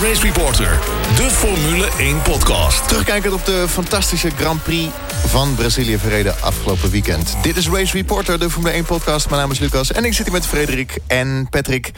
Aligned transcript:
bij 0.00 0.08
Race 0.08 0.22
Reporter, 0.22 0.78
de 1.16 1.30
Formule 1.30 1.88
1 1.98 2.22
podcast. 2.22 2.88
Terugkijkend 2.88 3.34
op 3.34 3.44
de 3.44 3.64
fantastische 3.68 4.30
Grand 4.30 4.62
Prix 4.62 4.92
van 5.26 5.54
Brazilië 5.54 5.98
verreden 5.98 6.34
afgelopen 6.40 6.90
weekend. 6.90 7.36
Dit 7.42 7.56
is 7.56 7.68
Race 7.68 7.92
Reporter, 7.92 8.38
de 8.38 8.50
Formule 8.50 8.72
1 8.74 8.84
podcast. 8.84 9.28
Mijn 9.28 9.40
naam 9.40 9.50
is 9.50 9.58
Lucas 9.58 9.92
en 9.92 10.04
ik 10.04 10.12
zit 10.14 10.24
hier 10.24 10.34
met 10.34 10.46
Frederik 10.46 10.98
en 11.06 11.46
Patrick. 11.50 11.90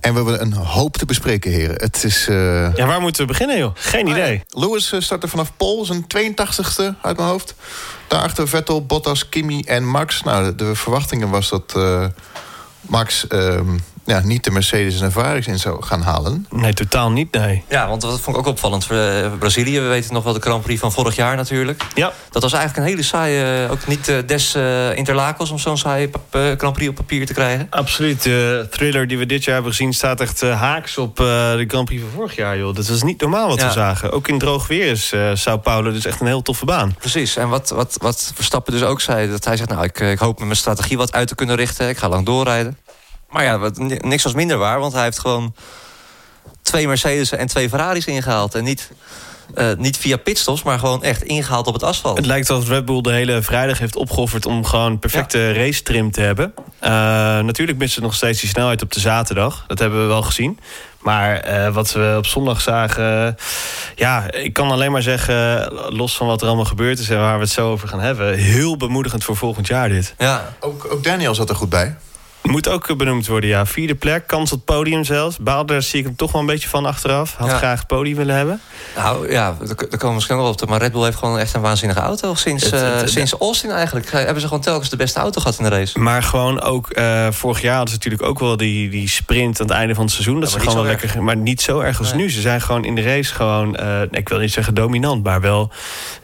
En 0.00 0.14
we 0.14 0.16
hebben 0.20 0.40
een 0.40 0.52
hoop 0.52 0.96
te 0.96 1.04
bespreken, 1.04 1.50
heren. 1.50 1.76
Het 1.76 2.04
is... 2.04 2.28
Uh... 2.28 2.74
Ja, 2.76 2.86
waar 2.86 3.00
moeten 3.00 3.22
we 3.22 3.28
beginnen, 3.28 3.58
joh? 3.58 3.70
Geen 3.74 4.06
Ah, 4.06 4.10
idee. 4.10 4.42
Lewis 4.48 4.92
eh, 4.92 5.00
startte 5.00 5.28
vanaf 5.28 5.52
Pol, 5.56 5.84
zijn 5.84 6.02
82ste 6.16 7.00
uit 7.02 7.16
mijn 7.16 7.28
hoofd. 7.28 7.54
Daarachter 8.08 8.48
Vettel, 8.48 8.86
Bottas, 8.86 9.28
Kimi 9.28 9.60
en 9.62 9.88
Max. 9.88 10.22
Nou, 10.22 10.44
de, 10.44 10.54
de 10.54 10.74
verwachtingen 10.74 11.30
was 11.30 11.48
dat 11.48 11.74
uh, 11.76 12.06
Max 12.80 13.26
ehm, 13.26 13.76
ja, 14.08 14.20
niet 14.24 14.44
de 14.44 14.50
Mercedes 14.50 15.00
en 15.00 15.12
Ferraris 15.12 15.46
in 15.46 15.58
zou 15.58 15.82
gaan 15.82 16.02
halen. 16.02 16.46
Nee, 16.50 16.72
totaal 16.72 17.10
niet, 17.10 17.32
nee. 17.32 17.64
Ja, 17.68 17.88
want 17.88 18.00
dat 18.00 18.20
vond 18.20 18.36
ik 18.36 18.42
ook 18.42 18.48
opvallend. 18.48 18.84
Voor 18.84 18.96
uh, 18.96 19.32
Brazilië, 19.38 19.80
we 19.80 19.86
weten 19.86 20.14
nog 20.14 20.24
wel 20.24 20.32
de 20.32 20.40
Grand 20.40 20.62
Prix 20.62 20.80
van 20.80 20.92
vorig 20.92 21.16
jaar 21.16 21.36
natuurlijk. 21.36 21.82
Ja. 21.94 22.12
Dat 22.30 22.42
was 22.42 22.52
eigenlijk 22.52 22.82
een 22.82 22.90
hele 22.92 23.06
saaie, 23.06 23.68
ook 23.70 23.86
niet 23.86 24.08
uh, 24.08 24.16
des 24.26 24.54
uh, 24.56 25.50
om 25.50 25.58
zo'n 25.58 25.78
saaie 25.78 26.10
Grand 26.30 26.72
Prix 26.72 26.88
op 26.88 26.94
papier 26.94 27.26
te 27.26 27.32
krijgen. 27.32 27.66
Absoluut. 27.70 28.22
De 28.22 28.66
thriller 28.70 29.06
die 29.06 29.18
we 29.18 29.26
dit 29.26 29.44
jaar 29.44 29.54
hebben 29.54 29.72
gezien 29.72 29.92
staat 29.92 30.20
echt 30.20 30.40
haaks 30.40 30.98
op 30.98 31.16
de 31.16 31.64
Grand 31.68 31.84
Prix 31.84 32.02
van 32.02 32.10
vorig 32.14 32.36
jaar. 32.36 32.58
Joh. 32.58 32.74
Dat 32.74 32.88
was 32.88 33.02
niet 33.02 33.20
normaal 33.20 33.48
wat 33.48 33.60
ja. 33.60 33.66
we 33.66 33.72
zagen. 33.72 34.12
Ook 34.12 34.28
in 34.28 34.38
droog 34.38 34.66
weer 34.66 34.90
is 34.90 35.14
Sao 35.32 35.56
Paulo 35.56 35.92
dus 35.92 36.04
echt 36.04 36.20
een 36.20 36.26
heel 36.26 36.42
toffe 36.42 36.64
baan. 36.64 36.94
Precies. 36.98 37.36
En 37.36 37.48
wat, 37.48 37.70
wat, 37.70 37.96
wat 38.00 38.32
Verstappen 38.34 38.72
dus 38.72 38.82
ook 38.82 39.00
zei, 39.00 39.30
dat 39.30 39.44
hij 39.44 39.56
zegt... 39.56 39.68
nou, 39.68 39.84
ik, 39.84 40.00
ik 40.00 40.18
hoop 40.18 40.36
met 40.38 40.46
mijn 40.46 40.58
strategie 40.58 40.96
wat 40.96 41.12
uit 41.12 41.28
te 41.28 41.34
kunnen 41.34 41.56
richten. 41.56 41.88
Ik 41.88 41.98
ga 41.98 42.08
lang 42.08 42.26
doorrijden. 42.26 42.78
Maar 43.30 43.44
ja, 43.44 43.58
wat, 43.58 43.78
niks 43.78 44.22
was 44.22 44.32
minder 44.32 44.58
waar, 44.58 44.80
want 44.80 44.92
hij 44.92 45.02
heeft 45.02 45.18
gewoon 45.18 45.54
twee 46.62 46.88
Mercedes 46.88 47.32
en 47.32 47.46
twee 47.46 47.68
Ferraris 47.68 48.06
ingehaald. 48.06 48.54
En 48.54 48.64
niet, 48.64 48.90
uh, 49.54 49.66
niet 49.78 49.96
via 49.96 50.16
pitstops, 50.16 50.62
maar 50.62 50.78
gewoon 50.78 51.02
echt 51.02 51.22
ingehaald 51.22 51.66
op 51.66 51.72
het 51.72 51.82
asfalt. 51.82 52.16
Het 52.16 52.26
lijkt 52.26 52.50
alsof 52.50 52.68
Red 52.68 52.84
Bull 52.84 53.00
de 53.00 53.12
hele 53.12 53.42
vrijdag 53.42 53.78
heeft 53.78 53.96
opgeofferd... 53.96 54.46
om 54.46 54.64
gewoon 54.64 54.98
perfecte 54.98 55.38
ja. 55.38 55.52
race 55.52 55.82
trim 55.82 56.10
te 56.10 56.20
hebben. 56.20 56.54
Uh, 56.56 56.90
natuurlijk 57.40 57.78
missen 57.78 58.00
ze 58.00 58.06
nog 58.06 58.14
steeds 58.14 58.40
die 58.40 58.48
snelheid 58.48 58.82
op 58.82 58.92
de 58.92 59.00
zaterdag. 59.00 59.64
Dat 59.66 59.78
hebben 59.78 60.00
we 60.00 60.06
wel 60.06 60.22
gezien. 60.22 60.58
Maar 60.98 61.48
uh, 61.48 61.74
wat 61.74 61.92
we 61.92 62.14
op 62.18 62.26
zondag 62.26 62.60
zagen... 62.60 63.36
ja, 63.94 64.32
ik 64.32 64.52
kan 64.52 64.70
alleen 64.70 64.92
maar 64.92 65.02
zeggen... 65.02 65.72
los 65.94 66.16
van 66.16 66.26
wat 66.26 66.40
er 66.40 66.46
allemaal 66.46 66.64
gebeurd 66.64 66.98
is 66.98 67.08
en 67.08 67.18
waar 67.18 67.34
we 67.34 67.42
het 67.42 67.52
zo 67.52 67.70
over 67.70 67.88
gaan 67.88 68.00
hebben... 68.00 68.34
heel 68.34 68.76
bemoedigend 68.76 69.24
voor 69.24 69.36
volgend 69.36 69.66
jaar 69.66 69.88
dit. 69.88 70.14
Ja. 70.18 70.54
Ook, 70.60 70.92
ook 70.92 71.04
Daniel 71.04 71.34
zat 71.34 71.48
er 71.48 71.56
goed 71.56 71.68
bij. 71.68 71.96
Moet 72.48 72.68
ook 72.68 72.96
benoemd 72.96 73.26
worden, 73.26 73.48
ja. 73.48 73.66
Vierde 73.66 73.94
plek, 73.94 74.26
kans 74.26 74.52
op 74.52 74.64
podium 74.64 75.04
zelfs. 75.04 75.38
Baalde, 75.38 75.72
daar 75.72 75.82
zie 75.82 75.98
ik 75.98 76.04
hem 76.04 76.16
toch 76.16 76.32
wel 76.32 76.40
een 76.40 76.46
beetje 76.46 76.68
van 76.68 76.86
achteraf. 76.86 77.34
Had 77.34 77.48
ja. 77.48 77.56
graag 77.56 77.78
het 77.78 77.86
podium 77.86 78.16
willen 78.16 78.34
hebben. 78.34 78.60
Nou 78.96 79.32
ja, 79.32 79.56
daar 79.58 79.74
komen 79.74 80.08
we 80.08 80.12
misschien 80.12 80.36
wel 80.36 80.48
op. 80.48 80.68
Maar 80.68 80.80
Red 80.80 80.92
Bull 80.92 81.02
heeft 81.04 81.16
gewoon 81.16 81.38
echt 81.38 81.54
een 81.54 81.60
waanzinnige 81.60 82.00
auto. 82.00 82.34
Sinds, 82.34 82.64
het, 82.64 82.80
het, 82.80 83.02
uh, 83.02 83.08
sinds 83.08 83.32
Austin 83.32 83.70
eigenlijk 83.70 84.10
hebben 84.10 84.40
ze 84.40 84.46
gewoon 84.46 84.62
telkens 84.62 84.90
de 84.90 84.96
beste 84.96 85.18
auto 85.18 85.40
gehad 85.40 85.58
in 85.58 85.64
de 85.64 85.70
race. 85.70 85.98
Maar 85.98 86.22
gewoon 86.22 86.60
ook, 86.60 86.98
uh, 86.98 87.26
vorig 87.30 87.60
jaar 87.60 87.76
hadden 87.76 87.90
ze 87.90 87.94
natuurlijk 87.94 88.22
ook 88.22 88.38
wel 88.38 88.56
die, 88.56 88.90
die 88.90 89.08
sprint 89.08 89.60
aan 89.60 89.66
het 89.66 89.76
einde 89.76 89.94
van 89.94 90.04
het 90.04 90.12
seizoen. 90.12 90.40
Dat 90.40 90.52
ja, 90.52 90.54
ze 90.54 90.60
gewoon 90.60 90.74
wel 90.74 90.84
lekker, 90.84 91.22
maar 91.22 91.36
niet 91.36 91.60
zo 91.60 91.80
erg 91.80 91.98
als 91.98 92.12
nee. 92.12 92.20
nu. 92.20 92.30
Ze 92.30 92.40
zijn 92.40 92.60
gewoon 92.60 92.84
in 92.84 92.94
de 92.94 93.02
race 93.02 93.34
gewoon, 93.34 93.76
uh, 93.80 94.02
ik 94.10 94.28
wil 94.28 94.38
niet 94.38 94.52
zeggen 94.52 94.74
dominant, 94.74 95.24
maar 95.24 95.40
wel 95.40 95.72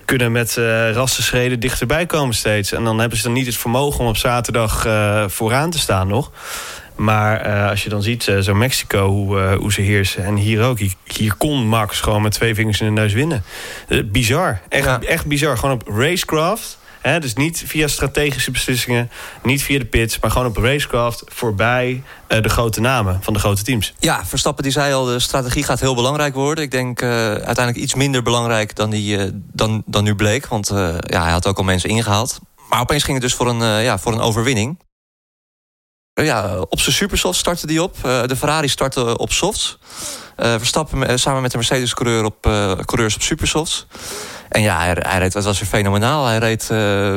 kunnen 0.04 0.32
met 0.32 0.56
uh, 0.58 0.92
rassenschreden 0.92 1.60
dichterbij 1.60 2.06
komen 2.06 2.34
steeds. 2.34 2.72
En 2.72 2.84
dan 2.84 2.98
hebben 2.98 3.18
ze 3.18 3.24
dan 3.24 3.32
niet 3.32 3.46
het 3.46 3.56
vermogen 3.56 4.00
om 4.00 4.06
op 4.06 4.16
zaterdag 4.16 4.86
uh, 4.86 5.24
vooraan 5.28 5.70
te 5.70 5.78
staan 5.78 6.08
nog. 6.08 6.30
Maar 6.96 7.46
uh, 7.46 7.68
als 7.70 7.82
je 7.82 7.88
dan 7.88 8.02
ziet, 8.02 8.26
uh, 8.26 8.38
zo 8.38 8.54
Mexico, 8.54 9.08
hoe, 9.08 9.38
uh, 9.38 9.52
hoe 9.52 9.72
ze 9.72 9.80
heersen. 9.80 10.24
En 10.24 10.36
hier 10.36 10.62
ook. 10.62 10.78
Hier, 10.78 10.92
hier, 11.04 11.34
kon 11.34 11.66
Max 11.66 12.00
gewoon 12.00 12.22
met 12.22 12.32
twee 12.32 12.54
vingers 12.54 12.80
in 12.80 12.86
de 12.86 13.00
neus 13.00 13.12
winnen. 13.12 13.44
bizar. 14.04 14.60
Echt, 14.68 14.84
ja. 14.84 15.00
echt 15.00 15.26
bizar. 15.26 15.58
Gewoon 15.58 15.74
op 15.74 15.88
racecraft. 15.88 16.78
Dus 17.04 17.34
niet 17.34 17.62
via 17.66 17.88
strategische 17.88 18.50
beslissingen. 18.50 19.10
Niet 19.42 19.62
via 19.62 19.78
de 19.78 19.84
pits. 19.84 20.18
Maar 20.18 20.30
gewoon 20.30 20.46
op 20.46 20.56
racecraft. 20.56 21.22
Voorbij 21.26 22.02
de 22.26 22.48
grote 22.48 22.80
namen 22.80 23.18
van 23.22 23.32
de 23.32 23.38
grote 23.38 23.62
teams. 23.62 23.94
Ja, 23.98 24.26
Verstappen 24.26 24.62
die 24.62 24.72
zei 24.72 24.94
al, 24.94 25.04
de 25.04 25.18
strategie 25.18 25.62
gaat 25.62 25.80
heel 25.80 25.94
belangrijk 25.94 26.34
worden. 26.34 26.64
Ik 26.64 26.70
denk 26.70 27.02
uiteindelijk 27.02 27.76
iets 27.76 27.94
minder 27.94 28.22
belangrijk 28.22 28.76
dan, 28.76 28.90
die, 28.90 29.18
dan, 29.52 29.82
dan 29.86 30.04
nu 30.04 30.14
bleek. 30.14 30.46
Want 30.46 30.68
ja, 31.00 31.22
hij 31.22 31.32
had 31.32 31.46
ook 31.46 31.58
al 31.58 31.64
mensen 31.64 31.88
ingehaald. 31.88 32.40
Maar 32.68 32.80
opeens 32.80 33.02
ging 33.02 33.16
het 33.16 33.26
dus 33.26 33.34
voor 33.34 33.48
een, 33.48 33.82
ja, 33.82 33.98
voor 33.98 34.12
een 34.12 34.20
overwinning. 34.20 34.78
Ja, 36.14 36.58
op 36.68 36.80
zijn 36.80 36.94
supersoft 36.94 37.38
startte 37.38 37.66
die 37.66 37.82
op. 37.82 37.96
De 38.02 38.36
Ferrari 38.36 38.68
startte 38.68 39.18
op 39.18 39.32
softs. 39.32 39.78
Verstappen 40.36 41.18
samen 41.18 41.42
met 41.42 41.50
de 41.50 41.56
Mercedes-coureur 41.56 42.24
op 42.24 42.46
uh, 42.46 42.72
coureurs 42.72 43.14
op 43.14 43.22
supersofts. 43.22 43.86
En 44.48 44.62
ja, 44.62 44.78
hij, 44.78 44.96
hij 44.98 45.18
reed, 45.18 45.32
dat 45.32 45.44
was 45.44 45.58
weer 45.58 45.68
fenomenaal. 45.68 46.26
Hij 46.26 46.38
reed 46.38 46.64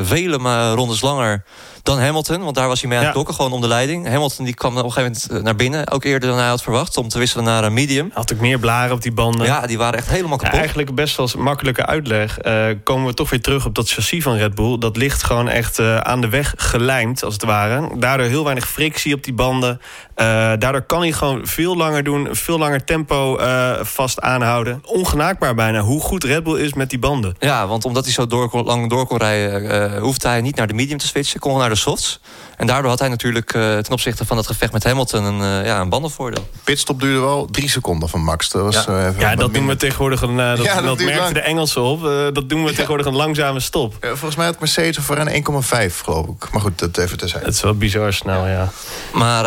vele 0.08 0.74
rondes 0.74 1.02
langer 1.02 1.44
dan 1.88 2.00
Hamilton. 2.00 2.44
Want 2.44 2.56
daar 2.56 2.68
was 2.68 2.80
hij 2.80 2.90
mee 2.90 3.00
aan 3.00 3.06
het 3.06 3.14
dokken, 3.14 3.36
gewoon 3.36 3.52
om 3.52 3.62
de 3.62 3.68
leiding. 3.68 4.08
Hamilton 4.08 4.46
die 4.46 4.54
kwam 4.54 4.78
op 4.78 4.84
een 4.84 4.92
gegeven 4.92 5.22
moment 5.28 5.44
naar 5.44 5.56
binnen. 5.56 5.92
Ook 5.92 6.04
eerder 6.04 6.30
dan 6.30 6.38
hij 6.38 6.48
had 6.48 6.62
verwacht. 6.62 6.98
Om 6.98 7.10
te 7.10 7.20
wisselen 7.20 7.46
naar 7.46 7.64
een 7.64 7.74
medium. 7.74 8.12
Had 8.14 8.34
ook 8.34 8.40
meer 8.40 8.60
blaren 8.60 8.96
op 8.96 9.02
die 9.02 9.12
banden. 9.12 9.46
Ja, 9.46 9.68
die 9.68 9.78
waren 9.78 10.00
echt 10.00 10.10
helemaal 10.10 10.38
kapot. 10.38 10.54
Ja, 10.54 10.60
eigenlijk 10.60 10.96
best 10.96 11.18
wel 11.18 11.30
makkelijke 11.38 11.86
uitleg. 11.86 12.46
Uh, 12.46 12.66
komen 12.84 13.08
we 13.08 13.14
toch 13.14 13.30
weer 13.30 13.42
terug 13.42 13.66
op 13.66 13.76
dat 13.76 13.90
chassis 13.90 14.24
van 14.24 14.36
Red 14.36 14.56
Bull. 14.56 14.78
Dat 14.78 14.98
ligt 14.98 15.24
gewoon 15.24 15.50
echt 15.50 15.80
uh, 15.80 15.98
aan 15.98 16.22
de 16.22 16.30
weg 16.30 16.54
gelijmd, 16.58 17.24
als 17.24 17.34
het 17.34 17.44
ware. 17.44 17.90
Daardoor 17.98 18.28
heel 18.28 18.44
weinig 18.44 18.68
frictie 18.68 19.14
op 19.14 19.24
die 19.24 19.34
banden. 19.34 19.82
Uh, 20.16 20.26
daardoor 20.60 20.82
kan 20.82 21.02
hij 21.02 21.12
gewoon 21.12 21.48
veel 21.48 21.78
langer 21.78 22.04
doen. 22.04 22.28
Veel 22.32 22.58
langer 22.58 22.84
tempo 22.84 23.40
vast 23.82 24.22
aanhouden. 24.22 24.82
Ongenaakbaar 24.86 25.56
bijna 25.56 25.80
hoe 25.80 26.02
goed 26.02 26.24
Red 26.24 26.44
Bull 26.44 26.60
is 26.60 26.74
met 26.74 26.90
die 26.90 27.00
banden. 27.00 27.36
Ja, 27.40 27.68
want 27.68 27.86
omdat 27.86 28.04
hij 28.04 28.14
zo 28.14 28.28
door 28.28 28.62
lang 28.64 28.90
door 28.90 29.08
kon 29.08 29.18
rijden... 29.18 30.00
hoefde 30.00 30.28
hij 30.28 30.42
niet 30.42 30.56
naar 30.56 30.68
de 30.68 30.74
medium 30.74 30.98
te 30.98 31.08
switchen. 31.08 31.40
Kon 31.40 31.58
naar 31.58 31.70
de 31.70 31.76
softs. 31.78 32.20
En 32.58 32.68
daardoor 32.68 32.90
had 32.90 33.00
hij 33.00 33.10
natuurlijk 33.10 33.54
uh, 33.54 33.78
ten 33.78 33.92
opzichte 33.92 34.26
van 34.26 34.38
het 34.38 34.48
gevecht 34.48 34.72
met 34.72 34.84
Hamilton 34.84 35.24
een, 35.24 35.40
uh, 35.40 35.66
ja, 35.66 35.80
een 35.80 35.90
bandenvoordeel. 35.90 36.50
Pitstop 36.64 37.00
duurde 37.00 37.20
wel 37.20 37.48
drie 37.52 37.70
seconden 37.70 38.10
van 38.10 38.24
Max. 38.24 38.50
Dat, 38.50 38.62
was, 38.62 38.86
ja. 38.86 39.08
Uh, 39.08 39.20
ja, 39.20 39.36
dat 39.36 39.54
doen 39.54 39.68
we 39.68 39.76
tegenwoordig 39.76 40.22
een. 40.22 40.38
dat 40.38 40.64
ja, 40.64 40.76
dat, 40.76 40.84
dat 40.84 41.08
merkten 41.08 41.34
de 41.34 41.40
Engelsen 41.40 41.82
op. 41.82 42.02
dat 42.34 42.50
doen 42.50 42.64
we 42.64 42.70
tegenwoordig 42.70 43.06
een 43.06 43.16
langzame 43.16 43.60
stop. 43.60 43.96
volgens 44.02 44.36
mij 44.36 44.46
had 44.46 44.60
Mercedes 44.60 44.98
voor 44.98 45.18
een 45.18 45.44
1,5 45.90 45.96
geloof 46.04 46.28
ik. 46.28 46.52
Maar 46.52 46.62
goed, 46.62 46.80
dat 46.80 46.98
even 46.98 47.18
te 47.18 47.28
zijn. 47.28 47.44
Het 47.44 47.54
is 47.54 47.62
wel 47.62 47.74
bizar 47.74 48.14
snel, 48.14 48.48
ja. 48.48 48.70
Maar 49.14 49.46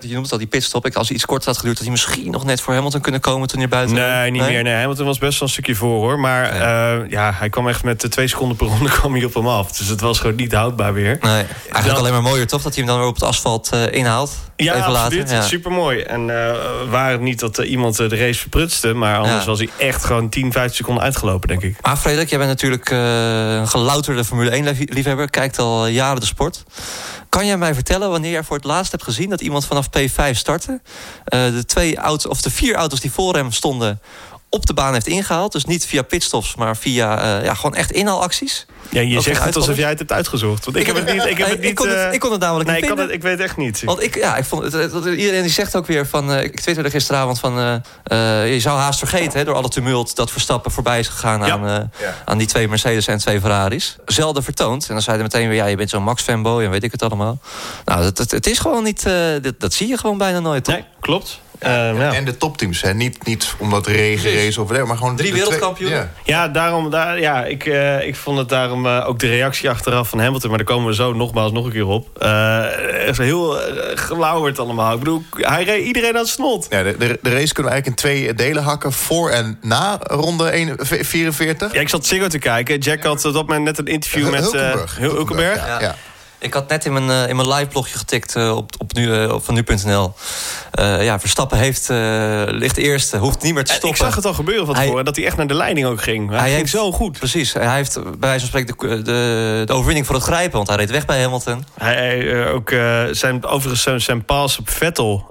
je 0.00 0.12
noemt 0.12 0.22
het 0.22 0.32
al 0.32 0.38
die 0.38 0.46
pitstop. 0.46 0.86
Ik, 0.86 0.94
als 0.94 1.06
hij 1.06 1.16
iets 1.16 1.26
kort 1.26 1.44
had 1.44 1.56
geduurd, 1.56 1.74
had 1.74 1.82
hij 1.82 1.92
misschien 1.92 2.30
nog 2.30 2.44
net 2.44 2.60
voor 2.60 2.74
Hamilton 2.74 3.00
kunnen 3.00 3.20
komen 3.20 3.48
toen 3.48 3.58
hij 3.58 3.68
buiten. 3.68 3.96
Nee, 3.96 4.30
niet 4.30 4.42
nee? 4.42 4.50
meer. 4.50 4.62
Nee, 4.62 4.74
Hamilton 4.74 5.06
was 5.06 5.18
best 5.18 5.38
wel 5.38 5.48
een 5.48 5.54
stukje 5.54 5.74
voor 5.74 5.96
hoor. 5.96 6.18
Maar 6.18 6.56
ja, 6.56 7.04
ja 7.08 7.32
hij 7.34 7.48
kwam 7.48 7.68
echt 7.68 7.84
met 7.84 8.10
twee 8.10 8.28
seconden 8.28 8.56
per 8.56 8.66
ronde 8.66 8.90
kwam 8.98 9.14
hij 9.14 9.24
op 9.24 9.34
hem 9.34 9.48
af. 9.48 9.72
Dus 9.72 9.88
het 9.88 10.00
was 10.00 10.18
gewoon 10.18 10.36
niet 10.36 10.52
houdbaar 10.52 10.92
weer. 10.92 11.18
Nee, 11.20 11.32
eigenlijk 11.32 11.84
dat... 11.84 11.96
alleen 11.96 12.12
maar 12.12 12.22
mooier 12.38 12.56
toch 12.56 12.62
dat 12.62 12.74
hij 12.74 12.84
hem 12.84 12.92
dan 12.92 13.00
weer 13.00 13.08
op 13.08 13.14
het 13.14 13.24
asfalt 13.24 13.70
uh, 13.74 13.92
inhaalt. 13.92 14.30
Ja, 14.56 14.74
even 14.74 14.86
absoluut. 14.86 15.22
Later. 15.22 15.36
Ja. 15.36 15.42
Super 15.42 15.72
mooi. 15.72 16.00
En 16.00 16.28
uh, 16.28 16.54
waar 16.90 17.10
het 17.10 17.20
niet 17.20 17.38
dat 17.38 17.58
uh, 17.58 17.70
iemand 17.70 17.96
de 17.96 18.08
race 18.08 18.40
verprutste, 18.40 18.92
maar 18.94 19.16
anders 19.18 19.40
ja. 19.40 19.44
was 19.44 19.58
hij 19.58 19.68
echt 19.78 20.04
gewoon 20.04 20.28
10, 20.28 20.52
15 20.52 20.76
seconden 20.76 21.02
uitgelopen, 21.02 21.48
denk 21.48 21.62
ik. 21.62 21.76
Maar 21.82 21.96
Frederik, 21.96 22.28
jij 22.28 22.38
bent 22.38 22.50
natuurlijk 22.50 22.90
een 22.90 23.68
gelouterde 23.68 24.24
Formule 24.24 24.74
1-liefhebber, 24.74 25.30
kijkt 25.30 25.58
al 25.58 25.86
jaren 25.86 26.20
de 26.20 26.26
sport. 26.26 26.64
Kan 27.28 27.46
jij 27.46 27.56
mij 27.56 27.74
vertellen 27.74 28.10
wanneer 28.10 28.30
jij 28.30 28.42
voor 28.42 28.56
het 28.56 28.64
laatst 28.64 28.90
hebt 28.90 29.04
gezien 29.04 29.30
dat 29.30 29.40
iemand 29.40 29.66
vanaf 29.66 29.88
P5 29.98 30.30
startte? 30.30 30.80
de 31.24 31.64
twee 31.66 31.96
auto's, 31.96 32.30
of 32.30 32.42
de 32.42 32.50
vier 32.50 32.74
auto's 32.74 33.00
die 33.00 33.12
voor 33.12 33.34
hem 33.34 33.52
stonden, 33.52 34.00
op 34.50 34.66
de 34.66 34.74
baan 34.74 34.92
heeft 34.92 35.06
ingehaald. 35.06 35.52
Dus 35.52 35.64
niet 35.64 35.86
via 35.86 36.02
pitstops, 36.02 36.54
maar 36.54 36.76
via 36.76 37.38
uh, 37.38 37.44
ja, 37.44 37.54
gewoon 37.54 37.74
echt 37.74 37.90
inhaalacties. 37.90 38.66
Ja, 38.90 39.00
je 39.00 39.20
zegt 39.20 39.44
het 39.44 39.56
alsof 39.56 39.76
jij 39.76 39.88
het 39.88 39.98
hebt 39.98 40.12
uitgezocht. 40.12 40.64
Want 40.64 40.76
ik, 40.76 40.86
heb 40.86 40.96
het 40.96 41.12
niet. 41.12 41.24
Ik, 41.24 41.38
heb 41.38 41.48
het 41.48 41.60
niet, 41.60 41.68
ik, 41.68 41.74
kon, 41.74 41.88
het, 41.88 42.14
ik 42.14 42.20
kon 42.20 42.32
het 42.32 42.40
namelijk 42.40 42.70
nee, 42.70 42.80
niet 42.80 42.90
ik, 42.90 42.96
kan 42.96 43.04
het, 43.06 43.14
ik 43.14 43.22
weet 43.22 43.32
het 43.32 43.40
echt 43.40 43.56
niet. 43.56 43.82
Want 43.84 44.02
ik, 44.02 44.14
ja, 44.14 44.36
ik 44.36 44.44
vond 44.44 44.62
het, 44.62 44.92
het, 44.92 45.04
iedereen 45.04 45.42
die 45.42 45.50
zegt 45.50 45.76
ook 45.76 45.86
weer 45.86 46.06
van. 46.06 46.30
Uh, 46.30 46.42
ik 46.42 46.60
twitterde 46.60 46.90
gisteravond 46.90 47.40
van. 47.40 47.58
Uh, 47.58 47.74
uh, 48.12 48.52
je 48.52 48.60
zou 48.60 48.78
haast 48.78 48.98
vergeten 48.98 49.38
hè, 49.38 49.44
door 49.44 49.54
alle 49.54 49.68
tumult 49.68 50.16
dat 50.16 50.30
Verstappen 50.30 50.70
voorbij 50.70 50.98
is 50.98 51.08
gegaan 51.08 51.46
ja. 51.46 51.52
aan, 51.52 51.90
ja. 52.00 52.14
aan 52.24 52.38
die 52.38 52.46
twee 52.46 52.68
Mercedes 52.68 53.06
en 53.06 53.18
twee 53.18 53.40
Ferraris. 53.40 53.96
Zelden 54.06 54.42
vertoond. 54.42 54.88
En 54.88 54.94
dan 54.94 55.02
zeiden 55.02 55.26
meteen 55.26 55.48
weer: 55.48 55.56
ja, 55.56 55.66
je 55.66 55.76
bent 55.76 55.90
zo'n 55.90 56.02
Max 56.02 56.22
fanboy 56.22 56.64
en 56.64 56.70
weet 56.70 56.84
ik 56.84 56.92
het 56.92 57.02
allemaal. 57.02 57.38
Nou, 57.84 58.04
het, 58.04 58.18
het, 58.18 58.30
het 58.30 58.46
is 58.46 58.58
gewoon 58.58 58.84
niet. 58.84 59.02
Dat, 59.42 59.60
dat, 59.60 59.72
zie 59.72 59.88
je 59.88 59.98
gewoon 59.98 60.18
bijna 60.18 60.40
nooit. 60.40 60.64
Toch? 60.64 60.74
Nee, 60.74 60.84
klopt. 61.00 61.40
Ja, 61.60 61.92
uh, 61.92 61.98
ja. 61.98 62.12
En 62.12 62.24
de 62.24 62.36
topteams, 62.36 62.82
hè? 62.82 62.94
Niet, 62.94 63.26
niet 63.26 63.54
omdat 63.58 63.86
regen 63.86 64.34
race 64.34 64.60
of 64.60 64.86
maar 64.86 64.96
gewoon... 64.96 65.16
Drie 65.16 65.32
wereldkampioenen. 65.32 65.98
Ja. 65.98 66.10
ja, 66.24 66.48
daarom, 66.48 66.90
daar, 66.90 67.20
ja 67.20 67.44
ik, 67.44 67.66
uh, 67.66 68.06
ik 68.06 68.16
vond 68.16 68.38
het 68.38 68.48
daarom 68.48 68.86
uh, 68.86 69.08
ook 69.08 69.18
de 69.18 69.28
reactie 69.28 69.70
achteraf 69.70 70.08
van 70.08 70.20
Hamilton... 70.20 70.48
maar 70.48 70.58
daar 70.58 70.66
komen 70.66 70.88
we 70.88 70.94
zo 70.94 71.12
nogmaals 71.12 71.52
nog 71.52 71.64
een 71.64 71.72
keer 71.72 71.86
op. 71.86 72.08
is 73.06 73.18
heel 73.18 73.56
gelauwerd 73.94 74.58
allemaal. 74.58 74.92
Ik 74.92 74.98
bedoel, 74.98 75.22
hij 75.30 75.64
reed 75.64 75.86
iedereen 75.86 76.14
aan 76.14 76.20
het 76.20 76.28
snot. 76.28 76.66
Ja, 76.70 76.82
de, 76.82 76.96
de, 76.98 77.18
de, 77.22 77.30
race 77.30 77.54
kunnen 77.54 77.72
we 77.72 77.78
eigenlijk 77.78 77.86
in 77.86 77.94
twee 77.94 78.34
delen 78.34 78.62
hakken... 78.62 78.92
voor 78.92 79.30
en 79.30 79.58
na 79.62 79.98
ronde 80.02 80.48
1, 80.48 80.76
44. 80.80 81.72
Ja, 81.72 81.80
ik 81.80 81.88
zat 81.88 82.06
Ziggo 82.06 82.28
te 82.28 82.38
kijken. 82.38 82.78
Jack 82.78 83.02
had 83.02 83.24
op 83.24 83.32
dat 83.32 83.46
moment 83.46 83.64
net 83.64 83.78
een 83.78 83.86
interview 83.86 84.30
met 84.30 84.40
Hulkenberg. 84.40 84.96
Hulkenberg. 84.96 85.80
Ja. 85.80 85.94
Ja. 86.40 86.46
Ik 86.46 86.54
had 86.54 86.68
net 86.68 86.84
in 86.84 86.92
mijn, 86.92 87.08
uh, 87.08 87.28
in 87.28 87.36
mijn 87.36 87.48
live 87.48 87.66
blogje 87.66 87.98
getikt 87.98 88.36
uh, 88.36 88.56
op, 88.56 88.72
op 88.78 88.92
nu, 88.92 89.06
uh, 89.06 89.34
van 89.38 89.54
nu.nl. 89.54 90.14
ja, 91.00 91.20
Verstappen 91.20 91.58
heeft, 91.58 91.88
ligt 92.50 92.76
eerste, 92.76 93.16
hoeft 93.16 93.42
niet 93.42 93.54
meer 93.54 93.64
te 93.64 93.72
stoppen. 93.72 93.90
Ik 93.90 93.96
zag 93.96 94.14
het 94.14 94.24
al 94.24 94.34
gebeuren 94.34 94.66
van 94.66 94.74
tevoren, 94.74 95.04
dat 95.04 95.16
hij 95.16 95.24
echt 95.24 95.36
naar 95.36 95.46
de 95.46 95.54
leiding 95.54 95.86
ook 95.86 96.02
ging. 96.02 96.30
Hij, 96.30 96.38
hij 96.38 96.54
ging 96.54 96.68
zo 96.68 96.92
goed. 96.92 97.18
Precies, 97.18 97.52
hij 97.52 97.74
heeft 97.74 98.02
bij 98.02 98.12
wijze 98.20 98.38
van 98.38 98.48
spreken 98.48 98.88
de, 98.88 99.02
de, 99.02 99.62
de, 99.66 99.72
overwinning 99.72 100.06
voor 100.06 100.14
het 100.14 100.24
grijpen... 100.24 100.56
want 100.56 100.68
hij 100.68 100.76
reed 100.76 100.90
weg 100.90 101.06
bij 101.06 101.22
Hamilton. 101.22 101.64
Hij, 101.78 102.46
ook, 102.48 102.70
zijn, 103.10 103.44
overigens 103.44 103.82
zijn, 103.82 104.00
zijn 104.00 104.24
pass 104.24 104.58
op 104.58 104.70
Vettel, 104.70 105.30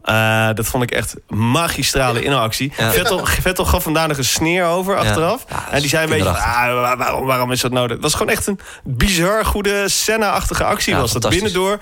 dat 0.54 0.66
vond 0.66 0.84
ik 0.84 0.92
echt 0.92 1.16
magistrale 1.28 2.24
inactie. 2.24 2.74
Ja. 2.78 2.92
Vettel, 2.92 3.26
Vettel 3.48 3.66
gaf 3.66 3.84
vandaag 3.84 4.08
nog 4.08 4.18
een 4.18 4.26
sneer 4.26 4.66
over 4.66 4.98
achteraf. 4.98 5.46
Ja, 5.50 5.72
en 5.72 5.80
die 5.80 5.90
zei 5.90 6.04
een 6.04 6.10
beetje, 6.10 6.30
ah, 6.30 6.98
waarom, 6.98 7.26
waarom 7.26 7.52
is 7.52 7.62
dat 7.62 7.72
nodig? 7.72 7.92
Het 7.92 8.02
was 8.02 8.14
gewoon 8.14 8.32
echt 8.32 8.48
een 8.48 8.60
bizar 8.84 9.46
goede 9.46 9.90
Senna-achtige 9.90 10.64
actie 10.64 10.96
was 11.02 11.12
dat 11.12 11.30
binnendoor 11.30 11.82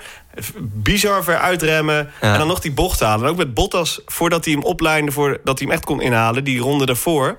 bizar 0.62 1.24
ver 1.24 1.38
uitremmen. 1.38 2.10
En 2.20 2.38
dan 2.38 2.46
nog 2.46 2.60
die 2.60 2.72
bocht 2.72 3.00
halen. 3.00 3.24
En 3.24 3.30
ook 3.30 3.36
met 3.36 3.54
Bottas, 3.54 4.00
voordat 4.06 4.44
hij 4.44 4.54
hem 4.54 4.62
opleidde... 4.62 5.12
voordat 5.12 5.58
hij 5.58 5.66
hem 5.66 5.70
echt 5.70 5.84
kon 5.84 6.00
inhalen, 6.00 6.44
die 6.44 6.60
ronde 6.60 6.86
daarvoor... 6.86 7.36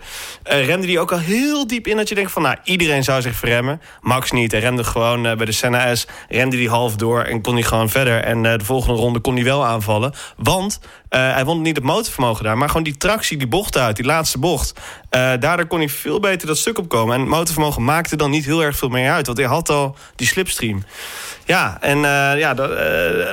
Uh, 0.51 0.65
rende 0.65 0.87
hij 0.87 0.99
ook 0.99 1.11
al 1.11 1.19
heel 1.19 1.67
diep 1.67 1.87
in 1.87 1.97
dat 1.97 2.09
je 2.09 2.15
denkt 2.15 2.31
van... 2.31 2.41
nou, 2.41 2.55
iedereen 2.63 3.03
zou 3.03 3.21
zich 3.21 3.35
verremmen. 3.35 3.81
Max 4.01 4.31
niet. 4.31 4.51
Hij 4.51 4.61
rende 4.61 4.83
gewoon 4.83 5.25
uh, 5.25 5.35
bij 5.35 5.45
de 5.45 5.51
Senna 5.51 5.95
S. 5.95 6.07
Rende 6.29 6.57
hij 6.57 6.65
half 6.65 6.95
door 6.95 7.21
en 7.21 7.41
kon 7.41 7.53
hij 7.53 7.63
gewoon 7.63 7.89
verder. 7.89 8.23
En 8.23 8.43
uh, 8.43 8.57
de 8.57 8.65
volgende 8.65 8.99
ronde 8.99 9.19
kon 9.19 9.35
hij 9.35 9.43
wel 9.43 9.65
aanvallen. 9.65 10.13
Want 10.37 10.79
hij 11.09 11.45
won 11.45 11.61
niet 11.61 11.75
het 11.75 11.85
motorvermogen 11.85 12.43
daar. 12.43 12.57
Maar 12.57 12.67
gewoon 12.67 12.83
die 12.83 12.97
tractie, 12.97 13.37
die 13.37 13.47
bocht 13.47 13.77
uit, 13.77 13.95
die 13.95 14.05
laatste 14.05 14.37
bocht. 14.37 14.79
daardoor 15.09 15.65
kon 15.65 15.79
hij 15.79 15.89
veel 15.89 16.19
beter 16.19 16.47
dat 16.47 16.57
stuk 16.57 16.77
opkomen. 16.77 17.13
En 17.15 17.21
het 17.21 17.29
motorvermogen 17.29 17.83
maakte 17.83 18.15
dan 18.15 18.29
niet 18.29 18.45
heel 18.45 18.63
erg 18.63 18.77
veel 18.77 18.89
meer 18.89 19.11
uit. 19.11 19.25
Want 19.25 19.37
hij 19.37 19.47
had 19.47 19.69
al 19.69 19.95
die 20.15 20.27
slipstream. 20.27 20.83
Ja, 21.45 21.77
en 21.81 21.99
ja, 22.37 22.53
dat, 22.53 22.69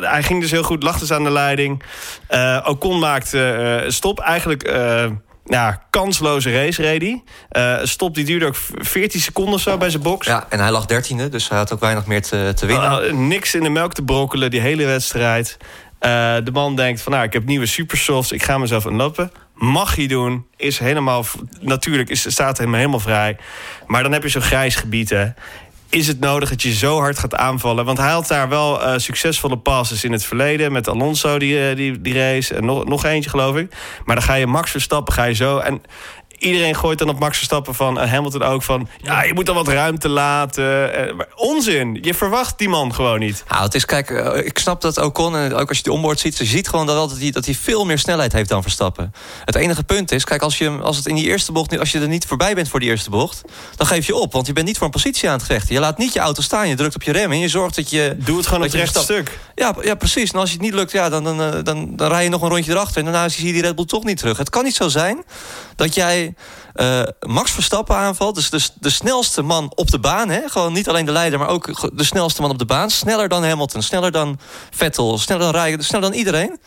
hij 0.01 0.23
ging 0.23 0.41
dus 0.41 0.51
heel 0.51 0.63
goed, 0.63 0.83
lag 0.83 0.99
dus 0.99 1.13
aan 1.13 1.25
de 1.25 1.31
leiding. 1.31 1.83
Uh, 2.31 2.61
Ocon 2.65 2.99
maakte 2.99 3.83
uh, 3.85 3.91
stop. 3.91 4.21
Eigenlijk 4.21 4.63
ja, 5.45 5.83
kansloze 5.91 6.53
race 6.53 6.83
reed 6.83 7.03
hij. 7.51 7.87
stop 7.87 8.15
die 8.15 8.25
duurde 8.25 8.47
ook 8.47 8.57
14 8.75 9.21
seconden 9.21 9.61
zo 9.61 9.77
bij 9.77 9.91
zijn 9.91 10.03
box. 10.03 10.27
Ja, 10.27 10.47
en 10.49 10.61
hij 10.61 10.71
lag 10.71 10.87
dertiende, 10.87 11.29
dus 11.29 11.49
hij 11.49 11.59
had 11.59 11.73
ook 11.73 11.81
weinig 11.81 12.07
meer 12.07 12.23
te, 12.23 12.53
te 12.55 12.67
winnen. 12.67 13.29
niks 13.29 13.55
in 13.55 13.63
de 13.63 13.69
melk 13.69 13.93
te 13.93 14.03
brokkelen, 14.03 14.51
die 14.51 14.61
hele 14.61 14.85
wedstrijd. 14.85 15.57
de 16.45 16.51
man 16.53 16.77
denkt 16.77 17.01
van, 17.01 17.13
nou, 17.13 17.25
ik 17.25 17.33
heb 17.33 17.45
nieuwe 17.45 17.67
supersofts, 17.67 18.33
ik 18.33 18.43
ga 18.43 18.59
mezelf 18.59 18.85
een 18.85 18.97
lappen. 18.97 19.33
Mag 19.55 19.97
hij 19.97 20.07
doen, 20.07 20.47
is 20.57 20.79
helemaal... 20.79 21.25
Natuurlijk 21.61 22.09
is, 22.09 22.31
staat 22.31 22.59
hem 22.59 22.75
helemaal 22.75 23.01
vrij. 23.01 23.37
Maar 23.87 24.03
dan 24.03 24.13
heb 24.13 24.23
je 24.23 24.29
zo'n 24.29 24.43
grijs 24.43 24.77
gebied, 24.77 25.11
hè 25.11 25.27
is 25.89 26.07
het 26.07 26.21
nodig 26.21 26.49
dat 26.49 26.63
je 26.63 26.75
zo 26.75 26.99
hard 26.99 27.19
gaat 27.19 27.35
aanvallen? 27.35 27.85
Want 27.85 27.99
hij 27.99 28.11
had 28.11 28.29
daar 28.29 28.49
wel 28.49 28.83
uh, 28.83 28.93
succesvolle 28.97 29.59
passes 29.59 30.05
in 30.05 30.13
het 30.13 30.25
verleden. 30.25 30.73
Met 30.73 30.89
Alonso 30.89 31.39
die, 31.39 31.71
uh, 31.71 31.77
die, 31.77 32.01
die 32.01 32.15
race. 32.15 32.55
En 32.55 32.65
nog, 32.65 32.85
nog 32.85 33.05
eentje 33.05 33.31
geloof 33.31 33.57
ik. 33.57 33.77
Maar 34.05 34.15
dan 34.15 34.25
ga 34.25 34.35
je 34.35 34.47
Max 34.47 34.71
Verstappen, 34.71 35.15
ga 35.15 35.25
je 35.25 35.35
zo. 35.35 35.59
En 35.59 35.83
iedereen 36.39 36.75
gooit 36.75 36.99
dan 36.99 37.09
op 37.09 37.19
Max 37.19 37.37
Verstappen 37.37 37.75
van 37.75 37.99
uh, 37.99 38.11
Hamilton 38.11 38.43
ook 38.43 38.63
van... 38.63 38.89
ja, 39.03 39.23
je 39.23 39.35
moet 39.35 39.47
dan 39.47 39.55
wat 39.55 39.69
ruimte 39.69 40.09
laten. 40.09 40.65
Uh, 41.09 41.21
onzin, 41.35 41.99
je 42.03 42.15
verwacht 42.15 42.59
die 42.59 42.69
man 42.69 42.95
gewoon 42.95 43.19
niet. 43.19 43.45
Nou, 43.49 43.63
het 43.63 43.75
is, 43.75 43.85
kijk, 43.85 44.11
uh, 44.11 44.37
ik 44.37 44.59
snap 44.59 44.81
dat 44.81 44.99
Ocon, 44.99 45.37
en 45.37 45.55
ook 45.55 45.69
als 45.69 45.77
je 45.77 45.83
die 45.83 45.93
onboard 45.93 46.21
ziet... 46.21 46.39
je 46.39 46.45
ziet 46.45 46.69
gewoon 46.69 46.87
dat, 46.87 47.19
hij, 47.19 47.31
dat 47.31 47.45
hij 47.45 47.55
veel 47.55 47.85
meer 47.85 47.99
snelheid 47.99 48.33
heeft 48.33 48.49
dan 48.49 48.63
Verstappen. 48.63 49.15
Het 49.45 49.55
enige 49.55 49.83
punt 49.83 50.13
is, 50.13 50.25
kijk, 50.25 50.43
als, 50.43 50.59
je, 50.59 50.71
als 50.71 50.97
het 50.97 51.07
in 51.07 51.15
die 51.15 51.25
eerste 51.25 51.53
bocht... 51.53 51.79
als 51.79 51.93
je 51.93 52.01
er 52.01 52.09
niet 52.09 52.27
voorbij 52.27 52.55
bent 52.55 52.69
voor 52.69 52.81
die 52.81 52.89
eerste 52.89 53.11
bocht... 53.11 53.43
dan 53.77 53.87
geef 53.87 54.07
je 54.07 54.15
op, 54.15 54.33
want 54.33 54.47
je 54.47 54.53
bent 54.53 54.67
niet 54.67 54.77
voor 54.77 54.87
een 54.87 54.93
positie 54.93 55.29
aan 55.29 55.37
het 55.37 55.47
vechten. 55.47 55.75
Je 55.75 55.81
laat 55.81 55.99
niet 55.99 56.13
je 56.13 56.21
auto 56.21 56.43
staan, 56.43 56.69
je 56.69 56.75
drukt 56.75 56.95
op 56.95 57.03
je 57.03 57.13
rem... 57.13 57.33
en 57.33 57.39
je 57.39 57.49
zorgt 57.49 57.77
dat 57.77 57.91
je... 57.91 58.17
Doe 58.19 58.37
het 58.37 58.47
gewoon 58.47 58.61
op 58.61 58.67
het 58.67 58.77
rechte 58.77 59.01
stuk. 59.01 59.39
Ja, 59.55 59.75
ja, 59.81 59.95
precies. 59.95 60.31
En 60.31 60.39
als 60.39 60.49
je 60.49 60.55
het 60.55 60.65
niet 60.65 60.75
lukt, 60.75 60.93
ja, 60.93 61.09
dan, 61.09 61.25
dan, 61.25 61.39
dan, 61.39 61.63
dan, 61.65 61.97
dan 61.97 62.09
rij 62.09 62.23
je 62.23 62.29
nog 62.29 62.43
een 62.43 62.49
rondje 62.49 62.73
erachter... 62.73 62.97
en 62.97 63.05
daarna 63.05 63.29
zie 63.29 63.47
je 63.47 63.53
die 63.53 63.63
Red 63.63 63.75
Bull 63.75 63.85
toch 63.85 64.05
niet 64.05 64.19
terug. 64.19 64.39
Het 64.39 64.51
kan 64.51 64.65
niet 64.65 64.75
zo 64.75 64.89
zijn 64.89 65.25
dat 65.77 65.95
jij 65.95 66.35
uh, 66.75 67.03
Max 67.21 67.51
Verstappen 67.51 67.97
aanvalt. 67.97 68.35
Dus 68.35 68.51
de, 68.51 68.61
de 68.81 68.91
snelste 68.91 69.43
man 69.43 69.73
op 69.75 69.91
de 69.91 69.99
baan. 69.99 70.29
Hè? 70.29 70.41
Gewoon 70.49 70.73
niet 70.73 70.89
alleen 70.89 71.05
de 71.05 71.13
leider, 71.13 71.39
maar 71.39 71.49
ook 71.49 71.91
de 71.97 72.05
snelste 72.05 72.41
man 72.41 72.51
op 72.51 72.59
de 72.59 72.65
baan. 72.65 72.91
Sneller 72.91 73.29
dan 73.29 73.45
Hamilton, 73.45 73.83
sneller 73.83 74.13
dan 74.13 74.39
Vettel, 74.71 75.19
sneller 75.19 75.43
dan 75.43 75.53
Rijden, 75.53 75.85
sneller 75.85 76.11
dan 76.11 76.19
iedereen. 76.19 76.59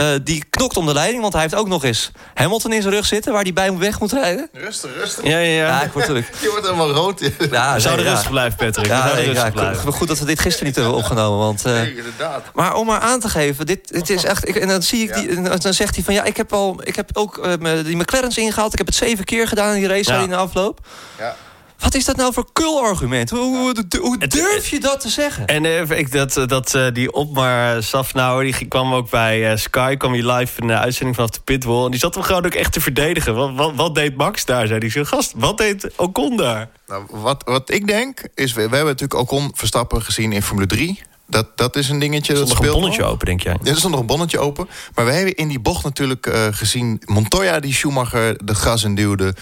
Uh, 0.00 0.06
die 0.22 0.44
knokt 0.50 0.76
om 0.76 0.86
de 0.86 0.92
leiding, 0.92 1.20
want 1.20 1.32
hij 1.32 1.42
heeft 1.42 1.54
ook 1.54 1.68
nog 1.68 1.84
eens 1.84 2.10
Hamilton 2.34 2.72
in 2.72 2.82
zijn 2.82 2.94
rug 2.94 3.06
zitten... 3.06 3.32
waar 3.32 3.42
hij 3.42 3.52
bij 3.52 3.64
hem 3.64 3.78
weg 3.78 4.00
moet 4.00 4.12
rijden. 4.12 4.48
Rustig, 4.52 4.90
rustig. 4.94 5.24
Ja, 5.24 5.38
ja, 5.38 5.38
ja. 5.38 5.66
ja 5.66 5.82
ik 5.82 5.92
word 5.92 6.06
Je 6.06 6.48
wordt 6.50 6.64
helemaal 6.64 6.90
rood. 6.90 7.20
Ja, 7.50 7.74
we 7.74 7.80
zouden 7.80 8.04
rustig 8.04 8.30
blijven, 8.30 8.58
Patrick. 8.58 8.86
Ja, 8.86 9.14
we 9.14 9.32
ja, 9.32 9.50
blijven. 9.50 9.92
Goed 9.92 10.08
dat 10.08 10.18
we 10.18 10.24
dit 10.24 10.40
gisteren 10.40 10.66
niet 10.66 10.76
hebben 10.76 10.94
opgenomen. 10.94 11.38
Want, 11.38 11.66
uh, 11.66 11.72
nee, 11.72 11.96
inderdaad. 11.96 12.44
Maar 12.54 12.74
om 12.74 12.86
maar 12.86 13.00
aan 13.00 13.20
te 13.20 13.28
geven, 13.28 13.66
dit, 13.66 13.88
dit 13.88 14.10
is 14.10 14.24
echt... 14.24 14.48
Ik, 14.48 14.56
en 14.56 14.68
dan, 14.68 14.82
zie 14.82 15.02
ik 15.02 15.14
die, 15.14 15.58
dan 15.58 15.74
zegt 15.74 15.94
hij 15.94 16.04
van... 16.04 16.14
ja, 16.14 16.24
ik 16.24 16.36
heb, 16.36 16.52
al, 16.52 16.80
ik 16.82 16.96
heb 16.96 17.10
ook 17.12 17.58
die 17.84 17.96
McLaren's 17.96 18.36
ingehaald. 18.36 18.72
Ik 18.72 18.78
heb 18.78 18.86
het 18.86 18.96
zeven 18.96 19.24
keer 19.24 19.43
gedaan 19.46 19.74
in 19.74 19.80
die 19.80 19.88
race 19.88 20.12
in 20.12 20.28
de 20.28 20.36
afloop. 20.36 20.86
Ja. 21.18 21.36
Wat 21.84 21.94
is 21.94 22.04
dat 22.04 22.16
nou 22.16 22.32
voor 22.32 22.46
kul-argument? 22.52 23.30
Hoe, 23.30 23.56
hoe, 23.56 23.84
hoe, 24.00 24.26
durf 24.26 24.68
je 24.68 24.80
dat 24.80 25.00
te 25.00 25.08
zeggen? 25.08 25.46
En 25.46 25.64
uh, 25.64 25.90
ik, 25.90 26.12
dat, 26.12 26.36
eh, 26.36 26.46
dat, 26.46 26.74
uh, 26.74 26.86
die 26.92 27.12
Opmar 27.12 27.82
Safnauer, 27.82 28.42
die 28.42 28.66
kwam 28.68 28.94
ook 28.94 29.10
bij 29.10 29.50
uh, 29.50 29.56
Sky... 29.56 29.96
kwam 29.96 30.12
hier 30.12 30.26
live 30.26 30.60
in 30.60 30.66
de 30.66 30.78
uitzending 30.78 31.16
vanaf 31.16 31.30
de 31.30 31.40
pitwall... 31.44 31.84
en 31.84 31.90
die 31.90 32.00
zat 32.00 32.14
hem 32.14 32.22
gewoon 32.22 32.44
ook 32.44 32.54
echt 32.54 32.72
te 32.72 32.80
verdedigen. 32.80 33.34
Wat, 33.34 33.50
wat, 33.54 33.72
wat 33.74 33.94
deed 33.94 34.16
Max 34.16 34.44
daar, 34.44 34.66
zei 34.66 34.78
hij. 34.78 34.90
Zo, 34.90 35.04
gast, 35.04 35.32
wat 35.36 35.58
deed 35.58 35.90
Ocon 35.96 36.36
daar? 36.36 36.68
Nou, 36.86 37.04
wat, 37.10 37.42
wat 37.44 37.70
ik 37.70 37.86
denk, 37.86 38.20
is... 38.34 38.52
We, 38.52 38.68
we 38.68 38.76
hebben 38.76 38.94
natuurlijk 38.94 39.20
Ocon 39.20 39.50
Verstappen 39.54 40.02
gezien 40.02 40.32
in 40.32 40.42
Formule 40.42 40.66
3... 40.66 41.02
Dat, 41.26 41.56
dat 41.56 41.76
is 41.76 41.88
een 41.88 41.98
dingetje. 41.98 42.32
Er 42.32 42.38
stond 42.38 42.58
nog 42.58 42.66
een 42.66 42.72
bonnetje 42.72 43.04
open, 43.04 43.26
denk 43.26 43.42
jij? 43.42 43.56
Ja, 43.62 43.70
er 43.70 43.76
stond 43.76 43.92
nog 43.92 44.00
een 44.00 44.06
bonnetje 44.06 44.38
open. 44.38 44.68
Maar 44.94 45.04
we 45.04 45.12
hebben 45.12 45.34
in 45.34 45.48
die 45.48 45.60
bocht 45.60 45.84
natuurlijk 45.84 46.26
uh, 46.26 46.46
gezien... 46.50 47.02
Montoya 47.04 47.60
die 47.60 47.72
Schumacher 47.72 48.46
de 48.46 48.54
gas 48.54 48.84
in 48.84 48.94
duwde. 48.94 49.24
Uh, 49.24 49.34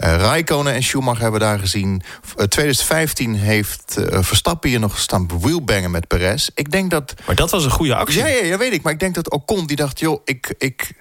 Raikkonen 0.00 0.74
en 0.74 0.82
Schumacher 0.82 1.22
hebben 1.22 1.40
daar 1.40 1.58
gezien. 1.58 2.02
Uh, 2.38 2.44
2015 2.44 3.34
heeft 3.34 3.96
uh, 3.98 4.18
Verstappen 4.22 4.70
hier 4.70 4.80
nog 4.80 4.98
staan 4.98 5.28
wheelbangen 5.40 5.90
met 5.90 6.06
Perez. 6.06 6.48
Ik 6.54 6.70
denk 6.70 6.90
dat... 6.90 7.14
Maar 7.26 7.34
dat 7.34 7.50
was 7.50 7.64
een 7.64 7.70
goede 7.70 7.94
actie. 7.94 8.18
Ja, 8.18 8.26
ja, 8.26 8.44
ja, 8.44 8.58
weet 8.58 8.72
ik. 8.72 8.82
Maar 8.82 8.92
ik 8.92 9.00
denk 9.00 9.14
dat 9.14 9.30
Ocon 9.30 9.66
die 9.66 9.76
dacht... 9.76 9.98
joh, 9.98 10.20
ik, 10.24 10.54
ik 10.58 10.92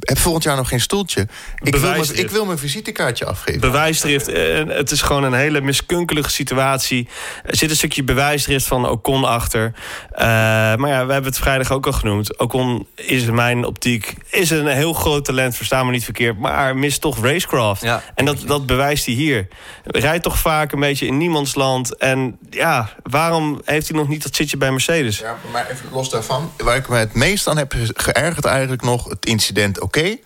heb 0.00 0.18
volgend 0.18 0.44
jaar 0.44 0.56
nog 0.56 0.68
geen 0.68 0.80
stoeltje. 0.80 1.28
Ik 1.62 1.76
wil, 1.76 1.90
mijn, 1.90 2.18
ik 2.18 2.30
wil 2.30 2.44
mijn 2.44 2.58
visitekaartje 2.58 3.24
afgeven. 3.24 3.60
Bewijsdrift. 3.60 4.28
Eh, 4.28 4.64
het 4.66 4.90
is 4.90 5.02
gewoon 5.02 5.24
een 5.24 5.32
hele 5.32 5.60
miskunkelige 5.60 6.30
situatie. 6.30 7.08
Er 7.44 7.56
zit 7.56 7.70
een 7.70 7.76
stukje 7.76 8.04
bewijsdrift 8.04 8.66
van 8.66 8.88
Ocon 8.88 9.24
achter. 9.24 9.72
Uh, 10.12 10.18
maar 10.18 10.88
ja, 10.88 11.06
we 11.06 11.12
hebben 11.12 11.30
het 11.30 11.38
vrijdag 11.38 11.72
ook 11.72 11.86
al 11.86 11.92
genoemd. 11.92 12.38
Ocon 12.38 12.86
is 12.94 13.22
in 13.22 13.34
mijn 13.34 13.64
optiek 13.64 14.14
is 14.30 14.50
een 14.50 14.66
heel 14.66 14.92
groot 14.92 15.24
talent, 15.24 15.56
verstaan 15.56 15.86
me 15.86 15.92
niet 15.92 16.04
verkeerd. 16.04 16.38
Maar 16.38 16.76
mist 16.76 17.00
toch 17.00 17.24
racecraft. 17.24 17.82
Ja, 17.82 18.02
en 18.14 18.24
dat, 18.24 18.42
dat 18.46 18.66
bewijst 18.66 19.06
hij 19.06 19.14
hier. 19.14 19.48
Rijdt 19.84 20.22
toch 20.22 20.38
vaak 20.38 20.72
een 20.72 20.80
beetje 20.80 21.06
in 21.06 21.16
niemands 21.16 21.54
land. 21.54 21.96
En 21.96 22.38
ja, 22.50 22.90
waarom 23.02 23.60
heeft 23.64 23.88
hij 23.88 23.98
nog 23.98 24.08
niet 24.08 24.22
dat 24.22 24.34
zitje 24.34 24.56
bij 24.56 24.70
Mercedes? 24.70 25.18
Ja, 25.18 25.36
maar 25.52 25.70
even 25.70 25.88
los 25.92 26.10
daarvan. 26.10 26.52
Waar 26.56 26.76
ik 26.76 26.88
me 26.88 26.96
het 26.96 27.14
meest 27.14 27.48
aan 27.48 27.56
heb 27.56 27.74
geërgerd 27.94 28.44
eigenlijk 28.44 28.82
nog... 28.82 29.08
het 29.08 29.26
incident 29.26 29.77
oké. 29.80 30.18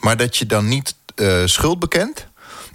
maar 0.00 0.16
dat 0.16 0.36
je 0.36 0.46
dan 0.46 0.68
niet 0.68 0.94
uh, 1.16 1.42
schuld 1.44 1.78
bekent. 1.78 2.26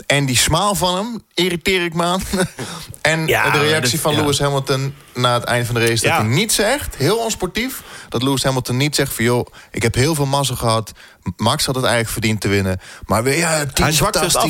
En 0.05 0.25
die 0.25 0.37
smaal 0.37 0.75
van 0.75 0.95
hem 0.95 1.23
irriteer 1.33 1.83
ik 1.83 1.93
me 1.93 2.03
aan. 2.03 2.21
en 3.01 3.25
de 3.25 3.59
reactie 3.59 3.99
van 3.99 4.15
Lewis 4.15 4.39
Hamilton 4.39 4.93
na 5.17 5.33
het 5.33 5.43
einde 5.43 5.65
van 5.65 5.75
de 5.75 5.85
race... 5.85 6.07
dat 6.07 6.17
hij 6.17 6.27
niet 6.27 6.53
zegt, 6.53 6.95
heel 6.95 7.17
onsportief... 7.17 7.81
dat 8.09 8.23
Lewis 8.23 8.43
Hamilton 8.43 8.77
niet 8.77 8.95
zegt 8.95 9.13
van... 9.13 9.23
joh, 9.23 9.47
ik 9.71 9.83
heb 9.83 9.95
heel 9.95 10.15
veel 10.15 10.25
mazzel 10.25 10.55
gehad. 10.55 10.91
Max 11.35 11.65
had 11.65 11.75
het 11.75 11.83
eigenlijk 11.83 12.13
verdiend 12.13 12.41
te 12.41 12.47
winnen. 12.47 12.79
Maar 13.05 13.23
weer, 13.23 13.37
ja, 13.37 13.65
hij 13.73 13.91
zwakt 13.91 14.19
het 14.19 14.35
af, 14.35 14.43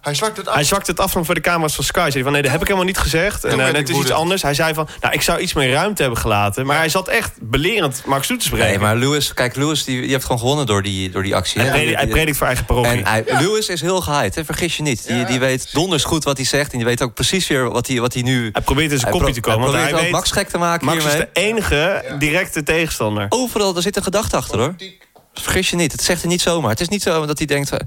Hij 0.00 0.14
zwakt 0.14 0.36
het 0.36 0.48
af. 0.48 0.54
Hij 0.54 0.64
zwakt 0.64 0.86
het 0.86 1.00
af 1.00 1.12
van 1.12 1.24
voor 1.24 1.34
de 1.34 1.40
camera's 1.40 1.74
van 1.74 1.84
Sky. 1.84 2.08
Zei 2.10 2.22
van, 2.22 2.32
nee, 2.32 2.42
dat 2.42 2.50
heb 2.50 2.60
ik 2.60 2.66
helemaal 2.66 2.88
niet 2.88 2.98
gezegd. 2.98 3.44
En 3.44 3.58
het 3.58 3.88
is 3.88 3.96
iets 3.96 4.10
anders. 4.10 4.42
Hij 4.42 4.54
zei 4.54 4.74
van, 4.74 4.88
nou, 5.00 5.14
ik 5.14 5.22
zou 5.22 5.38
iets 5.38 5.52
meer 5.52 5.70
ruimte 5.70 6.02
hebben 6.02 6.20
gelaten. 6.20 6.66
Maar 6.66 6.76
hij 6.76 6.88
zat 6.88 7.08
echt 7.08 7.32
belerend 7.40 8.02
Max 8.06 8.26
toe 8.26 8.36
te 8.36 8.44
spreken. 8.44 8.66
Nee, 8.66 8.78
maar 8.78 8.96
Lewis, 8.96 9.34
kijk, 9.34 9.56
Lewis, 9.56 9.84
die, 9.84 10.00
die 10.00 10.10
heeft 10.10 10.22
gewoon 10.22 10.38
gewonnen 10.38 10.66
door 10.66 10.82
die, 10.82 11.10
door 11.10 11.22
die 11.22 11.34
actie. 11.36 11.60
Hij, 11.60 11.70
predikt, 11.70 11.96
hij 11.96 12.06
predikt 12.08 12.36
voor 12.36 12.46
eigen 12.46 12.64
parochie. 12.64 12.90
En 12.90 13.06
hij, 13.06 13.24
Lewis 13.26 13.68
is 13.68 13.80
heel 13.80 14.00
geheid, 14.00 14.34
hè, 14.34 14.44
vergis 14.44 14.76
je 14.76 14.82
niet. 14.82 15.06
Die, 15.06 15.24
die 15.24 15.38
weet 15.38 15.72
donders 15.72 16.04
goed 16.04 16.24
wat 16.24 16.36
hij 16.36 16.46
zegt. 16.46 16.72
En 16.72 16.78
die 16.78 16.86
weet 16.86 17.02
ook 17.02 17.14
precies 17.14 17.46
weer 17.46 17.70
wat 17.70 17.86
hij, 17.86 18.00
wat 18.00 18.12
hij 18.12 18.22
nu... 18.22 18.48
Hij 18.52 18.62
probeert 18.62 18.92
in 18.92 18.98
zijn 18.98 19.12
kopje 19.12 19.32
te 19.32 19.40
komen. 19.40 19.67
Probeert 19.70 19.90
want 19.90 20.02
hij 20.02 20.02
weet, 20.02 20.20
Max 20.20 20.30
gek 20.30 20.48
te 20.48 20.58
maken 20.58 20.86
Max 20.86 21.04
is 21.04 21.12
de 21.12 21.28
enige 21.32 22.14
directe 22.18 22.62
tegenstander. 22.62 23.26
Overal, 23.28 23.76
er 23.76 23.82
zit 23.82 23.96
een 23.96 24.02
gedachte 24.02 24.36
achter, 24.36 24.58
hoor. 24.58 24.74
Vergis 25.34 25.70
je 25.70 25.76
niet, 25.76 25.92
het 25.92 26.02
zegt 26.02 26.20
hij 26.20 26.30
niet 26.30 26.40
zomaar. 26.40 26.70
Het 26.70 26.80
is 26.80 26.88
niet 26.88 27.02
zo 27.02 27.26
dat 27.26 27.38
hij 27.38 27.46
denkt... 27.46 27.70
Eh, 27.70 27.78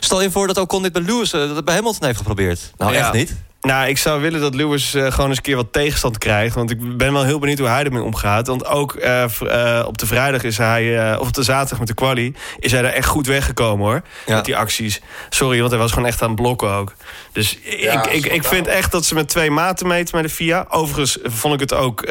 stel 0.00 0.22
je 0.22 0.30
voor 0.30 0.46
dat 0.46 0.58
Ocon 0.58 0.82
dit 0.82 0.92
bij 0.92 1.02
Lewis, 1.02 1.32
uh, 1.32 1.54
dat 1.54 1.64
bij 1.64 1.74
Hamilton 1.74 2.06
heeft 2.06 2.18
geprobeerd. 2.18 2.72
Nou, 2.76 2.94
echt 2.94 3.12
niet. 3.12 3.34
Nou, 3.66 3.88
ik 3.88 3.98
zou 3.98 4.20
willen 4.20 4.40
dat 4.40 4.54
Lewis 4.54 4.94
uh, 4.94 5.12
gewoon 5.12 5.28
eens 5.28 5.36
een 5.36 5.42
keer 5.42 5.56
wat 5.56 5.72
tegenstand 5.72 6.18
krijgt. 6.18 6.54
Want 6.54 6.70
ik 6.70 6.96
ben 6.96 7.12
wel 7.12 7.24
heel 7.24 7.38
benieuwd 7.38 7.58
hoe 7.58 7.68
hij 7.68 7.84
ermee 7.84 8.02
omgaat. 8.02 8.46
Want 8.46 8.66
ook 8.66 8.94
uh, 8.94 9.24
uh, 9.42 9.84
op 9.86 9.98
de 9.98 10.06
vrijdag 10.06 10.42
is 10.42 10.58
hij, 10.58 11.16
of 11.18 11.26
op 11.26 11.34
de 11.34 11.42
zaterdag 11.42 11.78
met 11.78 11.88
de 11.88 11.94
quali... 11.94 12.34
is 12.58 12.72
hij 12.72 12.84
er 12.84 12.92
echt 12.92 13.06
goed 13.08 13.26
weggekomen, 13.26 13.86
hoor. 13.86 14.02
Ja. 14.26 14.34
Met 14.34 14.44
die 14.44 14.56
acties. 14.56 15.00
Sorry, 15.28 15.58
want 15.58 15.70
hij 15.70 15.80
was 15.80 15.92
gewoon 15.92 16.08
echt 16.08 16.22
aan 16.22 16.30
het 16.30 16.40
blokken 16.40 16.70
ook. 16.70 16.94
Dus 17.32 17.58
ja, 17.62 18.04
ik, 18.04 18.24
ik, 18.24 18.32
ik 18.32 18.44
vind 18.44 18.66
echt 18.66 18.92
dat 18.92 19.04
ze 19.04 19.14
met 19.14 19.28
twee 19.28 19.50
maten 19.50 19.86
meten 19.86 20.16
met 20.16 20.24
de 20.24 20.30
FIA. 20.34 20.66
Overigens 20.68 21.18
vond 21.22 21.54
ik 21.54 21.60
het 21.60 21.74
ook 21.74 22.04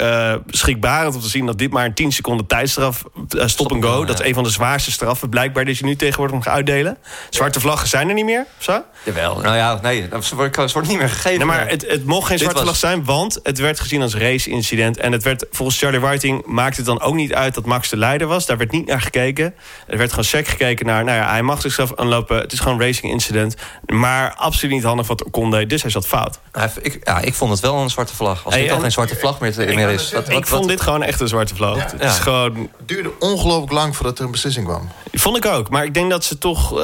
schrikbarend 0.47 1.15
om 1.15 1.21
te 1.21 1.29
zien... 1.29 1.45
dat 1.45 1.57
dit 1.57 1.71
maar 1.71 1.85
een 1.85 1.93
10 1.93 2.11
seconden 2.11 2.45
tijdstraf, 2.45 3.03
stop 3.27 3.71
en 3.71 3.83
go... 3.83 4.05
dat 4.05 4.19
is 4.19 4.27
een 4.27 4.33
van 4.33 4.43
de 4.43 4.49
zwaarste 4.49 4.91
straffen 4.91 5.29
blijkbaar... 5.29 5.65
die 5.65 5.75
je 5.77 5.85
nu 5.85 5.95
tegenwoordig 5.95 6.35
mag 6.35 6.47
uitdelen. 6.47 6.97
Zwarte 7.29 7.59
vlaggen 7.59 7.87
zijn 7.87 8.07
er 8.07 8.13
niet 8.13 8.25
meer, 8.25 8.45
zo? 8.57 8.83
Jawel, 9.03 9.39
nou 9.39 9.55
ja, 9.55 9.79
nee, 9.81 10.09
ze 10.21 10.35
wordt 10.35 10.87
niet 10.87 10.97
meer 10.97 11.09
gegeven 11.09 11.44
maar 11.45 11.69
het, 11.69 11.85
het 11.87 12.05
mocht 12.05 12.27
geen 12.27 12.37
zwarte 12.37 12.61
vlag 12.61 12.75
zijn, 12.75 13.05
want 13.05 13.39
het 13.43 13.57
werd 13.57 13.79
gezien 13.79 14.01
als 14.01 14.15
race-incident. 14.15 14.97
En 14.97 15.11
het 15.11 15.23
werd, 15.23 15.45
volgens 15.51 15.79
Charlie 15.79 15.99
Whiting 15.99 16.45
maakte 16.45 16.77
het 16.77 16.85
dan 16.85 17.01
ook 17.01 17.15
niet 17.15 17.33
uit 17.33 17.53
dat 17.53 17.65
Max 17.65 17.89
de 17.89 17.97
leider 17.97 18.27
was. 18.27 18.45
Daar 18.45 18.57
werd 18.57 18.71
niet 18.71 18.85
naar 18.85 19.01
gekeken. 19.01 19.53
Er 19.87 19.97
werd 19.97 20.09
gewoon 20.09 20.25
sec 20.25 20.47
gekeken 20.47 20.85
naar, 20.85 21.03
nou 21.03 21.17
ja, 21.17 21.29
hij 21.29 21.41
mag 21.41 21.61
zichzelf 21.61 21.95
aanlopen. 21.95 22.37
Het 22.37 22.51
is 22.51 22.59
gewoon 22.59 22.79
een 22.79 22.85
racing-incident. 22.85 23.55
Maar 23.85 24.33
absoluut 24.35 24.75
niet 24.75 24.83
handig 24.83 25.07
wat 25.07 25.23
Ocon 25.23 25.51
deed, 25.51 25.69
dus 25.69 25.81
hij 25.81 25.91
zat 25.91 26.07
fout. 26.07 26.39
Ik, 26.81 26.99
ja, 27.03 27.19
ik 27.19 27.33
vond 27.33 27.51
het 27.51 27.59
wel 27.59 27.75
een 27.75 27.89
zwarte 27.89 28.15
vlag. 28.15 28.45
Als 28.45 28.53
hey, 28.53 28.63
dit 28.63 28.71
al 28.71 28.79
geen 28.79 28.91
zwarte 28.91 29.15
vlag 29.15 29.39
meer, 29.39 29.53
meer 29.75 29.89
is. 29.89 30.11
Wat, 30.11 30.29
ik 30.29 30.47
vond 30.47 30.67
dit 30.67 30.81
gewoon 30.81 31.03
echt 31.03 31.19
een 31.19 31.27
zwarte 31.27 31.55
vlag. 31.55 31.91
Het, 31.91 32.01
is 32.01 32.17
gewoon... 32.17 32.69
het 32.77 32.87
duurde 32.87 33.11
ongelooflijk 33.19 33.71
lang 33.71 33.95
voordat 33.95 34.19
er 34.19 34.25
een 34.25 34.31
beslissing 34.31 34.65
kwam. 34.67 34.89
Vond 35.13 35.37
ik 35.37 35.45
ook, 35.45 35.69
maar 35.69 35.83
ik 35.83 35.93
denk 35.93 36.09
dat 36.09 36.23
ze 36.23 36.37
toch... 36.37 36.71
Uh... 36.71 36.83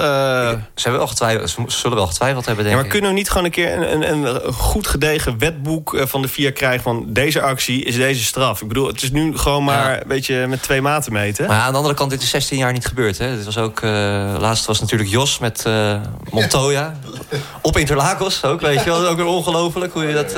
Ze, 0.75 0.81
hebben 0.81 0.99
wel 0.99 1.07
getwijfeld, 1.07 1.49
ze 1.49 1.63
zullen 1.67 1.97
wel 1.97 2.07
getwijfeld 2.07 2.45
hebben, 2.45 2.63
denk 2.63 2.75
ja, 2.75 2.81
maar 2.81 2.91
kunnen 2.91 3.09
we 3.09 3.15
niet 3.15 3.29
gewoon 3.29 3.45
een 3.45 3.51
keer 3.51 3.91
een, 3.91 4.11
een, 4.11 4.45
een 4.45 4.50
goed 4.53 4.87
gedegen 4.87 5.37
wetboek 5.37 5.95
eh, 5.95 6.05
van 6.05 6.21
de 6.21 6.27
VIA 6.27 6.51
krijgen... 6.51 6.81
van 6.81 7.05
deze 7.07 7.41
actie 7.41 7.83
is 7.83 7.95
deze 7.95 8.23
straf. 8.23 8.61
Ik 8.61 8.67
bedoel, 8.67 8.87
het 8.87 9.01
is 9.01 9.11
nu 9.11 9.37
gewoon 9.37 9.63
maar 9.63 10.01
een 10.01 10.07
beetje 10.07 10.47
met 10.47 10.63
twee 10.63 10.81
maten 10.81 11.13
meten. 11.13 11.47
Maar 11.47 11.59
aan 11.59 11.71
de 11.71 11.77
andere 11.77 11.95
kant, 11.95 12.09
dit 12.09 12.21
is 12.21 12.29
16 12.29 12.57
jaar 12.57 12.73
niet 12.73 12.85
gebeurd. 12.85 13.17
Hè? 13.17 13.35
Dit 13.35 13.45
was 13.45 13.57
ook, 13.57 13.81
uh, 13.81 13.91
laatst 14.39 14.65
was 14.65 14.79
natuurlijk 14.79 15.09
Jos 15.09 15.39
met 15.39 15.63
uh, 15.67 15.95
Montoya. 16.29 16.95
Op 17.61 17.77
Interlagos 17.77 18.43
ook, 18.43 18.61
weet 18.61 18.83
je 18.83 18.89
wel. 18.89 19.07
Ook 19.07 19.15
weer 19.15 19.25
ongelooflijk 19.25 19.93
hoe 19.93 20.03
je 20.03 20.13
dat... 20.13 20.37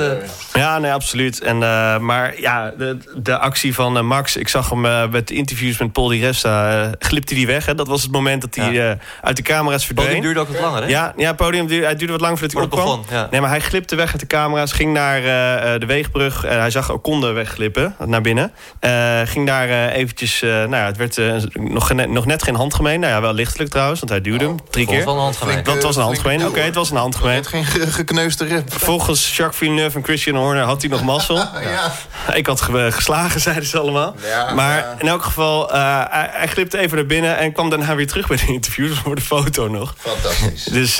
Ja, 0.52 0.78
nee, 0.78 0.92
absoluut. 0.92 1.40
En, 1.40 1.58
maar 2.04 2.40
ja, 2.40 2.72
de, 2.78 2.98
de 3.16 3.38
actie 3.38 3.74
van 3.74 4.06
Max... 4.06 4.36
ik 4.36 4.48
zag 4.48 4.70
hem 4.70 5.10
met 5.10 5.30
interviews 5.30 5.78
met 5.78 5.92
Paul 5.92 6.08
Di 6.08 6.20
Resta... 6.20 6.90
glipte 6.98 7.34
die 7.34 7.46
weg, 7.46 7.66
hè? 7.66 7.74
Dat 7.74 7.88
was 7.88 8.02
het 8.02 8.10
moment 8.10 8.40
dat 8.40 8.54
hij 8.54 8.98
uit 9.20 9.36
de 9.36 9.42
camera's 9.42 9.86
verdween. 9.86 10.06
Het 10.06 10.16
podium 10.16 10.34
duurde 10.34 10.50
ook 10.50 10.56
wat 10.56 10.70
langer, 10.70 10.82
hè? 10.82 10.88
Ja, 10.88 11.12
ja 11.16 11.32
podium 11.32 11.66
duurde, 11.66 11.84
hij 11.84 11.96
duurde 11.96 12.12
wat 12.12 12.20
langer 12.20 12.38
voordat 12.38 12.56
hij 12.56 12.64
opkwam. 12.64 13.04
Ja. 13.10 13.28
Nee, 13.30 13.40
maar 13.40 13.50
hij 13.50 13.60
glipte 13.60 13.93
weg 13.96 14.10
uit 14.10 14.20
de 14.20 14.26
camera's, 14.26 14.72
ging 14.72 14.92
naar 14.92 15.18
uh, 15.18 15.80
de 15.80 15.86
weegbrug. 15.86 16.44
Uh, 16.44 16.50
hij 16.50 16.70
zag 16.70 16.90
Oconde 16.90 17.32
wegglippen 17.32 17.96
naar 18.06 18.20
binnen. 18.20 18.52
Uh, 18.80 19.20
ging 19.24 19.46
daar 19.46 19.88
eventjes, 19.88 20.40
nou 20.40 20.76
ja, 20.76 20.86
het 20.86 20.96
werd 20.96 21.18
nog, 21.52 21.92
nog 21.92 22.26
net 22.26 22.42
geen 22.42 22.54
handgemeen. 22.54 23.00
Nou 23.00 23.12
ja, 23.12 23.20
wel 23.20 23.32
lichtelijk 23.32 23.70
trouwens, 23.70 24.00
want 24.00 24.12
hij 24.12 24.20
duwde 24.20 24.44
hem 24.44 24.56
drie 24.70 24.86
keer. 24.86 25.04
Wel 25.04 25.14
een 25.14 25.20
handgemeen. 25.20 25.62
Dat 25.62 25.82
was 25.82 25.96
een 25.96 26.02
handgemeen, 26.02 26.46
oké, 26.46 26.60
het 26.60 26.74
was 26.74 26.90
een 26.90 26.96
handgemeen. 26.96 27.36
Het 27.36 27.46
geen 27.46 27.64
gekneusde 27.64 28.44
rib. 28.44 28.72
Volgens 28.72 29.36
Jacques 29.36 29.58
Villeneuve 29.58 29.96
en 29.96 30.04
Christian 30.04 30.36
Horner 30.36 30.64
had 30.64 30.80
hij 30.80 30.90
nog 30.90 31.02
mazzel. 31.02 31.36
ja. 31.62 31.92
Ik 32.34 32.46
had 32.46 32.60
geslagen, 32.60 33.40
zeiden 33.50 33.66
ze 33.66 33.78
allemaal. 33.78 34.14
Maar 34.54 34.94
in 34.98 35.08
elk 35.08 35.22
geval, 35.22 35.68
hij, 35.70 36.28
hij 36.32 36.46
glipte 36.46 36.78
even 36.78 36.96
naar 36.96 37.06
binnen... 37.06 37.38
en 37.38 37.52
kwam 37.52 37.70
daarna 37.70 37.94
weer 37.94 38.06
terug 38.06 38.26
bij 38.26 38.36
de 38.36 38.46
interviews 38.46 38.98
voor 39.04 39.14
de 39.14 39.20
foto 39.20 39.68
nog. 39.68 39.94
Fantastisch. 39.98 40.64
Dus 40.64 40.96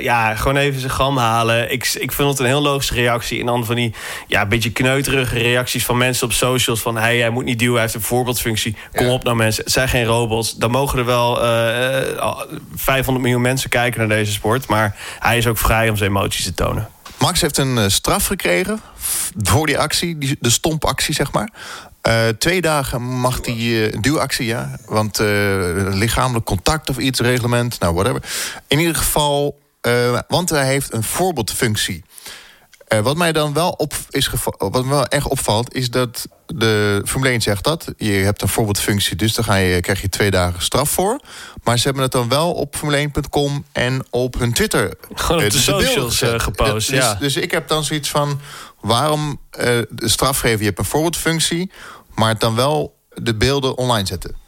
ja, 0.00 0.34
gewoon 0.34 0.56
even 0.56 0.80
zijn 0.80 0.92
gram 0.92 1.16
halen. 1.16 1.72
Ik, 1.72 1.94
ik 1.94 2.12
vind 2.18 2.30
het 2.30 2.38
een 2.38 2.46
heel 2.46 2.62
logische 2.62 2.94
reactie. 2.94 3.40
En 3.40 3.46
dan 3.46 3.64
van 3.64 3.74
die 3.74 3.94
ja, 4.26 4.46
beetje 4.46 4.72
kneuterige 4.72 5.38
reacties 5.38 5.84
van 5.84 5.96
mensen 5.96 6.26
op 6.26 6.32
socials. 6.32 6.80
Van 6.80 6.96
hey, 6.96 7.18
hij 7.18 7.30
moet 7.30 7.44
niet 7.44 7.58
duwen, 7.58 7.74
hij 7.74 7.82
heeft 7.82 7.94
een 7.94 8.00
voorbeeldfunctie. 8.00 8.76
Kom 8.92 9.08
op 9.08 9.24
nou 9.24 9.36
mensen, 9.36 9.64
het 9.64 9.72
zijn 9.72 9.88
geen 9.88 10.04
robots. 10.04 10.54
Dan 10.54 10.70
mogen 10.70 10.98
er 10.98 11.04
wel 11.04 11.44
uh, 11.44 12.18
eh, 12.18 12.38
500 12.74 13.06
eh, 13.06 13.22
miljoen 13.22 13.42
mensen 13.42 13.70
kijken 13.70 13.98
naar 13.98 14.16
deze 14.16 14.32
sport. 14.32 14.66
Maar 14.66 14.96
hij 15.18 15.38
is 15.38 15.46
ook 15.46 15.58
vrij 15.58 15.88
om 15.88 15.96
zijn 15.96 16.10
emoties 16.10 16.44
te 16.44 16.54
tonen. 16.54 16.88
Max 17.18 17.40
heeft 17.40 17.56
een 17.56 17.78
eh, 17.78 17.88
straf 17.88 18.26
gekregen 18.26 18.80
voor 19.42 19.66
die 19.66 19.78
actie, 19.78 20.18
die, 20.18 20.36
de 20.40 20.50
stompactie 20.50 21.14
zeg 21.14 21.32
maar. 21.32 21.50
twee 22.38 22.60
dagen 22.60 23.02
mag 23.02 23.38
hij 23.42 23.92
een 23.92 24.00
duwactie, 24.00 24.46
ja. 24.46 24.78
Want 24.86 25.18
lichamelijk 25.92 26.44
contact 26.44 26.90
of 26.90 26.98
iets, 26.98 27.20
reglement, 27.20 27.80
nou 27.80 27.94
whatever. 27.94 28.22
In 28.66 28.78
ieder 28.78 28.94
geval, 28.94 29.58
want 30.28 30.50
hij 30.50 30.66
heeft 30.66 30.92
een 30.92 31.02
voorbeeldfunctie. 31.02 32.04
Uh, 32.88 33.00
wat 33.00 33.16
mij 33.16 33.32
dan 33.32 33.52
wel, 33.52 33.70
op 33.70 33.94
is 34.10 34.30
wat 34.58 34.84
me 34.84 34.90
wel 34.90 35.06
echt 35.06 35.26
opvalt, 35.26 35.74
is 35.74 35.90
dat 35.90 36.26
de 36.46 37.02
Formule 37.04 37.30
1 37.30 37.40
zegt 37.40 37.64
dat. 37.64 37.92
Je 37.96 38.10
hebt 38.10 38.42
een 38.42 38.48
voorbeeldfunctie, 38.48 39.16
dus 39.16 39.34
daar 39.34 39.44
ga 39.44 39.54
je, 39.54 39.80
krijg 39.80 40.00
je 40.00 40.08
twee 40.08 40.30
dagen 40.30 40.62
straf 40.62 40.90
voor. 40.90 41.20
Maar 41.62 41.78
ze 41.78 41.84
hebben 41.84 42.02
het 42.02 42.12
dan 42.12 42.28
wel 42.28 42.52
op 42.52 42.76
formule1.com 42.76 43.64
en 43.72 44.06
op 44.10 44.38
hun 44.38 44.52
Twitter. 44.52 44.94
Gewoon 45.14 45.44
op 45.44 45.50
de, 45.50 45.58
socials 45.58 46.22
uh, 46.22 46.38
gepost, 46.38 46.72
dus, 46.72 46.86
ja. 46.86 47.14
Dus, 47.14 47.36
ik 47.36 47.50
heb 47.50 47.68
dan 47.68 47.84
zoiets 47.84 48.10
van, 48.10 48.40
waarom 48.80 49.40
de 49.50 50.08
straf 50.08 50.38
geven? 50.38 50.58
Je 50.58 50.64
hebt 50.64 50.78
een 50.78 50.84
voorbeeldfunctie, 50.84 51.70
maar 52.14 52.28
het 52.28 52.40
dan 52.40 52.54
wel 52.54 52.96
de 53.14 53.34
beelden 53.34 53.76
online 53.76 54.06
zetten. 54.06 54.47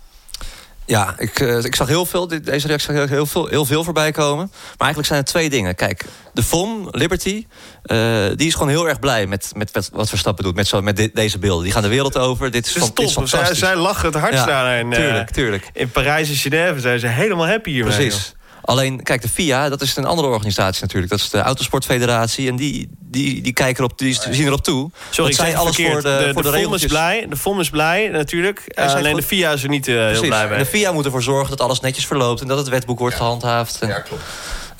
Ja, 0.90 1.14
ik, 1.18 1.40
uh, 1.40 1.64
ik 1.64 1.74
zag 1.74 1.88
heel 1.88 2.06
veel, 2.06 2.26
deze 2.26 2.66
reactie 2.66 2.94
zag 2.94 3.08
heel 3.08 3.26
veel, 3.26 3.46
heel 3.46 3.64
veel 3.64 3.84
voorbij 3.84 4.12
komen. 4.12 4.50
Maar 4.50 4.74
eigenlijk 4.78 5.06
zijn 5.06 5.20
er 5.20 5.26
twee 5.26 5.50
dingen. 5.50 5.74
Kijk, 5.74 6.04
de 6.32 6.42
FOM, 6.42 6.88
Liberty, 6.90 7.46
uh, 7.84 8.26
die 8.34 8.46
is 8.46 8.52
gewoon 8.52 8.68
heel 8.68 8.88
erg 8.88 8.98
blij 8.98 9.26
met, 9.26 9.52
met 9.56 9.90
wat 9.92 10.08
Verstappen 10.08 10.44
doet. 10.44 10.54
Met, 10.54 10.66
zo, 10.66 10.82
met 10.82 11.10
deze 11.14 11.38
beelden. 11.38 11.64
Die 11.64 11.72
gaan 11.72 11.82
de 11.82 11.88
wereld 11.88 12.18
over. 12.18 12.50
Dit 12.50 12.66
is, 12.66 12.72
van, 12.72 12.90
dit 12.94 13.06
is 13.06 13.12
fantastisch. 13.12 13.58
Zij, 13.58 13.68
zij 13.68 13.76
lachen 13.76 14.06
het 14.06 14.20
hardst 14.20 14.44
ja, 14.44 14.62
aan. 14.62 14.66
En, 14.66 14.90
tuurlijk, 14.90 15.30
tuurlijk. 15.30 15.70
In 15.72 15.90
Parijs 15.90 16.28
en 16.28 16.36
Genève 16.36 16.80
zijn 16.80 16.98
ze 16.98 17.06
helemaal 17.06 17.46
happy 17.46 17.70
hiermee. 17.70 17.96
Precies. 17.96 18.34
Alleen, 18.62 19.02
kijk, 19.02 19.22
de 19.22 19.28
FIA, 19.28 19.68
dat 19.68 19.80
is 19.80 19.96
een 19.96 20.04
andere 20.04 20.28
organisatie 20.28 20.82
natuurlijk. 20.82 21.10
Dat 21.10 21.20
is 21.20 21.30
de 21.30 21.40
Autosportfederatie. 21.40 22.48
En 22.48 22.56
die, 22.56 22.88
die, 22.98 23.42
die 23.42 23.52
kijken 23.52 23.84
erop, 23.84 23.98
die 23.98 24.18
zien 24.30 24.46
erop 24.46 24.64
toe. 24.64 24.90
Sorry, 25.10 25.36
dat 25.36 25.46
ik 25.46 25.54
alles 25.54 25.76
voor 25.76 25.94
de, 25.94 26.02
de, 26.02 26.30
voor 26.32 26.42
de, 26.42 26.50
de 26.50 26.58
FOM 26.58 26.74
is 26.74 26.86
blij. 26.86 27.26
De 27.28 27.36
FOM 27.36 27.60
is 27.60 27.70
blij, 27.70 28.08
natuurlijk. 28.08 28.64
Uh, 28.66 28.94
alleen 28.94 29.16
de 29.16 29.22
FIA 29.22 29.52
is 29.52 29.62
er 29.62 29.68
niet 29.68 29.88
uh, 29.88 30.06
heel 30.06 30.20
blij 30.20 30.48
mee. 30.48 30.58
De 30.58 30.66
FIA 30.66 30.92
moet 30.92 31.04
ervoor 31.04 31.22
zorgen 31.22 31.50
dat 31.50 31.60
alles 31.60 31.80
netjes 31.80 32.06
verloopt... 32.06 32.40
en 32.40 32.48
dat 32.48 32.58
het 32.58 32.68
wetboek 32.68 32.98
wordt 32.98 33.14
ja. 33.14 33.20
gehandhaafd. 33.20 33.80
En... 33.80 33.88
Ja, 33.88 34.00
klopt. 34.00 34.22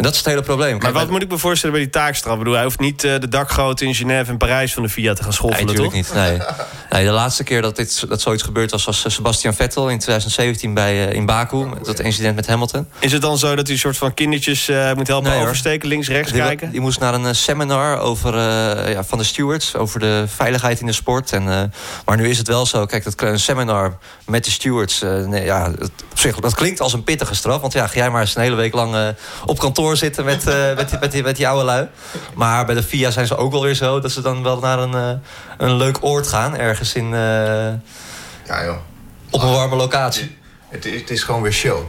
En 0.01 0.07
dat 0.07 0.15
is 0.15 0.21
het 0.21 0.29
hele 0.29 0.43
probleem. 0.43 0.79
Maar 0.79 0.93
wat 0.93 1.11
moet 1.11 1.23
ik 1.23 1.29
me 1.29 1.39
voorstellen 1.39 1.75
bij 1.75 1.85
die 1.85 1.93
taakstraf? 1.93 2.33
Ik 2.33 2.39
bedoel, 2.39 2.55
hij 2.55 2.65
hoeft 2.65 2.81
niet 2.81 3.05
uh, 3.05 3.19
de 3.19 3.29
dakgoten 3.29 3.87
in 3.87 3.95
Genève 3.95 4.31
en 4.31 4.37
Parijs 4.37 4.73
van 4.73 4.83
de 4.83 4.89
FIA 4.89 5.15
te 5.15 5.23
gaan 5.23 5.33
schoffelen, 5.33 5.67
nee, 5.67 5.75
toch? 5.75 5.93
niet. 5.93 6.15
Nee. 6.15 6.39
nee, 6.91 7.05
de 7.05 7.11
laatste 7.11 7.45
keer 7.45 7.63
dat, 7.63 7.77
dit, 7.77 8.09
dat 8.09 8.21
zoiets 8.21 8.43
gebeurd 8.43 8.71
was... 8.71 8.85
was 8.85 9.05
Sebastian 9.07 9.55
Vettel 9.55 9.89
in 9.89 9.99
2017 9.99 10.75
bij, 10.75 11.09
uh, 11.09 11.13
in 11.13 11.27
Baku. 11.27 11.67
Dat 11.83 12.01
incident 12.01 12.37
met 12.37 12.47
Hamilton. 12.47 12.89
Is 12.99 13.13
het 13.13 13.23
dan 13.23 13.39
zo 13.39 13.55
dat 13.55 13.65
hij 13.65 13.75
een 13.75 13.81
soort 13.81 13.97
van 13.97 14.15
kindertjes 14.15 14.69
uh, 14.69 14.93
moet 14.93 15.07
helpen 15.07 15.31
nee, 15.31 15.41
oversteken? 15.41 15.89
Links, 15.89 16.09
rechts 16.09 16.33
die, 16.33 16.41
kijken? 16.41 16.71
Die 16.71 16.81
moest 16.81 17.01
naar 17.01 17.15
een 17.15 17.35
seminar 17.35 17.99
over, 17.99 18.39
ja, 18.91 19.05
van 19.05 19.19
de 19.19 19.25
stewards... 19.25 19.77
over 19.77 20.01
de 20.01 20.25
veiligheid 20.29 20.81
in 20.81 20.87
de 20.87 20.93
sport. 20.93 21.33
En, 21.33 21.73
maar 22.05 22.17
nu 22.17 22.29
is 22.29 22.39
het 22.39 22.49
wel 22.49 22.67
zo. 22.67 22.87
Kijk, 22.87 23.05
dat 23.05 23.23
een 23.23 23.41
seminar 23.41 23.99
met 24.27 24.45
de 24.45 24.51
stewards... 24.51 25.01
nee, 25.27 25.45
ja, 25.45 25.71
het, 25.71 25.91
op 26.11 26.19
zich, 26.19 26.37
dat 26.37 26.55
klinkt 26.55 26.81
als 26.81 26.93
een 26.93 27.05
pittige 27.05 27.35
straf. 27.35 27.61
Want 27.61 27.73
ja, 27.73 27.87
ga 27.87 27.95
jij 27.95 28.11
maar 28.11 28.21
eens 28.21 28.37
een 28.37 28.43
hele 28.43 28.57
week 28.57 28.75
lang 28.75 29.15
op 29.47 29.59
kantoor 29.59 29.90
zitten... 29.97 30.25
met 30.25 30.47
eh, 30.47 30.75
met, 30.77 30.89
die, 30.89 30.99
met, 31.01 31.13
die, 31.13 31.23
met 31.23 31.37
die 31.37 31.49
oude 31.49 31.65
lui. 31.65 31.89
Maar 32.35 32.67
bij 32.67 32.75
de 32.75 32.83
FIA 32.83 33.11
zijn 33.11 33.27
ze 33.27 33.37
ook 33.37 33.53
wel 33.53 33.63
weer 33.63 33.75
zo... 33.75 34.01
dat 34.01 34.11
ze 34.11 34.21
dan 34.21 34.43
wel 34.43 34.59
naar 34.59 34.79
een, 34.79 34.95
uh, 34.95 35.11
een 35.59 35.75
leuk 35.77 35.99
oord 36.01 36.29
gaan. 36.29 36.57
Ergens 36.57 36.95
in... 36.95 37.05
Uh, 37.05 37.13
ja, 38.47 38.65
joh. 38.65 38.77
Op 39.31 39.43
een 39.43 39.51
warme 39.51 39.77
locatie. 39.77 40.39
Het, 40.69 40.85
het, 40.85 40.95
het 40.95 41.11
is 41.11 41.23
gewoon 41.23 41.43
weer 41.43 41.53
show. 41.53 41.83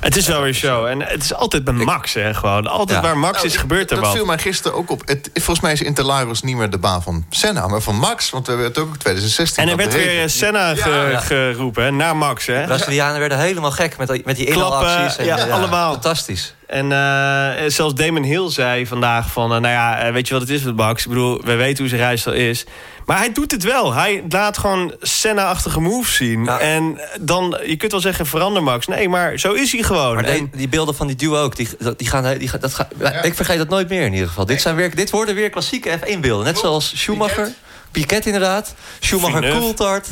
Het 0.00 0.16
is 0.16 0.26
wel 0.26 0.42
weer 0.42 0.54
show. 0.54 0.86
En 0.86 1.02
het 1.02 1.22
is 1.22 1.34
altijd 1.34 1.64
bij 1.64 1.74
Max, 1.74 2.14
hè, 2.14 2.34
gewoon. 2.34 2.66
Altijd 2.66 3.00
waar 3.00 3.18
Max 3.18 3.34
nou, 3.34 3.46
is, 3.46 3.56
gebeurt 3.56 3.90
er 3.90 3.96
dat 3.96 3.98
wat. 3.98 4.04
Dat 4.04 4.14
viel 4.14 4.24
mij 4.24 4.38
gisteren 4.38 4.76
ook 4.76 4.90
op. 4.90 5.02
Het, 5.04 5.30
volgens 5.34 5.60
mij 5.60 5.72
is 5.72 5.82
Interlagos 5.82 6.42
niet 6.42 6.56
meer 6.56 6.70
de 6.70 6.78
baan 6.78 7.02
van 7.02 7.26
Senna, 7.30 7.66
maar 7.66 7.80
van 7.80 7.96
Max. 7.96 8.30
Want 8.30 8.46
we 8.46 8.52
hebben 8.52 8.70
het 8.70 8.78
ook 8.78 8.92
in 8.92 8.98
2016 8.98 9.62
En 9.62 9.68
er 9.68 9.76
werd 9.76 9.92
weer 9.92 10.30
Senna 10.30 10.70
ja. 10.70 11.18
geroepen, 11.18 11.84
hè, 11.84 11.90
naar 11.90 12.16
Max, 12.16 12.46
hè. 12.46 12.60
De 12.60 12.66
Brazilianen 12.66 13.20
werden 13.20 13.38
helemaal 13.38 13.70
gek 13.70 13.96
met, 13.96 14.24
met 14.24 14.36
die 14.36 14.46
inhaalacties. 14.46 15.16
En, 15.16 15.24
ja, 15.24 15.36
allemaal. 15.36 15.92
Fantastisch. 15.92 16.54
En 16.68 16.90
uh, 16.90 17.70
zelfs 17.70 17.94
Damon 17.94 18.22
Hill 18.22 18.50
zei 18.50 18.86
vandaag 18.86 19.30
van... 19.30 19.52
Uh, 19.52 19.58
nou 19.58 19.74
ja, 19.74 19.98
eh, 19.98 20.12
weet 20.12 20.28
je 20.28 20.32
wat 20.32 20.42
het 20.42 20.50
is 20.50 20.62
met 20.62 20.76
Max? 20.76 21.02
Ik 21.02 21.08
bedoel, 21.08 21.40
we 21.44 21.54
weten 21.54 21.78
hoe 21.78 21.88
zijn 21.88 22.00
rijstel 22.00 22.32
is. 22.32 22.64
Maar 23.06 23.18
hij 23.18 23.32
doet 23.32 23.50
het 23.50 23.62
wel. 23.62 23.92
Hij 23.92 24.24
laat 24.28 24.58
gewoon 24.58 24.94
Senna-achtige 25.00 25.80
moves 25.80 26.14
zien. 26.14 26.44
Ja. 26.44 26.58
En 26.58 27.00
dan, 27.20 27.58
je 27.66 27.76
kunt 27.76 27.92
wel 27.92 28.00
zeggen, 28.00 28.26
verander 28.26 28.62
Max. 28.62 28.86
Nee, 28.86 29.08
maar 29.08 29.38
zo 29.38 29.52
is 29.52 29.72
hij 29.72 29.82
gewoon. 29.82 30.14
Maar 30.14 30.24
en... 30.24 30.50
die 30.54 30.68
beelden 30.68 30.94
van 30.94 31.06
die 31.06 31.16
duo 31.16 31.42
ook, 31.42 31.56
die, 31.56 31.68
die 31.96 32.08
gaan... 32.08 32.38
Die, 32.38 32.50
dat 32.60 32.74
ga, 32.74 32.88
ja. 32.98 33.22
Ik 33.22 33.34
vergeet 33.34 33.58
dat 33.58 33.68
nooit 33.68 33.88
meer 33.88 34.04
in 34.04 34.12
ieder 34.12 34.28
geval. 34.28 34.44
Nee. 34.44 34.54
Dit, 34.54 34.62
zijn 34.62 34.76
weer, 34.76 34.94
dit 34.94 35.10
worden 35.10 35.34
weer 35.34 35.50
klassieke 35.50 35.98
F1-beelden. 35.98 36.44
Net 36.44 36.58
zoals 36.58 36.92
Schumacher... 36.96 37.44
Piquet, 37.44 37.56
Piquet 37.90 38.26
inderdaad. 38.26 38.74
Schumacher 39.00 39.40
Coulthard... 39.40 40.08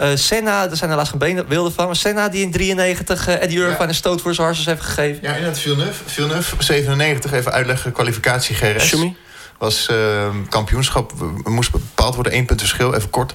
Uh, 0.00 0.08
Senna, 0.14 0.70
er 0.70 0.76
zijn 0.76 0.90
helaas 0.90 1.08
geen 1.08 1.44
beelden 1.48 1.72
van. 1.72 1.86
Maar 1.86 1.96
Senna 1.96 2.28
die 2.28 2.42
in 2.42 2.50
93 2.50 3.28
uh, 3.28 3.42
Eddie 3.42 3.58
Irvine 3.58 3.78
ja. 3.78 3.88
een 3.88 3.94
stoot 3.94 4.20
voor 4.20 4.34
zijn 4.34 4.46
harses 4.46 4.66
heeft 4.66 4.80
gegeven. 4.80 5.22
Ja, 5.22 5.34
in 5.34 5.44
het 5.44 5.58
Villeneuve. 5.58 6.02
Villeneuve, 6.06 6.54
97, 6.58 7.32
even 7.32 7.52
uitleggen, 7.52 7.92
kwalificatie 7.92 8.54
GRS. 8.54 8.86
Schumi. 8.86 9.16
was 9.58 9.88
uh, 9.90 10.28
kampioenschap. 10.48 11.12
Er 11.44 11.50
moest 11.50 11.70
bepaald 11.70 12.14
worden, 12.14 12.32
één 12.32 12.46
punt 12.46 12.60
verschil, 12.60 12.94
even 12.94 13.10
kort. 13.10 13.34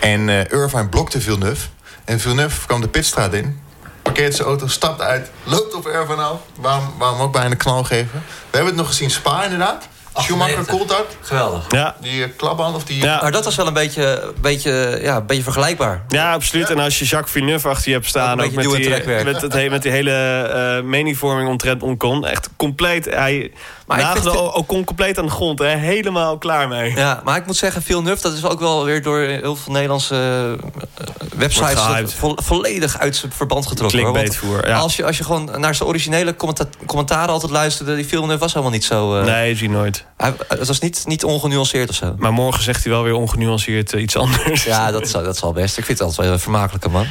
En 0.00 0.28
uh, 0.28 0.40
Irvine 0.50 0.88
blokte 0.88 1.20
Villeneuve. 1.20 1.66
En 2.04 2.20
Villeneuve 2.20 2.66
kwam 2.66 2.80
de 2.80 2.88
pitstraat 2.88 3.34
in. 3.34 3.60
Parkeert 4.02 4.34
zijn 4.34 4.48
auto, 4.48 4.66
stapt 4.66 5.00
uit, 5.00 5.30
loopt 5.44 5.74
op 5.74 5.86
Irvine 5.86 6.22
af. 6.22 6.40
Waarom, 6.60 6.94
waarom 6.98 7.20
ook 7.20 7.32
bijna 7.32 7.54
knal 7.54 7.84
geven? 7.84 8.22
We 8.50 8.56
hebben 8.56 8.66
het 8.66 8.76
nog 8.76 8.86
gezien, 8.86 9.10
Spa 9.10 9.44
inderdaad. 9.44 9.88
Schumacher 10.16 10.64
Coulthard. 10.64 11.16
Geweldig. 11.20 11.64
Ja. 11.68 11.96
Die 12.00 12.28
klapband 12.28 12.76
of 12.76 12.84
die... 12.84 13.02
Ja. 13.02 13.18
Maar 13.22 13.32
dat 13.32 13.44
was 13.44 13.56
wel 13.56 13.66
een 13.66 13.72
beetje, 13.72 14.32
beetje, 14.40 14.98
ja, 15.02 15.16
een 15.16 15.26
beetje 15.26 15.42
vergelijkbaar. 15.42 16.04
Ja, 16.08 16.32
absoluut. 16.32 16.70
En 16.70 16.78
als 16.78 16.98
je 16.98 17.04
Jacques 17.04 17.32
Villeneuve 17.32 17.68
achter 17.68 17.88
je 17.88 17.94
hebt 17.94 18.08
staan... 18.08 18.40
Ook, 18.40 18.52
met, 18.52 18.70
die, 18.70 18.88
met, 19.24 19.40
het, 19.42 19.70
met 19.70 19.82
die 19.82 19.92
hele 19.92 20.80
uh, 20.80 20.88
meningvorming 20.88 21.48
omtrent 21.48 21.82
Oncon. 21.82 22.26
Echt 22.26 22.48
compleet... 22.56 23.04
Hij, 23.04 23.52
maar 23.86 24.00
ik 24.00 24.06
vind... 24.06 24.36
Ocon 24.36 24.84
compleet 24.84 25.18
aan 25.18 25.24
de 25.24 25.30
grond. 25.30 25.58
Hè? 25.58 25.66
Helemaal 25.66 26.38
klaar 26.38 26.68
mee. 26.68 26.94
Ja, 26.94 27.20
maar 27.24 27.36
ik 27.36 27.46
moet 27.46 27.56
zeggen, 27.56 27.82
Villeneuve... 27.82 28.22
dat 28.22 28.32
is 28.32 28.44
ook 28.44 28.60
wel 28.60 28.84
weer 28.84 29.02
door 29.02 29.18
heel 29.18 29.56
veel 29.56 29.72
Nederlandse 29.72 30.56
uh, 30.60 31.06
websites... 31.36 32.14
Vo 32.14 32.32
volledig 32.36 32.98
uit 32.98 33.16
zijn 33.16 33.32
verband 33.32 33.66
getrokken. 33.66 34.30
Ja. 34.66 34.78
als, 34.78 34.96
je, 34.96 35.04
als 35.04 35.18
je 35.18 35.24
gewoon 35.24 35.50
naar 35.56 35.74
zijn 35.74 35.88
originele 35.88 36.36
commenta 36.36 36.64
commentaren 36.86 37.32
altijd 37.32 37.52
luisterde... 37.52 37.94
die 37.94 38.06
Villeneuve 38.06 38.40
was 38.40 38.52
helemaal 38.52 38.74
niet 38.74 38.84
zo... 38.84 39.18
Uh, 39.18 39.24
nee, 39.24 39.56
zie 39.56 39.70
nooit. 39.70 40.04
Hij, 40.16 40.34
het 40.48 40.66
was 40.66 40.78
niet, 40.78 41.02
niet 41.06 41.24
ongenuanceerd 41.24 41.88
of 41.88 41.94
zo. 41.94 42.14
Maar 42.18 42.32
morgen 42.32 42.62
zegt 42.62 42.82
hij 42.84 42.92
wel 42.92 43.02
weer 43.02 43.14
ongenuanceerd 43.14 43.92
iets 43.92 44.16
anders. 44.16 44.64
Ja, 44.64 44.90
dat, 44.90 45.10
dat 45.10 45.36
zal 45.36 45.52
best. 45.52 45.78
Ik 45.78 45.84
vind 45.84 45.98
het 45.98 46.06
altijd 46.06 46.26
wel 46.26 46.36
een 46.36 46.42
vermakelijke 46.42 46.88
man. 46.88 47.06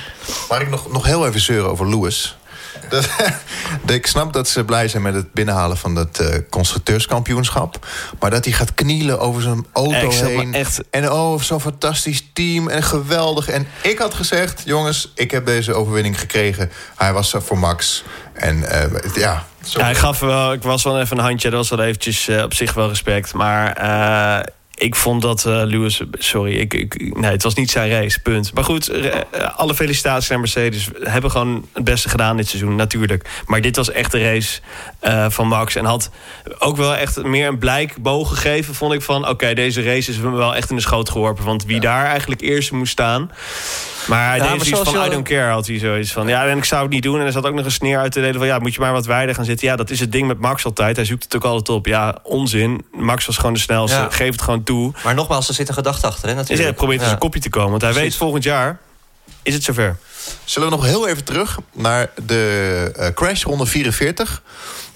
Maar 0.50 0.62
ik 0.62 0.70
nog, 0.70 0.92
nog 0.92 1.06
heel 1.06 1.28
even 1.28 1.42
zeuren 1.42 1.72
over 1.72 1.90
Lewis... 1.90 2.36
Dat, 3.86 3.96
ik 3.96 4.08
snap 4.08 4.34
dat 4.34 4.48
ze 4.48 4.64
blij 4.64 4.88
zijn 4.88 5.04
met 5.04 5.14
het 5.14 5.34
binnenhalen 5.34 5.78
van 5.78 5.96
het 5.96 6.20
uh, 6.20 6.36
constructeurskampioenschap. 6.50 7.88
Maar 8.20 8.30
dat 8.30 8.46
hij 8.46 8.54
gaat 8.54 8.74
knielen 8.74 9.20
over 9.20 9.42
zijn 9.42 9.66
auto 9.72 10.10
heen. 10.10 10.54
Echt... 10.54 10.82
En 10.90 11.12
oh, 11.12 11.42
zo'n 11.42 11.62
fantastisch 11.62 12.30
team 12.34 12.68
en 12.70 12.84
geweldig. 12.84 13.48
En 13.48 13.68
ik 13.82 13.98
had 13.98 14.14
gezegd, 14.14 14.62
jongens, 14.66 15.12
ik 15.16 15.32
heb 15.32 15.46
deze 15.46 15.74
overwinning 15.74 16.20
gekregen. 16.20 16.72
Hij 16.96 17.14
was 17.14 17.34
er 17.34 17.42
voor 17.42 17.58
Max. 17.58 18.04
En 18.34 18.58
uh, 18.58 19.16
ja, 19.16 19.46
ja, 19.64 19.90
ik 19.90 19.98
gaf 19.98 20.20
wel, 20.20 20.54
ik 20.54 20.64
was 20.64 20.84
wel 20.84 21.00
even 21.00 21.18
een 21.18 21.24
handje. 21.24 21.50
Dat 21.50 21.60
was 21.60 21.70
wel 21.70 21.86
eventjes 21.86 22.30
uh, 22.30 22.44
op 22.44 22.54
zich 22.54 22.74
wel 22.74 22.88
respect. 22.88 23.34
Maar 23.34 23.78
ik 24.82 24.96
vond 24.96 25.22
dat 25.22 25.46
uh, 25.48 25.62
Lewis... 25.66 26.02
Sorry, 26.12 26.56
ik, 26.56 26.74
ik, 26.74 27.18
nee, 27.18 27.32
het 27.32 27.44
was 27.44 27.54
niet 27.54 27.72
zijn 27.72 27.90
race, 27.90 28.20
punt. 28.20 28.54
Maar 28.54 28.64
goed, 28.64 28.92
uh, 28.92 29.14
alle 29.56 29.76
felicitaties 29.76 30.30
naar 30.30 30.40
Mercedes. 30.40 30.90
Hebben 31.00 31.32
gewoon 31.32 31.68
het 31.74 31.84
beste 31.84 32.10
gedaan 32.10 32.38
dit 32.38 32.48
seizoen, 32.48 32.76
natuurlijk. 32.76 33.30
Maar 33.46 33.62
dit 33.62 33.76
was 33.76 33.92
echt 33.92 34.12
de 34.12 34.24
race 34.24 34.60
uh, 35.04 35.30
van 35.30 35.48
Max. 35.48 35.76
En 35.76 35.86
had 35.86 36.10
ook 36.60 36.78
wel 36.78 36.96
echt 36.96 37.24
meer 37.24 37.48
een 37.48 37.58
blijk 37.58 37.96
boog 37.98 38.30
gegeven, 38.30 38.76
vond 38.76 38.94
ik. 38.94 39.02
Van 39.02 39.28
oké, 39.28 39.54
deze 39.54 39.84
race 39.84 40.12
is 40.12 40.18
wel 40.18 40.56
echt 40.56 40.70
in 40.70 40.76
de 40.76 40.82
schoot 40.82 41.10
geworpen. 41.10 41.46
Want 41.46 41.66
wie 41.66 41.80
daar 41.80 42.06
eigenlijk 42.06 42.42
eerst 42.42 42.72
moest 42.72 42.92
staan... 42.92 43.32
Maar 44.08 44.30
hij 44.30 44.38
ja, 44.38 44.52
deed 44.52 44.66
zoiets 44.66 44.90
van, 44.90 45.06
I 45.06 45.10
don't 45.10 45.28
care, 45.28 45.52
had 45.52 45.68
hij 45.68 45.80
zoiets 45.80 46.12
van. 46.12 46.28
Ja, 46.28 46.46
en 46.46 46.58
ik 46.58 46.64
zou 46.64 46.82
het 46.82 46.92
niet 46.92 47.04
doen. 47.04 47.20
En 47.20 47.26
er 47.26 47.32
zat 47.32 47.46
ook 47.46 47.54
nog 47.54 47.66
een 47.66 47.72
sneer 47.72 47.98
uit 47.98 48.12
te 48.12 48.20
delen 48.20 48.38
van... 48.38 48.48
ja, 48.48 48.60
moet 48.60 48.74
je 48.74 48.80
maar 48.80 48.92
wat 48.92 49.06
wijder 49.06 49.36
gaan 49.36 49.46
zitten. 49.46 49.68
Ja, 49.68 49.76
dat 49.76 49.90
is 49.90 50.00
het 50.00 50.12
ding 50.12 50.28
met 50.28 50.40
Max 50.40 50.66
altijd. 50.66 50.96
Hij 50.96 51.06
zoekt 51.06 51.24
het 51.24 51.36
ook 51.36 51.44
altijd 51.44 51.70
op. 51.70 51.86
Ja, 51.86 52.18
onzin. 52.24 52.86
Max 52.92 53.26
was 53.26 53.38
gewoon 53.38 53.54
de 53.54 53.60
snelste. 53.60 53.98
Ja. 53.98 54.10
Geef 54.10 54.32
het 54.32 54.42
gewoon 54.42 54.64
toe. 54.64 54.94
Maar 55.04 55.14
nogmaals, 55.14 55.48
er 55.48 55.54
zit 55.54 55.68
een 55.68 55.74
gedachte 55.74 56.08
achter, 56.08 56.30
hè, 56.30 56.36
natuurlijk. 56.36 56.68
Hij 56.68 56.74
probeert 56.74 57.00
ja. 57.00 57.08
zijn 57.08 57.20
kopje 57.20 57.40
te 57.40 57.50
komen. 57.50 57.70
Want 57.70 57.82
hij 57.82 57.94
weet 57.94 58.16
volgend 58.16 58.44
jaar 58.44 58.80
is 59.44 59.54
het 59.54 59.64
zover. 59.64 59.98
Zullen 60.44 60.70
we 60.70 60.76
nog 60.76 60.86
heel 60.86 61.08
even 61.08 61.24
terug 61.24 61.58
naar 61.74 62.10
de 62.26 62.94
uh, 63.00 63.08
crash 63.08 63.44
ronde 63.44 63.66
44... 63.66 64.42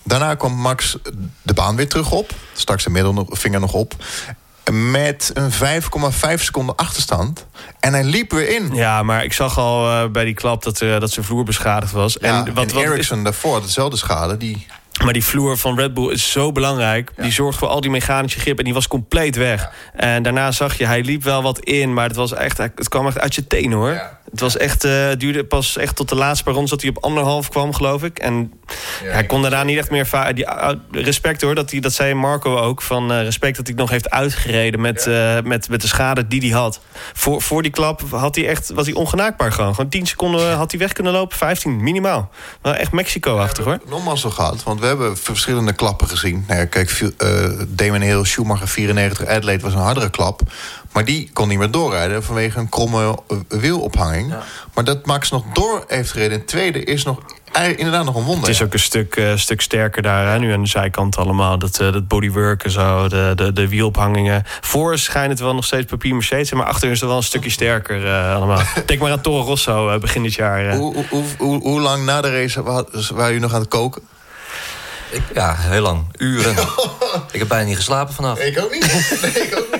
Daarna 0.07 0.35
kwam 0.35 0.53
Max 0.53 0.97
de 1.41 1.53
baan 1.53 1.75
weer 1.75 1.89
terug 1.89 2.11
op. 2.11 2.31
Straks 2.53 2.83
de 2.83 2.89
middelvinger 2.89 3.59
nog 3.59 3.73
op 3.73 3.93
met 4.75 5.31
een 5.33 5.51
5,5 5.51 6.43
seconden 6.43 6.75
achterstand. 6.75 7.45
En 7.79 7.93
hij 7.93 8.03
liep 8.03 8.31
weer 8.31 8.49
in. 8.49 8.73
Ja, 8.73 9.03
maar 9.03 9.23
ik 9.23 9.33
zag 9.33 9.57
al 9.57 9.85
uh, 9.85 10.09
bij 10.09 10.25
die 10.25 10.33
klap 10.33 10.63
dat, 10.63 10.81
uh, 10.81 10.99
dat 10.99 11.11
zijn 11.11 11.25
vloer 11.25 11.43
beschadigd 11.43 11.91
was. 11.91 12.17
Ja, 12.21 12.45
en 12.45 12.53
wat, 12.53 12.71
en 12.71 12.77
Ericsson 12.77 13.23
daarvoor, 13.23 13.61
dezelfde 13.61 13.97
schade, 13.97 14.37
die 14.37 14.65
maar 15.03 15.13
die 15.13 15.23
vloer 15.23 15.57
van 15.57 15.79
Red 15.79 15.93
Bull 15.93 16.11
is 16.11 16.31
zo 16.31 16.51
belangrijk. 16.51 17.11
Die 17.17 17.31
zorgt 17.31 17.57
voor 17.57 17.67
al 17.67 17.81
die 17.81 17.89
mechanische 17.89 18.39
grip 18.39 18.57
en 18.57 18.63
die 18.63 18.73
was 18.73 18.87
compleet 18.87 19.35
weg. 19.35 19.71
En 19.93 20.23
daarna 20.23 20.51
zag 20.51 20.77
je, 20.77 20.85
hij 20.85 21.01
liep 21.01 21.23
wel 21.23 21.41
wat 21.41 21.59
in, 21.59 21.93
maar 21.93 22.07
het, 22.07 22.15
was 22.15 22.33
echt, 22.33 22.57
het 22.57 22.89
kwam 22.89 23.07
echt 23.07 23.19
uit 23.19 23.35
je 23.35 23.47
tenen 23.47 23.77
hoor. 23.77 24.01
Het 24.35 24.43
was 24.43 24.57
echt, 24.57 24.85
uh, 24.85 25.07
duurde 25.17 25.45
pas 25.45 25.77
echt 25.77 25.95
tot 25.95 26.09
de 26.09 26.15
laatste 26.15 26.43
paar 26.43 26.53
rondes 26.53 26.71
dat 26.71 26.81
hij 26.81 26.89
op 26.89 27.03
anderhalf 27.03 27.49
kwam, 27.49 27.73
geloof 27.73 28.03
ik. 28.03 28.19
En 28.19 28.51
hij 29.03 29.25
kon 29.25 29.41
daarna 29.41 29.63
niet 29.63 29.77
echt 29.77 29.89
meer... 29.89 30.33
Die, 30.33 30.45
uh, 30.45 30.71
respect 30.91 31.41
hoor, 31.41 31.55
dat, 31.55 31.71
hij, 31.71 31.79
dat 31.79 31.93
zei 31.93 32.13
Marco 32.13 32.57
ook. 32.57 32.81
Van 32.81 33.11
uh, 33.11 33.21
respect 33.21 33.57
dat 33.57 33.67
hij 33.67 33.75
nog 33.75 33.89
heeft 33.89 34.09
uitgereden 34.09 34.81
met, 34.81 35.05
met, 35.43 35.69
met 35.69 35.81
de 35.81 35.87
schade 35.87 36.27
die 36.27 36.41
hij 36.41 36.59
had. 36.59 36.79
Voor, 37.13 37.41
voor 37.41 37.61
die 37.61 37.71
klap 37.71 38.01
had 38.09 38.35
hij 38.35 38.47
echt, 38.47 38.71
was 38.73 38.85
hij 38.85 38.95
ongenaakbaar 38.95 39.51
gewoon. 39.51 39.75
Gewoon 39.75 39.89
10 39.89 40.05
seconden 40.05 40.55
had 40.55 40.71
hij 40.71 40.79
weg 40.79 40.91
kunnen 40.91 41.13
lopen, 41.13 41.37
15 41.37 41.83
minimaal. 41.83 42.29
Wel 42.61 42.73
echt 42.73 42.91
Mexico-achtig 42.91 43.65
hoor. 43.65 43.79
Nogmaals 43.89 44.21
zo 44.21 44.29
gehad, 44.29 44.63
want 44.63 44.79
we 44.79 44.85
hebben 44.85 45.17
verschillende 45.17 45.73
klappen 45.73 46.07
gezien. 46.07 46.43
Nou 46.47 46.59
ja, 46.59 46.65
kijk, 46.65 46.99
uh, 46.99 47.49
Damon 47.67 48.01
Hill, 48.01 48.23
Schumacher 48.23 48.67
94, 48.67 49.27
Adelaide 49.27 49.63
was 49.63 49.73
een 49.73 49.79
hardere 49.79 50.09
klap. 50.09 50.41
Maar 50.95 51.05
die 51.05 51.29
kon 51.33 51.47
niet 51.47 51.57
meer 51.57 51.71
doorrijden 51.71 52.23
vanwege 52.23 52.59
een 52.59 52.69
kromme 52.69 53.19
uh, 53.27 53.37
wielophanging. 53.47 54.31
Ja. 54.31 54.43
Maar 54.73 54.83
dat 54.83 55.05
Max 55.05 55.31
nog 55.31 55.43
door 55.53 55.83
heeft 55.87 56.11
gereden 56.11 56.39
in 56.39 56.45
tweede 56.45 56.83
is 56.83 57.03
nog 57.03 57.19
inderdaad 57.75 58.05
nog 58.05 58.15
een 58.15 58.23
wonder. 58.23 58.45
Het 58.45 58.55
is 58.55 58.61
ook 58.61 58.73
een 58.73 58.79
stuk, 58.79 59.15
uh, 59.15 59.35
stuk 59.35 59.61
sterker 59.61 60.01
daar, 60.01 60.31
hè, 60.31 60.39
nu 60.39 60.53
aan 60.53 60.61
de 60.61 60.67
zijkant 60.67 61.17
allemaal. 61.17 61.59
Dat, 61.59 61.79
uh, 61.81 61.93
dat 61.93 62.07
bodywork 62.07 62.63
en 62.63 62.71
zo, 62.71 63.07
de, 63.07 63.31
de, 63.35 63.53
de 63.53 63.67
wielophangingen. 63.67 64.43
Voor 64.61 64.97
schijnt 64.97 65.29
het 65.29 65.39
wel 65.39 65.55
nog 65.55 65.65
steeds 65.65 65.85
papier 65.85 66.13
Mercedes... 66.13 66.53
maar 66.53 66.65
achter 66.65 66.91
is 66.91 66.99
het 66.99 67.09
wel 67.09 67.17
een 67.17 67.23
stukje 67.23 67.49
sterker 67.49 68.05
uh, 68.05 68.35
allemaal. 68.35 68.61
Denk 68.85 68.99
maar 68.99 69.11
aan 69.11 69.21
Toro 69.21 69.43
Rosso 69.43 69.99
begin 69.99 70.23
dit 70.23 70.33
jaar. 70.33 70.75
Hoe, 70.75 71.05
hoe, 71.09 71.23
hoe, 71.37 71.61
hoe, 71.61 71.81
lang 71.81 72.05
na 72.05 72.21
de 72.21 72.31
race 72.31 72.63
waren 73.13 73.35
u 73.35 73.39
nog 73.39 73.53
aan 73.53 73.59
het 73.59 73.69
koken? 73.69 74.01
Ik, 75.11 75.21
ja, 75.33 75.55
heel 75.57 75.81
lang. 75.81 76.05
Uren. 76.17 76.55
ik 77.31 77.39
heb 77.39 77.47
bijna 77.47 77.65
niet 77.65 77.75
geslapen 77.75 78.13
vanaf. 78.13 78.39
Ik 78.39 78.59
ook 78.59 78.71
niet. 78.71 78.83
Nee, 79.21 79.31
ik 79.31 79.57
ook 79.57 79.67
niet. 79.71 79.74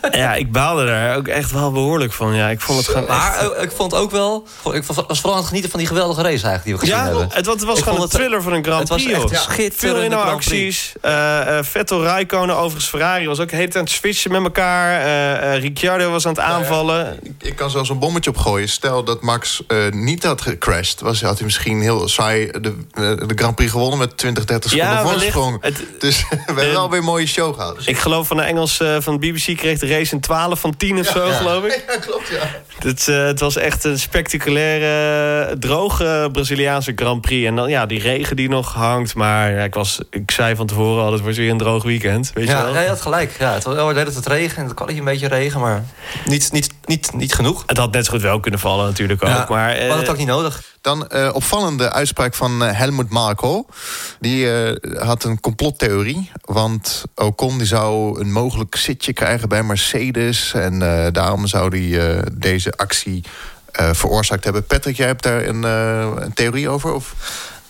Ja, 0.10 0.34
ik 0.34 0.52
baalde 0.52 0.86
daar 0.86 1.16
ook 1.16 1.28
echt 1.28 1.50
wel 1.50 1.72
behoorlijk 1.72 2.12
van. 2.12 2.34
Ja, 2.34 2.48
ik 2.48 2.60
vond 2.60 2.78
het 2.78 2.88
gewoon 2.88 3.08
Maar 3.08 3.38
echt... 3.38 3.62
ik 3.62 3.70
vond 3.70 3.94
ook 3.94 4.10
wel... 4.10 4.46
Ik 4.72 4.82
was 4.84 4.96
vooral 4.96 5.32
aan 5.32 5.36
het 5.36 5.46
genieten 5.46 5.70
van 5.70 5.78
die 5.78 5.88
geweldige 5.88 6.22
race 6.22 6.46
eigenlijk 6.46 6.64
die 6.64 6.74
we 6.74 6.80
gezien 6.80 6.96
ja, 6.96 7.04
hebben. 7.04 7.28
Het, 7.32 7.46
het 7.46 7.64
was 7.64 7.82
gewoon 7.82 8.02
een 8.02 8.08
thriller 8.08 8.42
van 8.42 8.52
een 8.52 8.64
Grand 8.64 8.88
Prix. 8.88 9.04
Het 9.04 9.22
was 9.22 9.30
echt 9.30 9.42
schitterende 9.42 10.16
Veel 10.16 10.24
acties. 10.24 10.92
Uh, 11.02 11.12
uh, 11.12 11.58
Vettel, 11.62 12.02
Raikkonen, 12.02 12.56
overigens 12.56 12.86
Ferrari 12.86 13.26
was 13.26 13.40
ook 13.40 13.48
tijd 13.48 13.76
aan 13.76 13.82
het 13.82 13.90
switchen 13.90 14.32
met 14.32 14.42
elkaar. 14.42 15.06
Uh, 15.06 15.60
Ricciardo 15.60 16.10
was 16.10 16.26
aan 16.26 16.32
het 16.32 16.40
aanvallen. 16.40 17.04
Ja, 17.04 17.14
ik, 17.22 17.32
ik, 17.38 17.56
kan 17.56 17.70
zelfs 17.70 17.88
een 17.88 17.98
bommetje 17.98 18.30
opgooien. 18.30 18.68
Stel 18.68 19.04
dat 19.04 19.22
Max 19.22 19.62
niet 19.90 20.24
had 20.24 20.40
gecrashed. 20.40 21.00
Was, 21.00 21.22
had 21.22 21.36
hij 21.36 21.44
misschien 21.44 21.80
heel 21.80 22.08
saai 22.08 22.50
de, 22.50 22.74
de 23.26 23.34
Grand 23.34 23.54
Prix 23.54 23.70
gewonnen 23.70 23.98
met 23.98 24.16
20, 24.16 24.44
30 24.44 24.70
seconden 24.70 24.98
voorsprong. 24.98 25.58
Het, 25.60 25.82
dus 25.98 26.24
we 26.30 26.36
hebben 26.46 26.72
wel 26.72 26.90
weer 26.90 26.98
een 26.98 27.04
mooie 27.04 27.26
show 27.26 27.54
gehad. 27.54 27.76
Ik 27.84 27.98
geloof 27.98 28.26
van 28.26 28.36
de 28.36 28.42
Engels 28.42 28.76
van 28.98 29.18
de 29.18 29.32
BBC 29.32 29.56
kreeg 29.56 29.78
race 29.86 30.14
een 30.14 30.20
12 30.20 30.60
van 30.60 30.76
10 30.76 30.98
of 30.98 31.06
zo, 31.06 31.28
geloof 31.28 31.64
ik. 31.64 31.84
Ja, 31.86 31.96
klopt, 31.96 32.28
ja. 32.28 32.50
Het, 32.78 33.06
uh, 33.06 33.24
het, 33.24 33.40
was 33.40 33.56
echt 33.56 33.84
een 33.84 33.98
spectaculaire, 33.98 35.58
droge 35.58 36.28
Braziliaanse 36.32 36.92
Grand 36.94 37.20
Prix. 37.20 37.46
En 37.46 37.56
dan 37.56 37.68
ja, 37.68 37.86
die 37.86 38.00
regen 38.00 38.36
die 38.36 38.48
nog 38.48 38.74
hangt. 38.74 39.14
Maar 39.14 39.52
ja, 39.52 39.62
ik, 39.62 39.74
was, 39.74 40.00
ik 40.10 40.30
zei 40.30 40.56
van 40.56 40.66
tevoren 40.66 41.04
al, 41.04 41.12
het 41.12 41.20
wordt 41.20 41.36
weer 41.36 41.50
een 41.50 41.58
droog 41.58 41.82
weekend. 41.82 42.30
Weet 42.34 42.48
ja, 42.48 42.58
je 42.58 42.64
wel? 42.64 42.74
ja, 42.74 42.80
je 42.80 42.88
had 42.88 43.00
gelijk. 43.00 43.36
Ja, 43.38 43.52
het 43.52 43.64
was 43.64 43.74
wel 43.74 43.94
dat 43.94 44.14
het 44.14 44.26
regen. 44.26 44.56
En 44.56 44.64
het 44.64 44.74
kan 44.74 44.88
een 44.88 45.04
beetje 45.04 45.28
regen, 45.28 45.60
maar 45.60 45.84
niet, 46.24 46.52
niet, 46.52 46.68
niet, 46.86 47.12
niet 47.12 47.34
genoeg. 47.34 47.62
Het 47.66 47.76
had 47.76 47.92
net 47.92 48.04
zo 48.04 48.10
goed 48.10 48.20
wel 48.20 48.40
kunnen 48.40 48.60
vallen 48.60 48.86
natuurlijk 48.86 49.22
ook. 49.22 49.28
Ja, 49.28 49.46
maar, 49.48 49.86
uh, 49.86 49.96
het 49.96 50.08
ook 50.08 50.16
niet 50.16 50.26
nodig. 50.26 50.62
Dan 50.80 51.08
uh, 51.14 51.30
opvallende 51.32 51.92
uitspraak 51.92 52.34
van 52.34 52.62
uh, 52.62 52.72
Helmut 52.72 53.10
Marko. 53.10 53.66
Die 54.20 54.44
uh, 54.44 55.00
had 55.00 55.24
een 55.24 55.40
complottheorie. 55.40 56.30
Want 56.40 57.04
Ocon 57.14 57.58
die 57.58 57.66
zou 57.66 58.20
een 58.20 58.32
mogelijk 58.32 58.76
zitje 58.76 59.12
krijgen 59.12 59.48
bij 59.48 59.62
Mercedes. 59.62 60.52
En 60.54 60.78
daarom 61.12 61.46
zou 61.46 61.78
hij 61.78 62.22
deze 62.32 62.72
actie 62.76 63.24
veroorzaakt 63.72 64.44
hebben. 64.44 64.66
Patrick, 64.66 64.96
jij 64.96 65.06
hebt 65.06 65.22
daar 65.22 65.46
een, 65.46 65.62
een 66.22 66.32
theorie 66.34 66.68
over? 66.68 66.92
Of? 66.92 67.14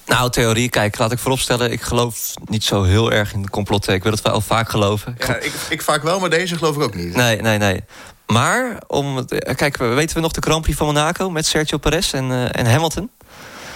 Nou, 0.06 0.30
theorie, 0.30 0.68
kijk, 0.68 0.98
laat 0.98 1.12
ik 1.12 1.18
vooropstellen... 1.18 1.72
ik 1.72 1.82
geloof 1.82 2.34
niet 2.44 2.64
zo 2.64 2.82
heel 2.82 3.12
erg 3.12 3.32
in 3.32 3.42
de 3.42 3.50
complotten. 3.50 3.94
Ik 3.94 4.02
wil 4.02 4.12
het 4.12 4.22
wel 4.22 4.40
vaak 4.40 4.68
geloven. 4.68 5.16
Ja, 5.18 5.36
ik, 5.36 5.52
ik 5.68 5.82
vaak 5.82 6.02
wel, 6.02 6.20
maar 6.20 6.30
deze 6.30 6.56
geloof 6.56 6.76
ik 6.76 6.82
ook 6.82 6.94
niet. 6.94 7.14
Nee, 7.14 7.40
nee, 7.40 7.58
nee. 7.58 7.84
Maar, 8.26 8.82
om, 8.86 9.24
kijk, 9.54 9.76
weten 9.76 10.16
we 10.16 10.22
nog 10.22 10.32
de 10.32 10.40
Grand 10.40 10.62
Prix 10.62 10.78
van 10.78 10.86
Monaco... 10.86 11.30
met 11.30 11.46
Sergio 11.46 11.78
Perez 11.78 12.12
en, 12.12 12.30
uh, 12.30 12.56
en 12.56 12.66
Hamilton? 12.66 13.10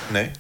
Nee. 0.09 0.31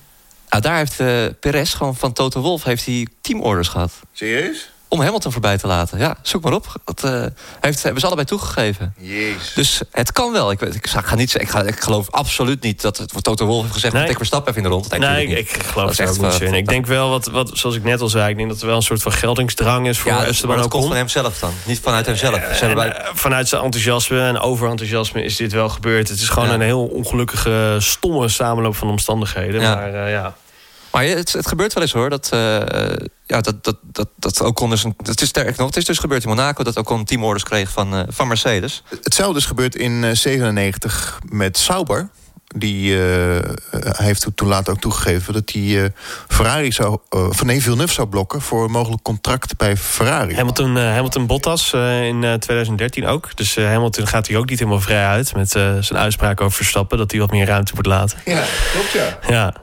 Nou, 0.48 0.62
daar 0.62 0.76
heeft 0.76 1.00
uh, 1.00 1.26
Perez 1.40 1.76
gewoon 1.76 1.96
van 1.96 2.12
Toto 2.12 2.40
Wolf 2.40 2.62
heeft 2.64 2.86
hij 2.86 3.06
teamorders 3.20 3.68
gehad. 3.68 3.92
Serieus? 4.12 4.70
Om 4.90 5.00
Hamilton 5.00 5.32
voorbij 5.32 5.58
te 5.58 5.66
laten. 5.66 5.98
Ja, 5.98 6.16
zoek 6.22 6.42
maar 6.42 6.52
op. 6.52 6.72
Dat 6.84 7.04
uh, 7.04 7.24
heeft, 7.60 7.82
hebben 7.82 8.00
ze 8.00 8.06
allebei 8.06 8.28
toegegeven. 8.28 8.94
Jezus. 8.98 9.52
Dus 9.54 9.80
het 9.90 10.12
kan 10.12 10.32
wel. 10.32 10.50
Ik, 10.50 10.60
ik, 10.60 10.86
ga 10.86 11.14
niet, 11.14 11.40
ik, 11.40 11.48
ga, 11.48 11.62
ik 11.62 11.80
geloof 11.80 12.10
absoluut 12.10 12.62
niet 12.62 12.80
dat 12.82 12.96
het 12.96 13.22
Toto 13.22 13.46
Wolff 13.46 13.62
heeft 13.62 13.74
gezegd... 13.74 13.92
Nee. 13.92 14.02
dat 14.02 14.10
ik 14.10 14.16
Verstappen 14.16 14.50
even 14.50 14.64
in 14.64 14.68
de 14.68 14.74
rond. 14.74 14.98
Nee, 14.98 15.26
ik, 15.26 15.38
ik, 15.38 15.62
geloof 15.62 15.98
er 15.98 16.08
ook 16.08 16.40
niet. 16.40 16.52
Ik 16.52 16.68
denk 16.68 16.86
wel, 16.86 17.10
wat, 17.10 17.26
wat, 17.26 17.50
zoals 17.52 17.76
ik 17.76 17.84
net 17.84 18.00
al 18.00 18.08
zei... 18.08 18.30
ik 18.30 18.36
denk 18.36 18.48
dat 18.48 18.60
er 18.60 18.66
wel 18.66 18.76
een 18.76 18.82
soort 18.82 19.02
van 19.02 19.12
geldingsdrang 19.12 19.88
is 19.88 19.98
voor 19.98 20.12
ja, 20.12 20.24
Esteban 20.24 20.54
Ocon. 20.54 20.62
dat 20.62 20.70
komt 20.70 20.86
van 20.86 20.96
hemzelf 20.96 21.38
dan. 21.38 21.52
Niet 21.64 21.80
vanuit 21.80 22.06
hemzelf. 22.06 22.36
Uh, 22.36 22.62
en, 22.62 22.74
bij... 22.74 23.06
vanuit 23.14 23.48
zijn 23.48 23.62
enthousiasme 23.62 24.20
en 24.20 24.38
overenthousiasme 24.38 25.22
is 25.22 25.36
dit 25.36 25.52
wel 25.52 25.68
gebeurd. 25.68 26.08
Het 26.08 26.20
is 26.20 26.28
gewoon 26.28 26.48
ja. 26.48 26.54
een 26.54 26.60
heel 26.60 26.84
ongelukkige, 26.84 27.76
stomme 27.78 28.28
samenloop 28.28 28.76
van 28.76 28.88
omstandigheden. 28.88 29.60
Ja. 29.60 29.74
Maar 29.74 29.94
uh, 29.94 30.10
ja... 30.10 30.34
Maar 30.90 31.04
het, 31.04 31.32
het, 31.32 31.46
gebeurt 31.46 31.72
wel 31.72 31.82
eens 31.82 31.92
hoor. 31.92 32.10
Dat, 32.10 32.30
uh, 32.34 32.60
ja, 33.30 33.40
dat, 33.40 33.64
dat, 33.64 33.76
dat, 33.82 34.08
dat 34.16 34.40
Ocon 34.40 34.70
dus... 34.70 34.84
Een, 34.84 34.94
het 35.02 35.20
is 35.20 35.28
sterk 35.28 35.56
nog. 35.56 35.66
Het 35.66 35.76
is 35.76 35.84
dus 35.84 35.98
gebeurd 35.98 36.22
in 36.22 36.28
Monaco 36.28 36.64
dat 36.64 36.76
Ocon 36.76 37.04
teamorders 37.04 37.44
kreeg 37.44 37.70
van, 37.70 37.94
uh, 37.94 38.02
van 38.08 38.28
Mercedes. 38.28 38.82
Hetzelfde 39.02 39.38
is 39.38 39.46
gebeurd 39.46 39.76
in 39.76 40.02
uh, 40.02 40.10
97 40.12 41.20
met 41.28 41.58
Sauber. 41.58 42.08
Die 42.56 42.96
heeft 43.80 44.26
toen 44.34 44.48
later 44.48 44.72
ook 44.72 44.80
toegegeven 44.80 45.32
dat 45.32 45.50
hij 45.52 45.92
Ferrari 46.28 46.72
zou, 46.72 46.98
van 47.10 47.46
nee, 47.46 47.62
Villeneuve 47.62 47.92
zou 47.92 48.08
blokken 48.08 48.40
voor 48.40 48.64
een 48.64 48.70
mogelijk 48.70 49.02
contract 49.02 49.56
bij 49.56 49.76
Ferrari. 49.76 50.34
Hamilton, 50.34 50.76
Hamilton 50.76 51.26
Bottas 51.26 51.72
in 51.72 52.20
2013 52.20 53.06
ook. 53.06 53.36
Dus 53.36 53.56
Hamilton 53.56 54.06
gaat 54.06 54.28
hij 54.28 54.36
ook 54.36 54.48
niet 54.48 54.58
helemaal 54.58 54.80
vrij 54.80 55.06
uit 55.06 55.34
met 55.34 55.50
zijn 55.50 55.96
uitspraak 55.96 56.40
over 56.40 56.56
Verstappen 56.56 56.98
dat 56.98 57.10
hij 57.10 57.20
wat 57.20 57.30
meer 57.30 57.46
ruimte 57.46 57.72
moet 57.74 57.86
laten. 57.86 58.18
Ja, 58.24 58.44
klopt 58.72 58.92
ja. 58.92 59.18
Ja. 59.28 59.54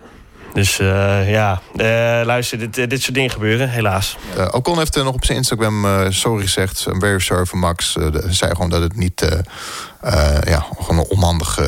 Dus 0.58 0.80
uh, 0.80 1.30
ja, 1.30 1.62
uh, 1.76 1.86
luister, 2.26 2.58
dit, 2.72 2.90
dit 2.90 3.02
soort 3.02 3.14
dingen 3.14 3.30
gebeuren, 3.30 3.70
helaas. 3.70 4.18
Uh, 4.38 4.48
Ocon 4.52 4.78
heeft 4.78 4.96
nog 4.96 5.14
op 5.14 5.26
zijn 5.26 5.38
Instagram 5.38 5.86
sorry 6.12 6.42
gezegd. 6.42 6.86
I'm 6.86 7.00
very 7.00 7.20
sorry 7.20 7.46
for 7.46 7.58
Max. 7.58 7.96
zei 8.30 8.52
gewoon 8.52 8.70
dat 8.70 8.82
het 8.82 8.96
niet 8.96 9.26
ja, 10.44 10.66
gewoon 10.80 10.98
een 10.98 11.10
onhandig 11.10 11.60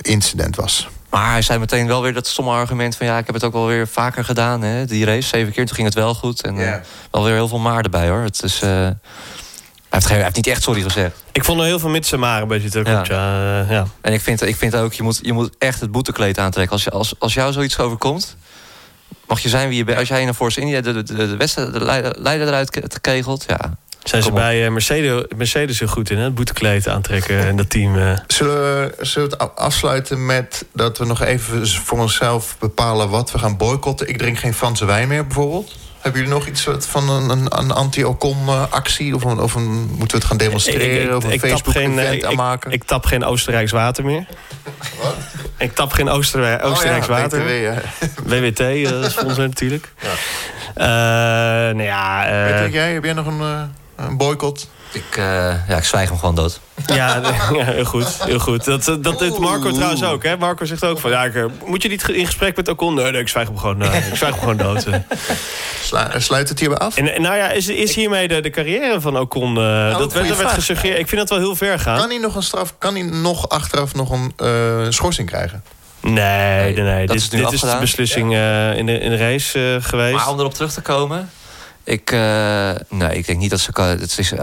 incident 0.00 0.56
was. 0.56 0.88
Maar 1.10 1.30
hij 1.30 1.42
zei 1.42 1.58
meteen 1.58 1.86
wel 1.86 2.02
weer 2.02 2.14
dat 2.14 2.26
stomme 2.26 2.50
argument 2.50 2.96
van... 2.96 3.06
ja, 3.06 3.18
ik 3.18 3.26
heb 3.26 3.34
het 3.34 3.44
ook 3.44 3.52
wel 3.52 3.66
weer 3.66 3.88
vaker 3.88 4.24
gedaan, 4.24 4.62
hè, 4.62 4.84
die 4.84 5.04
race. 5.04 5.28
Zeven 5.28 5.52
keer, 5.52 5.66
toen 5.66 5.74
ging 5.74 5.86
het 5.86 5.96
wel 5.96 6.14
goed. 6.14 6.42
En 6.42 6.56
yeah. 6.56 6.82
wel 7.10 7.24
weer 7.24 7.34
heel 7.34 7.48
veel 7.48 7.58
maar 7.58 7.84
erbij, 7.84 8.08
hoor. 8.08 8.22
Het 8.22 8.42
is... 8.42 8.62
Hij 9.88 9.98
heeft, 9.98 10.08
hij 10.08 10.22
heeft, 10.22 10.36
niet 10.36 10.46
echt 10.46 10.62
sorry 10.62 10.82
gezegd. 10.82 11.24
Ik 11.32 11.44
vond 11.44 11.60
er 11.60 11.66
heel 11.66 11.78
veel 11.78 11.88
mits 11.88 12.12
en 12.12 12.18
maar 12.18 12.42
een 12.42 12.48
beetje 12.48 12.70
te 12.70 12.80
ja. 12.84 13.04
Ja, 13.08 13.62
uh, 13.62 13.70
ja. 13.70 13.86
En 14.00 14.12
ik 14.12 14.20
vind, 14.20 14.42
ik 14.42 14.56
vind 14.56 14.76
ook, 14.76 14.92
je 14.92 15.02
moet, 15.02 15.18
je 15.22 15.32
moet 15.32 15.50
echt 15.58 15.80
het 15.80 15.90
boetekleed 15.90 16.38
aantrekken. 16.38 16.72
Als, 16.72 16.84
je, 16.84 16.90
als, 16.90 17.14
als 17.18 17.34
jou 17.34 17.52
zoiets 17.52 17.78
overkomt, 17.78 18.36
mag 19.26 19.40
je 19.40 19.48
zijn 19.48 19.68
wie 19.68 19.78
je 19.78 19.84
bent. 19.84 19.98
Als 19.98 20.08
jij 20.08 20.24
naar 20.24 20.34
Force 20.34 20.60
India 20.60 20.80
de, 20.80 20.92
de, 20.92 21.02
de, 21.02 21.14
de 21.14 21.36
wedstrijd, 21.36 21.72
de 21.72 22.14
leider 22.18 22.46
eruit 22.46 23.00
kegelt, 23.00 23.44
ja. 23.46 23.76
Zijn 24.04 24.22
ze 24.22 24.32
bij 24.32 24.64
uh, 24.64 24.70
Mercedes, 24.70 25.24
Mercedes 25.36 25.78
heel 25.78 25.88
goed 25.88 26.10
in, 26.10 26.16
hè? 26.16 26.24
Het 26.24 26.34
boetekleed 26.34 26.88
aantrekken 26.88 27.46
en 27.46 27.56
dat 27.56 27.70
team. 27.70 27.96
Uh... 27.96 28.18
Zullen, 28.26 28.54
we, 28.54 28.94
zullen 29.00 29.28
we 29.28 29.36
het 29.36 29.56
afsluiten 29.56 30.26
met 30.26 30.64
dat 30.72 30.98
we 30.98 31.04
nog 31.04 31.22
even 31.22 31.68
voor 31.68 31.98
onszelf 31.98 32.56
bepalen 32.58 33.08
wat 33.08 33.30
we 33.30 33.38
gaan 33.38 33.56
boycotten? 33.56 34.08
Ik 34.08 34.18
drink 34.18 34.38
geen 34.38 34.54
Franse 34.54 34.84
wijn 34.84 35.08
meer, 35.08 35.26
bijvoorbeeld. 35.26 35.76
Hebben 36.00 36.20
jullie 36.20 36.36
nog 36.36 36.46
iets 36.46 36.68
van 36.78 37.10
een, 37.10 37.30
een, 37.30 37.58
een 37.58 37.70
anti-Ocon-actie? 37.70 39.14
Of, 39.14 39.24
een, 39.24 39.40
of 39.40 39.54
een, 39.54 39.70
moeten 39.72 40.06
we 40.08 40.16
het 40.16 40.24
gaan 40.24 40.36
demonstreren? 40.36 41.02
Ik, 41.02 41.08
ik, 41.08 41.16
of 41.16 41.24
een 41.24 41.40
Facebook-event 41.40 42.24
aanmaken? 42.24 42.70
Ik, 42.70 42.84
tap 42.84 43.04
geen 43.04 43.24
Oostenrijks 43.24 43.72
water 43.72 44.04
meer. 44.04 44.26
Wat? 45.02 45.14
Ik 45.56 45.72
tap 45.72 45.92
geen 45.92 46.08
Oostenrijks 46.08 46.64
oh, 46.64 46.82
ja, 46.82 47.06
water. 47.06 47.42
BTW. 47.42 48.28
WWT, 48.28 48.60
uh, 48.60 49.04
sponsor 49.04 49.44
natuurlijk. 49.44 49.92
Ja. 50.00 50.08
Uh, 50.76 51.74
nou 51.74 51.82
ja... 51.82 52.30
Uh, 52.30 52.72
jij, 52.72 52.92
heb 52.92 53.04
jij 53.04 53.12
nog 53.12 53.26
een, 53.26 53.70
een 53.96 54.16
boycott? 54.16 54.68
Ik, 54.92 55.16
uh, 55.16 55.24
ja, 55.68 55.76
ik 55.76 55.84
zwijg 55.84 56.08
hem 56.08 56.18
gewoon 56.18 56.34
dood. 56.34 56.60
Ja, 56.86 57.20
ja, 57.52 57.64
heel 57.64 57.84
goed. 57.84 58.24
Heel 58.24 58.38
goed. 58.38 58.64
Dat, 58.64 58.84
dat 58.84 59.18
doet 59.18 59.38
Marco 59.38 59.70
trouwens 59.70 60.04
ook. 60.04 60.22
Hè? 60.22 60.36
Marco 60.36 60.64
zegt 60.64 60.84
ook 60.84 60.98
van... 60.98 61.10
Ja, 61.10 61.24
ik, 61.24 61.46
moet 61.66 61.82
je 61.82 61.88
niet 61.88 62.08
in 62.08 62.26
gesprek 62.26 62.56
met 62.56 62.68
Ocon? 62.68 62.94
Nee, 62.94 63.10
nee 63.10 63.20
ik 63.20 63.28
zwijg 63.28 63.48
hem 63.48 63.58
gewoon, 63.58 63.82
ik 63.82 64.16
zwijg 64.16 64.34
hem 64.34 64.38
gewoon 64.38 64.56
dood. 64.56 64.86
Slu 65.82 66.00
sluit 66.16 66.48
het 66.48 66.60
hierbij 66.60 66.78
af? 66.78 66.96
En, 66.96 67.22
nou 67.22 67.36
ja, 67.36 67.50
is, 67.50 67.68
is 67.68 67.94
hiermee 67.94 68.28
de, 68.28 68.40
de 68.40 68.50
carrière 68.50 69.00
van 69.00 69.18
Ocon... 69.18 69.58
Uh, 69.58 69.98
dat, 69.98 70.12
werd, 70.12 70.28
dat 70.28 70.36
werd 70.36 70.52
gesuggereerd. 70.52 70.98
Ik 70.98 71.08
vind 71.08 71.20
dat 71.20 71.30
wel 71.30 71.38
heel 71.38 71.56
ver 71.56 71.78
gaan. 71.78 71.98
Kan 71.98 72.08
hij 72.08 72.18
nog 72.18 72.34
een 72.34 72.42
straf... 72.42 72.74
Kan 72.78 72.94
hij 72.94 73.02
nog 73.02 73.48
achteraf 73.48 73.94
nog 73.94 74.10
een 74.10 74.32
uh, 74.36 74.86
schorsing 74.88 75.28
krijgen? 75.28 75.62
Nee, 76.00 76.74
nee. 76.74 77.06
Dit, 77.06 77.16
is, 77.16 77.28
dit 77.28 77.52
is 77.52 77.60
de 77.60 77.76
beslissing 77.80 78.32
ja. 78.32 78.70
uh, 78.70 78.78
in, 78.78 78.86
de, 78.86 78.98
in 78.98 79.10
de 79.10 79.16
race 79.16 79.58
uh, 79.58 79.84
geweest. 79.84 80.16
Maar 80.16 80.28
om 80.28 80.38
erop 80.38 80.54
terug 80.54 80.72
te 80.72 80.80
komen... 80.80 81.30
Ik, 81.88 82.12
uh, 82.12 82.74
nee, 82.88 83.16
ik 83.16 83.26
denk 83.26 83.38
niet 83.38 83.50
dat 83.50 83.60
ze. 83.60 83.80
Het 83.80 84.18
is, 84.18 84.32
uh, 84.32 84.42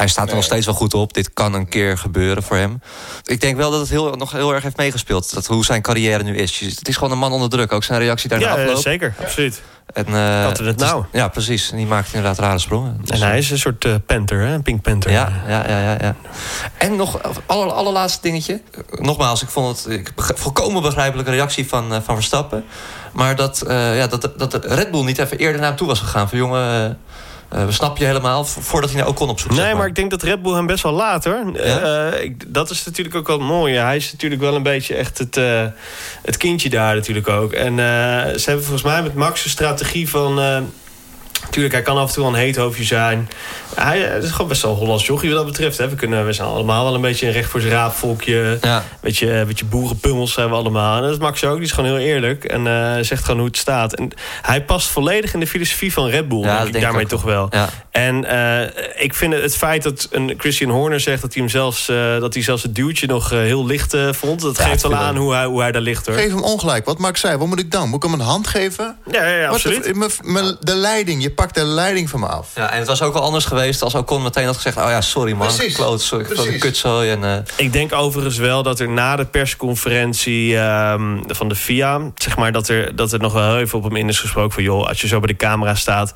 hij 0.00 0.08
staat 0.08 0.28
er 0.28 0.34
nog 0.34 0.44
steeds 0.44 0.66
wel 0.66 0.74
goed 0.74 0.94
op. 0.94 1.12
Dit 1.12 1.32
kan 1.32 1.54
een 1.54 1.68
keer 1.68 1.98
gebeuren 1.98 2.42
voor 2.42 2.56
hem. 2.56 2.82
Ik 3.24 3.40
denk 3.40 3.56
wel 3.56 3.70
dat 3.70 3.80
het 3.80 3.88
heel, 3.88 4.10
nog 4.14 4.32
heel 4.32 4.54
erg 4.54 4.62
heeft 4.62 4.76
meegespeeld. 4.76 5.34
Dat 5.34 5.46
hoe 5.46 5.64
zijn 5.64 5.82
carrière 5.82 6.22
nu 6.22 6.36
is. 6.36 6.60
Het 6.60 6.88
is 6.88 6.94
gewoon 6.96 7.12
een 7.12 7.18
man 7.18 7.32
onder 7.32 7.50
druk. 7.50 7.72
Ook 7.72 7.84
zijn 7.84 8.00
reactie 8.00 8.28
daarna 8.28 8.46
ja, 8.46 8.62
afloop. 8.62 8.76
zeker. 8.76 9.14
Absoluut. 9.20 9.62
En, 9.92 10.06
uh, 10.08 10.42
Had 10.42 10.58
het 10.58 10.76
nou. 10.76 11.04
ja, 11.12 11.28
precies. 11.28 11.70
En 11.70 11.76
die 11.76 11.86
maakt 11.86 12.06
inderdaad 12.06 12.38
rare 12.38 12.58
sprongen. 12.58 13.00
Dus 13.04 13.20
en 13.20 13.26
hij 13.26 13.38
is 13.38 13.50
een 13.50 13.58
soort 13.58 13.84
uh, 13.84 13.94
panther, 14.06 14.40
hè? 14.40 14.54
Een 14.54 14.62
pink 14.62 14.82
panther. 14.82 15.10
Ja, 15.10 15.32
ja, 15.48 15.68
ja, 15.68 15.80
ja, 15.80 15.96
ja. 16.00 16.16
En 16.78 16.96
nog, 16.96 17.20
aller, 17.46 17.72
allerlaatste 17.72 18.20
dingetje. 18.22 18.60
Nogmaals, 18.90 19.42
ik 19.42 19.48
vond 19.48 19.84
het 19.84 19.92
ik, 19.92 20.12
volkomen 20.16 20.82
begrijpelijke 20.82 21.30
reactie 21.30 21.68
van, 21.68 21.92
uh, 21.92 21.98
van 22.04 22.14
Verstappen. 22.14 22.64
Maar 23.12 23.36
dat, 23.36 23.64
ja, 23.68 24.06
dat, 24.06 24.30
dat 24.36 24.64
Red 24.64 24.90
Bull 24.90 25.04
niet 25.04 25.18
even 25.18 25.38
eerder 25.38 25.60
naar 25.60 25.68
hem 25.68 25.76
toe 25.78 25.86
was 25.86 26.00
gegaan. 26.00 26.28
Van 26.28 26.38
jongen, 26.38 26.98
uh, 27.54 27.64
snap 27.68 27.96
je 27.96 28.04
helemaal 28.04 28.44
voordat 28.44 28.90
hij 28.90 28.98
naar 28.98 29.08
Ocon 29.08 29.28
op 29.28 29.40
zoek 29.40 29.50
Nee, 29.54 29.74
maar. 29.74 29.86
ik 29.86 29.94
denk 29.94 30.10
dat 30.10 30.22
Red 30.22 30.42
Bull 30.42 30.54
hem 30.54 30.66
best 30.66 30.82
wel 30.82 30.92
laat 30.92 31.24
hoor. 31.24 31.50
Ja? 31.54 32.12
Uh, 32.12 32.22
ik, 32.22 32.54
dat 32.54 32.70
is 32.70 32.84
natuurlijk 32.84 33.16
ook 33.16 33.26
wel 33.26 33.38
mooi. 33.38 33.74
Hij 33.74 33.96
is 33.96 34.12
natuurlijk 34.12 34.40
wel 34.40 34.54
een 34.54 34.62
beetje 34.62 34.94
echt 34.94 35.18
het, 35.18 35.36
uh, 35.36 35.66
het 36.22 36.36
kindje 36.36 36.68
daar 36.68 36.94
natuurlijk 36.94 37.28
ook. 37.28 37.52
En 37.52 37.76
ze 38.38 38.42
hebben 38.44 38.64
volgens 38.64 38.82
mij 38.82 39.02
met 39.02 39.14
Max 39.14 39.44
een 39.44 39.50
strategie 39.50 40.08
van... 40.08 40.38
Tuurlijk, 41.50 41.74
hij 41.74 41.82
kan 41.82 41.96
af 41.96 42.08
en 42.08 42.14
toe 42.14 42.26
een 42.26 42.34
heethoofdje 42.34 42.84
zijn. 42.84 43.28
Hij 43.74 44.00
is 44.00 44.30
gewoon 44.30 44.48
best 44.48 44.62
wel 44.62 44.74
Hollands 44.74 45.06
jochie 45.06 45.28
wat 45.28 45.38
dat 45.38 45.46
betreft. 45.46 45.78
Hè. 45.78 45.88
We, 45.88 45.94
kunnen, 45.94 46.26
we 46.26 46.32
zijn 46.32 46.48
allemaal 46.48 46.84
wel 46.84 46.94
een 46.94 47.00
beetje 47.00 47.26
een 47.26 47.32
recht 47.32 47.50
voor 47.50 47.60
zijn 47.60 47.72
raap 47.72 47.92
volkje. 47.92 48.58
Ja. 48.60 48.84
Beetje, 49.00 49.44
beetje 49.46 49.64
boerenpummels 49.64 50.32
zijn 50.32 50.48
we 50.48 50.54
allemaal. 50.54 50.96
En 50.96 51.02
dat 51.02 51.10
is 51.10 51.18
Max 51.18 51.44
ook. 51.44 51.54
Die 51.54 51.64
is 51.64 51.72
gewoon 51.72 51.90
heel 51.90 51.98
eerlijk. 51.98 52.44
En 52.44 52.66
uh, 52.66 52.94
zegt 53.00 53.24
gewoon 53.24 53.38
hoe 53.38 53.48
het 53.48 53.56
staat. 53.56 53.94
En 53.94 54.10
hij 54.42 54.64
past 54.64 54.88
volledig 54.88 55.34
in 55.34 55.40
de 55.40 55.46
filosofie 55.46 55.92
van 55.92 56.06
Red 56.06 56.28
Bull. 56.28 56.40
Ja, 56.40 56.54
denk 56.54 56.66
ik, 56.66 56.72
denk 56.72 56.84
daarmee 56.84 57.02
ik 57.02 57.08
toch 57.08 57.22
wel. 57.22 57.46
Ja. 57.50 57.68
En 57.90 58.24
uh, 58.24 59.02
ik 59.02 59.14
vind 59.14 59.32
het, 59.32 59.42
het 59.42 59.56
feit 59.56 59.82
dat 59.82 60.08
een 60.10 60.34
Christian 60.38 60.70
Horner 60.70 61.00
zegt... 61.00 61.22
dat 61.22 61.32
hij, 61.34 61.42
hem 61.42 61.50
zelfs, 61.50 61.88
uh, 61.88 62.20
dat 62.20 62.34
hij 62.34 62.42
zelfs 62.42 62.62
het 62.62 62.74
duwtje 62.74 63.06
nog 63.06 63.30
heel 63.30 63.66
licht 63.66 63.96
vond... 64.10 64.40
dat 64.40 64.56
Ja, 64.56 64.64
geeft 64.64 64.82
wel 64.82 64.94
aan 64.94 65.16
hoe 65.16 65.34
hij, 65.34 65.44
hoe 65.44 65.60
hij 65.60 65.72
daar 65.72 65.82
ligt. 65.82 66.06
Hoor. 66.06 66.14
Geef 66.14 66.30
hem 66.30 66.42
ongelijk. 66.42 66.84
Wat 66.84 66.98
Max 66.98 67.20
zei, 67.20 67.36
wat 67.36 67.46
moet 67.46 67.58
ik 67.58 67.70
dan? 67.70 67.88
Moet 67.88 68.04
ik 68.04 68.10
hem 68.10 68.20
een 68.20 68.26
hand 68.26 68.46
geven? 68.46 68.98
Ja, 69.10 69.26
ja, 69.26 69.36
ja 69.36 69.46
Wat 69.46 69.54
absoluut. 69.54 69.84
De, 69.84 70.56
de 70.60 70.74
leiding, 70.74 71.22
je 71.22 71.29
pakt 71.30 71.54
de 71.54 71.64
leiding 71.64 72.10
van 72.10 72.20
me 72.20 72.26
af. 72.26 72.48
Ja, 72.54 72.70
en 72.70 72.78
het 72.78 72.86
was 72.86 73.02
ook 73.02 73.12
wel 73.12 73.22
anders 73.22 73.44
geweest 73.44 73.82
als 73.82 73.94
Ocon 73.94 74.22
meteen 74.22 74.44
had 74.44 74.54
gezegd... 74.54 74.76
oh 74.76 74.88
ja, 74.88 75.00
sorry 75.00 75.32
man, 75.32 75.46
Precies. 75.46 75.74
kloot, 75.74 76.00
sorry, 76.02 76.24
ik 76.24 76.28
heb 76.28 76.38
een 76.38 76.44
Precies. 76.44 76.62
kutzooi. 76.62 77.10
En, 77.10 77.22
uh, 77.22 77.34
Ik 77.56 77.72
denk 77.72 77.92
overigens 77.92 78.36
wel 78.36 78.62
dat 78.62 78.80
er 78.80 78.88
na 78.88 79.16
de 79.16 79.24
persconferentie 79.24 80.56
um, 80.56 81.22
van 81.26 81.48
de 81.48 81.54
FIA... 81.54 82.00
zeg 82.14 82.36
maar 82.36 82.52
dat 82.52 82.68
er, 82.68 82.96
dat 82.96 83.12
er 83.12 83.18
nog 83.18 83.32
wel 83.32 83.48
heel 83.50 83.58
even 83.58 83.78
op 83.78 83.84
hem 83.84 83.96
in 83.96 84.08
is 84.08 84.18
gesproken 84.18 84.52
van... 84.52 84.62
joh, 84.62 84.86
als 84.86 85.00
je 85.00 85.06
zo 85.06 85.18
bij 85.18 85.26
de 85.26 85.36
camera 85.36 85.74
staat... 85.74 86.12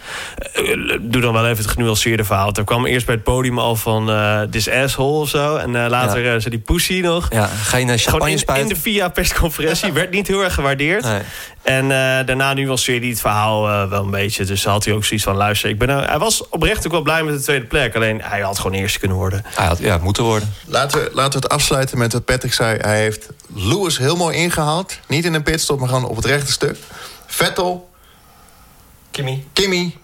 Uh, 0.60 0.98
doe 1.00 1.22
dan 1.22 1.32
wel 1.32 1.46
even 1.46 1.64
het 1.64 1.72
genuanceerde 1.72 2.24
verhaal. 2.24 2.52
Er 2.52 2.64
kwam 2.64 2.86
eerst 2.86 3.06
bij 3.06 3.14
het 3.14 3.24
podium 3.24 3.58
al 3.58 3.76
van 3.76 4.10
uh, 4.10 4.40
this 4.40 4.70
asshole 4.70 5.20
of 5.20 5.28
zo. 5.28 5.56
En 5.56 5.88
later 5.88 6.24
ja. 6.24 6.38
zei 6.38 6.50
die 6.50 6.64
pussy 6.64 7.00
nog. 7.00 7.26
Ja, 7.30 7.46
geen 7.46 7.98
champagne 7.98 8.30
in, 8.30 8.38
spuiten. 8.38 8.68
in 8.68 8.74
de 8.74 8.80
FIA-persconferentie 8.80 9.92
werd 10.02 10.10
niet 10.10 10.26
heel 10.26 10.44
erg 10.44 10.54
gewaardeerd. 10.54 11.04
Nee. 11.04 11.20
En 11.62 11.88
daarna 12.26 12.52
nuanceerde 12.52 13.00
hij 13.00 13.10
het 13.10 13.20
verhaal 13.20 13.88
wel 13.88 14.02
een 14.02 14.10
beetje. 14.10 14.44
Dus 14.44 14.64
had 14.64 14.84
hij 14.84 14.94
ook 14.94 15.03
zoiets 15.04 15.24
van, 15.24 15.36
luister, 15.36 15.68
ik 15.70 15.78
ben, 15.78 15.88
hij 15.88 16.18
was 16.18 16.48
oprecht 16.48 16.86
ook 16.86 16.92
wel 16.92 17.02
blij 17.02 17.22
met 17.22 17.34
de 17.34 17.42
tweede 17.42 17.64
plek. 17.66 17.94
Alleen, 17.94 18.20
hij 18.22 18.40
had 18.40 18.58
gewoon 18.58 18.72
eerste 18.76 18.98
kunnen 18.98 19.16
worden. 19.16 19.42
Hij 19.46 19.66
had 19.66 19.78
ja, 19.78 19.98
moeten 19.98 20.22
worden. 20.24 20.54
Laten 20.66 20.98
we, 21.00 21.10
laten 21.12 21.32
we 21.40 21.44
het 21.46 21.48
afsluiten 21.54 21.98
met 21.98 22.12
wat 22.12 22.24
Patrick 22.24 22.52
zei. 22.52 22.78
Hij 22.80 22.98
heeft 23.00 23.28
Lewis 23.54 23.98
heel 23.98 24.16
mooi 24.16 24.36
ingehaald. 24.36 24.98
Niet 25.06 25.24
in 25.24 25.34
een 25.34 25.42
pitstop, 25.42 25.78
maar 25.78 25.88
gewoon 25.88 26.04
op 26.04 26.16
het 26.16 26.24
rechte 26.24 26.52
stuk. 26.52 26.76
Vettel, 27.26 27.90
Kimmy. 29.10 29.44
Kimmy 29.52 29.96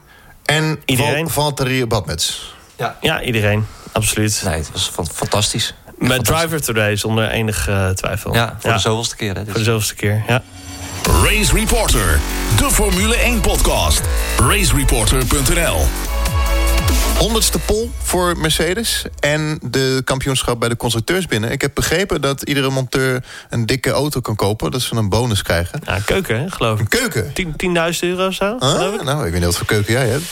en 0.45 0.83
Iedereen. 0.85 1.29
Val- 1.31 1.43
Valtteri 1.43 1.87
Badmets. 1.87 2.55
Ja. 2.77 2.97
ja, 3.01 3.23
iedereen. 3.23 3.67
Absoluut. 3.93 4.43
Nee, 4.45 4.55
het 4.59 4.73
was 4.73 4.89
fan- 4.95 5.09
fantastisch. 5.13 5.75
Met 5.99 6.11
fantastisch. 6.13 6.37
driver 6.49 6.63
today, 6.67 6.97
zonder 6.97 7.29
enige 7.31 7.71
uh, 7.71 7.89
twijfel. 7.89 8.35
Ja, 8.35 8.57
voor 8.59 8.73
de 8.73 8.79
zoveelste 8.79 9.17
keer. 9.17 9.35
Hè, 9.35 9.45
dus. 9.45 9.51
Voor 9.51 9.59
de 9.59 9.65
zoveelste 9.65 9.95
keer, 9.95 10.23
ja. 10.29 10.43
Race 11.25 11.55
Reporter, 11.55 12.21
de 12.57 12.71
Formule 12.71 13.17
1 13.17 13.41
podcast. 13.41 14.01
Racereporter.nl 14.39 15.87
Honderdste 17.19 17.59
pol 17.59 17.91
voor 18.03 18.39
Mercedes 18.39 19.05
en 19.19 19.59
de 19.63 20.03
kampioenschap 20.05 20.61
bij 20.61 20.69
de 20.69 20.77
constructeurs 20.77 21.27
binnen. 21.27 21.51
Ik 21.51 21.61
heb 21.61 21.75
begrepen 21.75 22.21
dat 22.21 22.43
iedere 22.43 22.71
monteur 22.71 23.25
een 23.49 23.67
dikke 23.67 23.91
auto 23.91 24.21
kan 24.21 24.37
kopen. 24.37 24.71
Dat 24.71 24.81
ze 24.81 24.95
een 24.95 25.09
bonus 25.09 25.43
krijgen. 25.43 25.81
Ja, 25.85 25.99
keuken, 26.05 26.41
hè, 26.41 26.51
geloof 26.51 26.81
ik. 26.81 26.95
Een 26.95 27.11
keuken? 27.11 27.33
10.000 27.93 27.99
euro 28.01 28.27
of 28.27 28.35
zo, 28.35 28.55
ik. 28.55 29.03
Nou, 29.03 29.27
ik 29.27 29.31
weet 29.31 29.33
niet 29.33 29.45
wat 29.45 29.57
voor 29.57 29.67
keuken 29.67 29.93
jij 29.93 30.09
hebt. 30.09 30.25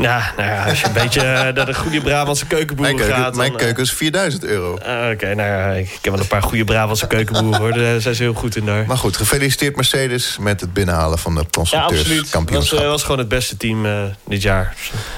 Ja, 0.00 0.32
nou 0.36 0.48
ja, 0.48 0.64
als 0.68 0.80
je 0.80 0.86
een 0.86 0.92
beetje 0.92 1.22
naar 1.22 1.66
de 1.66 1.74
goede 1.74 2.00
Brabantse 2.00 2.46
keukenboer 2.46 2.84
mijn 2.84 2.96
keuken, 2.96 3.14
gaat... 3.14 3.36
Mijn 3.36 3.56
keuken 3.56 3.82
is 3.82 3.92
4000 3.92 4.44
euro. 4.44 4.78
Uh, 4.78 5.10
Oké, 5.12 5.34
nou 5.34 5.48
ja, 5.48 5.72
ik 5.72 5.98
ken 6.00 6.12
wel 6.12 6.20
een 6.20 6.26
paar 6.26 6.42
goede 6.42 6.64
Brabantse 6.64 7.06
keukenboeren, 7.06 7.60
hoor. 7.60 7.72
Daar 7.72 8.00
zijn 8.00 8.14
ze 8.14 8.22
heel 8.22 8.34
goed 8.34 8.56
in 8.56 8.64
daar. 8.64 8.86
Maar 8.86 8.98
goed, 8.98 9.16
gefeliciteerd 9.16 9.76
Mercedes 9.76 10.36
met 10.40 10.60
het 10.60 10.72
binnenhalen 10.72 11.18
van 11.18 11.34
de 11.34 11.44
constructeurskampioenschap. 11.50 12.48
Ja, 12.48 12.56
absoluut. 12.56 12.70
Het 12.70 12.80
was, 12.80 12.90
was, 12.90 13.02
gewoon 13.02 13.18
het 13.18 13.28
beste 13.28 13.56
team 13.56 13.86
uh, 13.86 14.02
dit 14.26 14.42
jaar, 14.42 14.74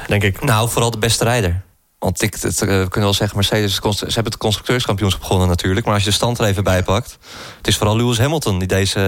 denk 0.07 0.23
ik. 0.23 0.45
Nou, 0.45 0.71
vooral 0.71 0.91
de 0.91 0.99
beste 0.99 1.25
rijder. 1.25 1.63
Want 2.03 2.23
ik, 2.23 2.37
het, 2.41 2.63
uh, 2.63 2.69
we 2.69 2.89
kunnen 2.89 3.01
wel 3.01 3.15
zeggen, 3.15 3.37
Mercedes, 3.37 3.75
ze 3.75 4.05
hebben 4.05 4.25
het 4.25 4.37
constructeurskampioenschap 4.37 5.21
begonnen 5.21 5.49
natuurlijk. 5.49 5.87
Maar 5.87 5.95
als 5.95 6.05
je 6.05 6.09
de 6.09 6.15
stand 6.15 6.39
er 6.39 6.45
even 6.45 6.65
bij 6.65 6.83
pakt. 6.83 7.19
Het 7.57 7.67
is 7.67 7.77
vooral 7.77 7.97
Lewis 7.97 8.19
Hamilton 8.19 8.59
die 8.59 8.69
deze 8.69 8.99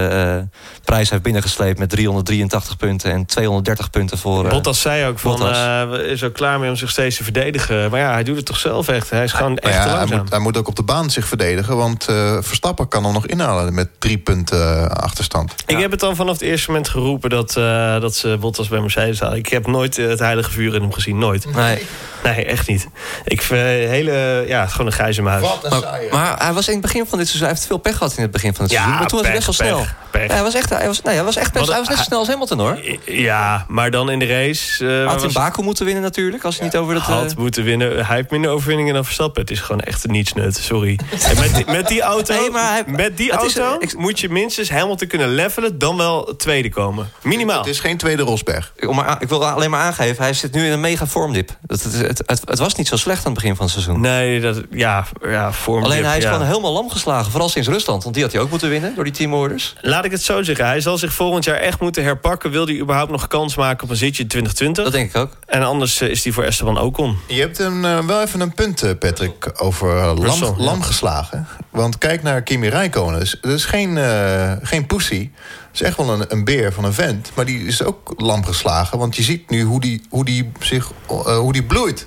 uh, 0.40 0.60
prijs 0.84 1.10
heeft 1.10 1.22
binnengesleept 1.22 1.78
met 1.78 1.90
383 1.90 2.76
punten 2.76 3.12
en 3.12 3.26
230 3.26 3.90
punten 3.90 4.18
voor. 4.18 4.44
Uh, 4.44 4.50
Bottas 4.50 4.80
zei 4.80 5.06
ook 5.06 5.18
van, 5.18 5.54
is 5.94 6.22
ook 6.22 6.32
klaar 6.32 6.58
mee 6.58 6.70
om 6.70 6.76
zich 6.76 6.90
steeds 6.90 7.16
te 7.16 7.24
verdedigen. 7.24 7.90
Maar 7.90 8.00
ja, 8.00 8.12
hij 8.12 8.22
doet 8.22 8.36
het 8.36 8.46
toch 8.46 8.58
zelf 8.58 8.88
echt. 8.88 9.10
Hij 9.10 9.24
is 9.24 9.32
gewoon 9.32 9.58
echt 9.58 9.74
ja, 9.74 9.96
hij 9.96 10.16
moet, 10.16 10.30
hij 10.30 10.38
moet, 10.38 10.56
ook 10.56 10.68
op 10.68 10.76
de 10.76 10.82
baan 10.82 11.10
zich 11.10 11.26
verdedigen. 11.26 11.76
Want 11.76 12.04
Verstappen 12.40 12.88
kan 12.88 13.04
hem 13.04 13.12
nog 13.12 13.26
inhalen 13.26 13.74
met 13.74 13.88
drie 13.98 14.18
punten 14.18 14.90
achterstand. 14.96 15.54
Ik 15.66 15.78
heb 15.78 15.90
het 15.90 16.00
dan 16.00 16.16
vanaf 16.16 16.32
het 16.32 16.42
eerste 16.42 16.70
moment 16.70 16.88
geroepen 16.88 17.30
dat, 17.30 17.52
dat 18.00 18.14
ze 18.14 18.36
Bottas 18.40 18.68
bij 18.68 18.80
Mercedes 18.80 19.20
hadden. 19.20 19.38
Ik 19.38 19.48
heb 19.48 19.66
nooit 19.66 19.96
het 19.96 20.18
heilige 20.18 20.50
vuur 20.50 20.74
in 20.74 20.80
hem 20.80 20.92
gezien, 20.92 21.18
nooit. 21.18 21.54
Nee, 21.54 21.86
nee 22.22 22.44
echt 22.44 22.68
niet. 22.68 22.83
Ik 23.24 23.42
vind 23.42 23.60
hele, 23.88 24.44
ja, 24.46 24.66
gewoon 24.66 24.86
een 24.86 24.92
grijze 24.92 25.22
muis. 25.22 25.42
Wat 25.42 25.64
een 25.64 25.70
maar, 25.70 26.00
maar, 26.10 26.38
hij 26.38 26.52
was 26.52 26.66
in 26.66 26.72
het 26.72 26.82
begin 26.82 27.06
van 27.06 27.18
dit 27.18 27.26
seizoen, 27.26 27.46
hij 27.46 27.56
heeft 27.56 27.66
veel 27.66 27.78
pech 27.78 27.96
gehad 27.96 28.16
in 28.16 28.22
het 28.22 28.30
begin 28.30 28.54
van 28.54 28.64
het 28.64 28.72
seizoen. 28.72 28.94
maar 28.98 29.06
toen 29.06 29.18
was 29.18 29.26
hij 29.26 29.36
best 29.36 29.46
wel 29.46 29.68
snel. 29.68 29.86
Pech. 30.10 30.26
Ja, 30.26 30.34
hij 30.34 30.42
was 30.42 30.54
echt, 30.54 30.70
hij 30.70 30.86
was, 30.86 31.02
nee, 31.02 31.14
hij 31.14 31.24
was 31.24 31.36
echt 31.36 31.52
best, 31.52 31.68
hij 31.68 31.78
was 31.78 31.88
net 31.88 31.98
zo 31.98 32.02
snel 32.02 32.18
als 32.18 32.28
Hamilton 32.28 32.58
hoor. 32.58 32.78
Ja, 33.04 33.64
maar 33.68 33.90
dan 33.90 34.10
in 34.10 34.18
de 34.18 34.26
race. 34.26 34.84
Uh, 34.84 35.06
had 35.06 35.22
hij 35.22 35.30
Baku 35.32 35.62
moeten 35.62 35.84
winnen 35.84 36.02
natuurlijk, 36.02 36.44
als 36.44 36.56
hij 36.56 36.64
niet 36.64 36.76
over 36.76 36.94
dat. 36.94 37.02
Had 37.02 37.30
uh... 37.30 37.36
moeten 37.36 37.64
winnen. 37.64 38.06
Hij 38.06 38.16
heeft 38.16 38.30
minder 38.30 38.50
overwinningen 38.50 38.94
dan 38.94 39.04
Verstappen. 39.04 39.40
Het 39.40 39.50
is 39.50 39.60
gewoon 39.60 39.80
echt 39.80 40.04
een 40.04 40.10
nietsnut. 40.10 40.56
Sorry. 40.56 40.98
en 41.28 41.38
met, 41.40 41.54
die, 41.54 41.64
met 41.66 41.88
die 41.88 42.02
auto, 42.02 42.34
nee, 42.34 42.50
maar 42.50 42.72
hij, 42.72 42.82
met 42.86 43.16
die 43.16 43.32
auto 43.32 43.76
is, 43.78 43.92
ik, 43.92 43.98
moet 43.98 44.20
je 44.20 44.28
minstens 44.28 44.70
Hamilton 44.70 45.08
kunnen 45.08 45.28
levelen, 45.28 45.78
dan 45.78 45.96
wel 45.96 46.36
tweede 46.36 46.70
komen. 46.70 47.10
Minimaal. 47.22 47.58
Het 47.58 47.66
is 47.66 47.80
geen 47.80 47.96
tweede 47.96 48.22
Rosberg. 48.22 48.72
Maar, 48.90 49.22
ik 49.22 49.28
wil 49.28 49.46
alleen 49.46 49.70
maar 49.70 49.80
aangeven, 49.80 50.22
hij 50.22 50.32
zit 50.32 50.52
nu 50.52 50.66
in 50.66 50.72
een 50.72 50.80
mega 50.80 51.06
vormdip. 51.06 51.56
Het, 51.66 51.82
het, 51.82 51.92
het, 51.94 52.22
het, 52.26 52.40
het 52.44 52.58
was 52.76 52.90
niet 52.90 53.00
zo 53.00 53.04
slecht 53.04 53.26
aan 53.26 53.32
het 53.32 53.40
begin 53.40 53.56
van 53.56 53.64
het 53.64 53.74
seizoen. 53.74 54.00
Nee, 54.00 54.40
dat, 54.40 54.62
ja, 54.70 55.06
ja 55.22 55.52
vormdip, 55.52 55.90
Alleen 55.90 56.04
hij 56.04 56.16
is 56.16 56.22
ja. 56.22 56.32
gewoon 56.32 56.46
helemaal 56.46 56.72
lam 56.72 56.90
geslagen. 56.90 57.30
Vooral 57.30 57.48
sinds 57.48 57.68
Rusland, 57.68 58.02
want 58.02 58.14
die 58.14 58.24
had 58.24 58.32
hij 58.32 58.42
ook 58.42 58.50
moeten 58.50 58.68
winnen 58.68 58.94
door 58.94 59.04
die 59.04 59.12
teamorders. 59.12 59.74
Laat 59.80 60.04
ik 60.04 60.10
het 60.10 60.22
zo 60.22 60.42
zeggen. 60.42 60.66
Hij 60.66 60.80
zal 60.80 60.98
zich 60.98 61.12
volgend 61.12 61.44
jaar 61.44 61.56
echt 61.56 61.80
moeten 61.80 62.02
herpakken. 62.04 62.50
Wil 62.50 62.66
hij 62.66 62.78
überhaupt 62.78 63.10
nog 63.10 63.26
kans 63.26 63.56
maken 63.56 63.84
op 63.84 63.90
een 63.90 63.96
zitje 63.96 64.22
in 64.22 64.28
2020? 64.28 64.84
Dat 64.84 64.92
denk 64.92 65.08
ik 65.10 65.16
ook. 65.16 65.36
En 65.46 65.62
anders 65.62 66.02
uh, 66.02 66.08
is 66.08 66.24
hij 66.24 66.32
voor 66.32 66.44
Esteban 66.44 66.80
Ocon. 66.80 67.18
Je 67.26 67.40
hebt 67.40 67.58
hem 67.58 67.84
uh, 67.84 67.98
wel 67.98 68.22
even 68.22 68.40
een 68.40 68.54
punt, 68.54 68.98
Patrick, 68.98 69.62
over 69.62 69.96
uh, 69.96 70.12
lam, 70.16 70.54
lam 70.56 70.82
geslagen. 70.82 71.46
Want 71.70 71.98
kijk 71.98 72.22
naar 72.22 72.42
Kimi 72.42 72.68
Räikkönen. 72.68 73.18
Dus, 73.18 73.38
dat 73.40 73.52
is 73.52 73.64
geen, 73.64 73.96
uh, 73.96 74.52
geen 74.62 74.86
pussy. 74.86 75.30
Het 75.70 75.82
is 75.82 75.82
echt 75.82 75.96
wel 75.96 76.10
een, 76.10 76.24
een 76.28 76.44
beer 76.44 76.72
van 76.72 76.84
een 76.84 76.92
vent. 76.92 77.30
Maar 77.34 77.44
die 77.44 77.66
is 77.66 77.82
ook 77.82 78.14
lam 78.16 78.44
geslagen. 78.44 78.98
Want 78.98 79.16
je 79.16 79.22
ziet 79.22 79.50
nu 79.50 79.62
hoe 79.62 79.80
die, 79.80 80.02
hoe 80.10 80.24
die, 80.24 80.52
zich, 80.60 80.90
hoe 81.24 81.52
die 81.52 81.64
bloeit. 81.64 82.06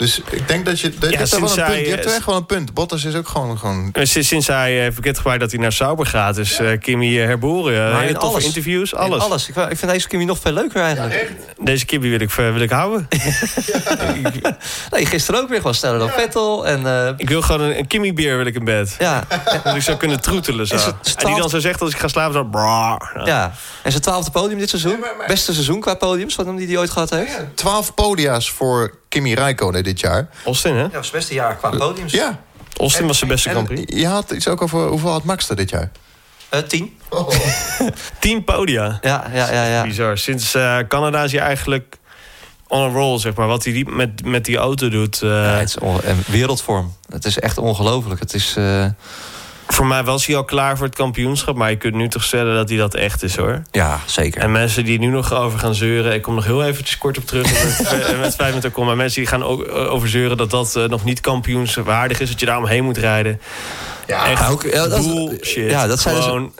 Dus 0.00 0.20
ik 0.30 0.48
denk 0.48 0.64
dat 0.66 0.80
je... 0.80 0.88
Dat, 0.90 1.02
Ja, 1.02 1.08
je, 1.10 1.16
hebt 1.16 1.30
wel 1.30 1.38
sinds 1.38 1.56
een 1.56 1.64
punt. 1.64 1.74
hij, 1.76 1.84
je 1.84 1.90
hebt 1.90 2.06
eh, 2.06 2.14
echt 2.14 2.26
wel 2.26 2.36
een 2.36 2.46
punt. 2.46 2.74
Bottas 2.74 3.04
is 3.04 3.14
ook 3.14 3.28
gewoon... 3.28 3.58
gewoon 3.58 3.90
Uh, 3.92 4.04
Sinds, 4.04 4.28
sinds 4.28 4.46
hij 4.46 4.72
heeft 4.72 4.96
bekendgemaakt 4.96 5.40
dat 5.40 5.50
hij 5.50 5.60
naar 5.60 5.72
Sauber 5.72 6.06
gaat... 6.06 6.36
is 6.36 6.60
uh, 6.60 6.78
Kimmy 6.78 7.14
herboren. 7.16 7.90
Maar 7.90 8.00
hele 8.00 8.06
in 8.06 8.14
toffe 8.14 8.28
alles. 8.28 8.44
interviews, 8.44 8.92
In 8.92 8.98
alles. 8.98 9.48
Ik, 9.48 9.56
ik 9.56 9.76
vind 9.78 9.90
deze 9.92 10.08
Kimmy 10.08 10.24
nog 10.24 10.38
veel 10.38 10.52
leuker 10.52 10.82
eigenlijk. 10.82 11.32
Deze 11.58 11.84
Kimmy 11.84 12.08
wil 12.10 12.20
ik, 12.20 12.30
wil 12.30 12.60
ik 12.60 12.70
houden. 12.70 13.08
Nee, 14.90 15.06
gisteren 15.06 15.40
ook 15.40 15.48
weer 15.48 15.56
gewoon 15.56 15.74
sneller 15.74 15.98
dan 15.98 16.08
Vettel. 16.10 16.66
En, 16.66 16.80
uh, 16.80 17.08
ik 17.16 17.28
wil 17.28 17.42
gewoon 17.42 17.60
een, 17.60 17.78
een 17.78 17.86
Kimmy 17.86 18.12
bier 18.12 18.36
wil 18.36 18.46
ik 18.46 18.54
in 18.54 18.64
bed. 18.64 18.94
ja, 18.98 19.24
Dat 19.64 19.74
ik 19.76 19.82
zou 19.82 19.96
kunnen 19.96 20.20
troetelen. 20.20 20.66
Zo. 20.66 20.74
En 20.74 20.94
die 21.02 21.14
twaalf- 21.14 21.38
dan 21.38 21.48
zo 21.50 21.58
zegt 21.58 21.80
als 21.80 21.92
ik 21.92 21.98
ga 21.98 22.08
slapen... 22.08 22.34
Zo, 22.34 22.44
brrr. 22.44 22.62
Ja. 23.14 23.22
ja. 23.24 23.52
En 23.82 23.90
zijn 23.90 24.02
twaalfde 24.02 24.30
podium 24.30 24.58
dit 24.58 24.68
seizoen. 24.68 24.98
maar- 25.00 25.14
maar- 25.18 25.26
Beste 25.26 25.52
seizoen 25.52 25.80
qua 25.80 25.94
podiums, 25.94 26.34
wat 26.36 26.46
hem 26.46 26.56
die, 26.56 26.66
die 26.66 26.78
ooit 26.78 26.90
gehad 26.90 27.10
heeft. 27.10 27.32
Ja, 27.32 27.48
12 27.54 27.94
podia's 27.94 28.50
voor 28.50 28.98
Kimi 29.10 29.34
Räikkönen 29.34 29.84
dit 29.84 30.00
jaar. 30.00 30.28
Austin, 30.44 30.74
hè? 30.74 30.82
dat 30.82 30.92
was 30.92 31.04
het 31.06 31.14
beste 31.14 31.34
jaar 31.34 31.56
qua 31.56 31.70
podiums. 31.70 32.12
Ja. 32.12 32.40
Austin 32.76 33.06
was 33.06 33.18
zijn 33.18 33.30
beste 33.30 33.48
En 33.48 33.54
Grand 33.54 33.68
Prix. 33.68 34.00
je 34.00 34.06
had 34.06 34.30
iets 34.30 34.48
ook 34.48 34.62
over... 34.62 34.86
Hoeveel 34.86 35.10
had 35.10 35.24
Max 35.24 35.48
er 35.48 35.56
dit 35.56 35.70
jaar? 35.70 35.90
Eh, 36.48 36.60
tien. 36.60 36.98
Tien 38.20 38.44
podia. 38.44 38.98
Ja, 39.02 39.30
ja, 39.32 39.52
ja. 39.52 39.64
ja. 39.64 39.82
Bizar. 39.82 40.18
Sinds 40.18 40.54
eh, 40.54 40.78
Canada 40.88 41.22
is 41.24 41.32
hij 41.32 41.40
eigenlijk 41.40 41.96
on 42.68 42.82
a 42.90 42.92
roll, 42.92 43.18
zeg 43.18 43.34
maar. 43.34 43.46
Wat 43.46 43.64
hij 43.64 43.72
die- 43.72 43.88
met, 43.88 44.24
met 44.24 44.44
die 44.44 44.56
auto 44.56 44.88
doet. 44.88 45.22
eh, 45.22 45.28
Ja, 45.28 45.36
het 45.36 45.68
is 45.68 45.78
on- 45.78 46.02
en 46.02 46.22
wereldvorm. 46.26 46.94
Het 47.08 47.24
is 47.24 47.38
echt 47.38 47.58
ongelooflijk. 47.58 48.20
Het 48.20 48.34
is... 48.34 48.56
Voor 49.72 49.86
mij 49.86 50.04
was 50.04 50.26
hij 50.26 50.36
al 50.36 50.44
klaar 50.44 50.76
voor 50.76 50.86
het 50.86 50.94
kampioenschap. 50.94 51.56
Maar 51.56 51.70
je 51.70 51.76
kunt 51.76 51.94
nu 51.94 52.08
toch 52.08 52.24
stellen 52.24 52.54
dat 52.54 52.68
hij 52.68 52.78
dat 52.78 52.94
echt 52.94 53.22
is, 53.22 53.36
hoor. 53.36 53.62
ja, 53.70 54.00
zeker. 54.06 54.40
En 54.40 54.52
mensen 54.52 54.84
die 54.84 54.98
nu 54.98 55.06
nog 55.06 55.32
over 55.34 55.58
gaan 55.58 55.74
zeuren... 55.74 56.12
ik 56.14 56.22
kom 56.22 56.34
nog 56.34 56.44
heel 56.44 56.64
eventjes 56.64 56.98
kort 56.98 57.18
op 57.18 57.26
terug 57.26 57.52
met, 57.52 58.18
met 58.20 58.34
vijf 58.36 58.48
minuten 58.48 58.72
kom. 58.72 58.86
Maar 58.86 58.96
mensen 58.96 59.20
die 59.20 59.30
gaan 59.30 59.44
ook 59.44 59.62
eh, 59.62 59.92
over 59.92 60.08
zeuren 60.08 60.36
dat 60.36 60.50
dat 60.50 60.76
eh, 60.76 60.84
nog 60.84 61.04
niet 61.04 61.20
kampioenswaardig 61.20 62.20
is... 62.20 62.28
dat 62.30 62.40
je 62.40 62.46
daar 62.46 62.58
omheen 62.58 62.84
moet 62.84 62.96
rijden. 62.98 63.40
Ja, 64.06 64.26
Echt 64.30 64.48
ook- 64.50 64.62
ja, 64.62 64.88
dat- 64.88 65.02
bullshit. 65.14 65.70
ja, 65.70 65.86
dat 65.86 66.00
zijn 66.00 66.14
dus- 66.14 66.24
Gewoon 66.24 66.52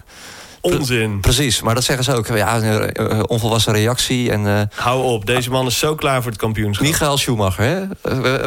onzin. 0.60 1.20
Precies, 1.20 1.62
maar 1.62 1.74
dat 1.74 1.84
zeggen 1.84 2.04
ze 2.04 2.14
ook. 2.14 2.26
Ja, 2.26 2.56
een 2.56 2.92
eh, 2.92 3.20
onvolwassen 3.26 3.72
reactie. 3.72 4.30
En 4.30 4.46
eh 4.46 4.60
Hou 4.74 5.02
op, 5.02 5.26
deze 5.26 5.50
man 5.50 5.66
is 5.66 5.78
zo 5.78 5.94
klaar 5.94 6.22
voor 6.22 6.30
het 6.30 6.40
kampioenschap. 6.40 6.86
Michael 6.86 7.16
Schumacher, 7.18 7.64
hè? 7.64 7.82
Eh, 8.02 8.44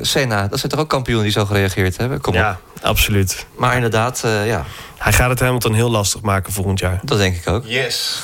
Senna, 0.00 0.48
dat 0.48 0.58
zijn 0.58 0.70
toch 0.72 0.80
ook 0.80 0.88
kampioenen 0.88 1.24
die 1.24 1.32
zo 1.32 1.44
gereageerd 1.44 1.96
hebben? 1.96 2.20
Kom 2.20 2.32
op. 2.34 2.38
Ja, 2.40 2.58
absoluut. 2.82 3.46
Maar 3.56 3.74
inderdaad, 3.74 4.22
eh, 4.24 4.46
ja, 4.46 4.64
Hij 4.98 5.12
gaat 5.12 5.30
het 5.30 5.40
Hamilton 5.40 5.74
heel 5.74 5.90
lastig 5.90 6.20
maken 6.20 6.52
volgend 6.52 6.78
jaar. 6.78 7.00
dat 7.02 7.18
denk 7.18 7.36
ik 7.36 7.48
ook. 7.48 7.64
Yes. 7.66 8.18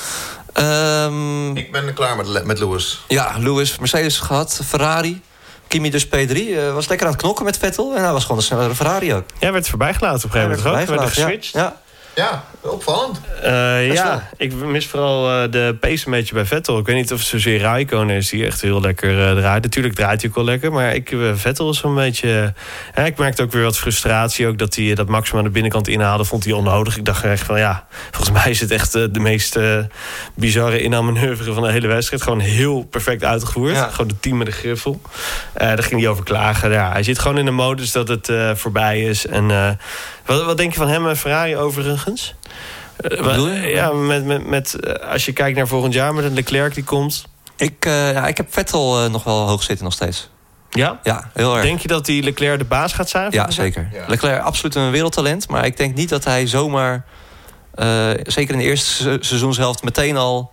Ehm, 0.52 1.56
Ik 1.56 1.72
ben 1.72 1.94
klaar 1.94 2.16
met, 2.16 2.44
met 2.44 2.58
Lewis. 2.58 3.04
ja, 3.08 3.34
Lewis, 3.38 3.78
Mercedes 3.78 4.18
gehad, 4.18 4.60
Ferrari. 4.64 5.20
Kimi 5.68 5.90
dus 5.90 6.06
P3, 6.06 6.10
eh, 6.10 6.72
was 6.74 6.88
lekker 6.88 7.06
aan 7.06 7.12
het 7.12 7.22
knokken 7.22 7.44
met 7.44 7.58
Vettel. 7.58 7.94
En 7.96 8.02
hij 8.02 8.12
was 8.12 8.22
gewoon 8.22 8.36
een 8.38 8.42
snellere 8.42 8.74
Ferrari 8.74 9.14
ook. 9.14 9.24
Jij 9.38 9.52
werd 9.52 9.68
voorbijgelaten 9.68 10.16
op 10.28 10.34
een 10.34 10.40
gegeven 10.40 10.62
moment, 10.64 10.86
toch? 10.86 10.88
Werd 10.88 10.88
er 10.88 10.94
Bijgelaten, 11.06 11.22
geswitcht? 11.24 11.52
ja. 11.52 11.60
Ja. 11.60 11.76
Ja, 12.18 12.44
opvallend. 12.60 13.20
Eh, 13.42 13.92
ja, 13.92 14.28
ik 14.36 14.54
mis 14.54 14.86
vooral 14.86 15.30
eh, 15.30 15.50
de 15.50 15.76
pace 15.80 16.06
een 16.06 16.12
beetje 16.12 16.34
bij 16.34 16.44
Vettel. 16.44 16.78
Ik 16.78 16.86
weet 16.86 16.96
niet 16.96 17.12
of 17.12 17.18
het 17.18 17.28
zozeer 17.28 17.60
Raikkonen 17.60 18.16
is 18.16 18.28
die 18.28 18.46
echt 18.46 18.60
heel 18.60 18.80
lekker 18.80 19.28
eh, 19.28 19.36
draait. 19.36 19.62
Natuurlijk 19.62 19.94
draait 19.94 20.20
hij 20.20 20.30
ook 20.30 20.36
wel 20.36 20.44
lekker, 20.44 20.72
maar 20.72 20.94
ik, 20.94 21.16
Vettel 21.34 21.70
is 21.70 21.78
zo'n 21.78 21.94
beetje... 21.94 22.54
ik 23.04 23.18
merkte 23.18 23.42
ook 23.42 23.52
weer 23.52 23.62
wat 23.62 23.78
frustratie. 23.78 24.46
Ook 24.46 24.58
dat 24.58 24.74
hij 24.74 24.94
dat 24.94 25.08
Max 25.08 25.28
hem 25.30 25.38
aan 25.38 25.44
de 25.44 25.50
binnenkant 25.50 25.88
inhaalde, 25.88 26.24
vond 26.24 26.44
hij 26.44 26.52
onnodig. 26.52 26.96
Ik 26.96 27.04
dacht 27.04 27.24
echt 27.24 27.46
van 27.46 27.58
ja, 27.58 27.86
volgens 28.10 28.42
mij 28.42 28.50
is 28.50 28.60
het 28.60 28.70
echt 28.70 28.92
de 28.92 29.20
meest 29.20 29.58
bizarre 30.34 30.80
inhaalmanoeuvre 30.80 31.52
van 31.52 31.62
de 31.62 31.70
hele 31.70 31.88
wedstrijd. 31.88 32.22
Gewoon 32.22 32.40
heel 32.40 32.84
perfect 32.84 33.24
uitgevoerd. 33.24 33.74
Ja. 33.74 33.88
Gewoon 33.88 34.08
de 34.08 34.20
team 34.20 34.36
met 34.36 34.46
de 34.46 34.52
griffel. 34.52 35.00
Daar 35.54 35.82
ging 35.82 36.00
hij 36.00 36.10
over 36.10 36.24
klagen. 36.24 36.70
Ja, 36.70 36.92
hij 36.92 37.02
zit 37.02 37.18
gewoon 37.18 37.38
in 37.38 37.44
de 37.44 37.50
modus 37.50 37.92
dat 37.92 38.08
het 38.08 38.32
voorbij 38.54 39.02
is. 39.02 39.26
En 39.26 39.78
wat, 40.26 40.44
wat 40.44 40.56
denk 40.56 40.72
je 40.72 40.78
van 40.78 40.88
hem 40.88 41.08
en 41.08 41.16
Ferrari 41.16 41.56
overigens? 41.56 42.04
Eh, 42.96 43.34
je? 43.36 43.68
Ja, 43.68 43.92
met, 43.92 44.24
met, 44.24 44.46
met, 44.46 44.74
eh, 44.74 45.10
als 45.12 45.24
je 45.24 45.32
kijkt 45.32 45.56
naar 45.56 45.66
volgend 45.68 45.94
jaar 45.94 46.14
met 46.14 46.24
een 46.24 46.34
Leclerc 46.34 46.74
die 46.74 46.84
komt. 46.84 47.24
Ik, 47.56 47.84
eh, 47.84 48.12
ja, 48.12 48.26
ik 48.26 48.36
heb 48.36 48.46
Vettel 48.52 49.04
eh, 49.04 49.10
nog 49.10 49.24
wel 49.24 49.48
hoog 49.48 49.62
zitten 49.62 49.84
nog 49.84 49.94
steeds. 49.94 50.28
Ja? 50.70 50.98
Ja, 51.02 51.30
heel 51.34 51.54
erg. 51.54 51.62
Denk 51.64 51.80
je 51.80 51.88
dat 51.88 52.06
die 52.06 52.22
Leclerc 52.22 52.58
de 52.58 52.64
baas 52.64 52.92
gaat 52.92 53.08
zijn? 53.08 53.30
Ja, 53.30 53.50
zeker. 53.50 53.88
Ja. 53.92 54.04
Leclerc 54.06 54.42
absoluut 54.42 54.74
een 54.74 54.90
wereldtalent. 54.90 55.48
Maar 55.48 55.64
ik 55.66 55.76
denk 55.76 55.94
niet 55.94 56.08
dat 56.08 56.24
hij 56.24 56.46
zomaar... 56.46 57.04
eh, 57.74 58.10
zeker 58.22 58.52
in 58.54 58.58
de 58.60 58.64
eerste 58.64 58.90
se- 58.90 59.16
seizoenshelft 59.20 59.82
meteen 59.82 60.16
al... 60.16 60.50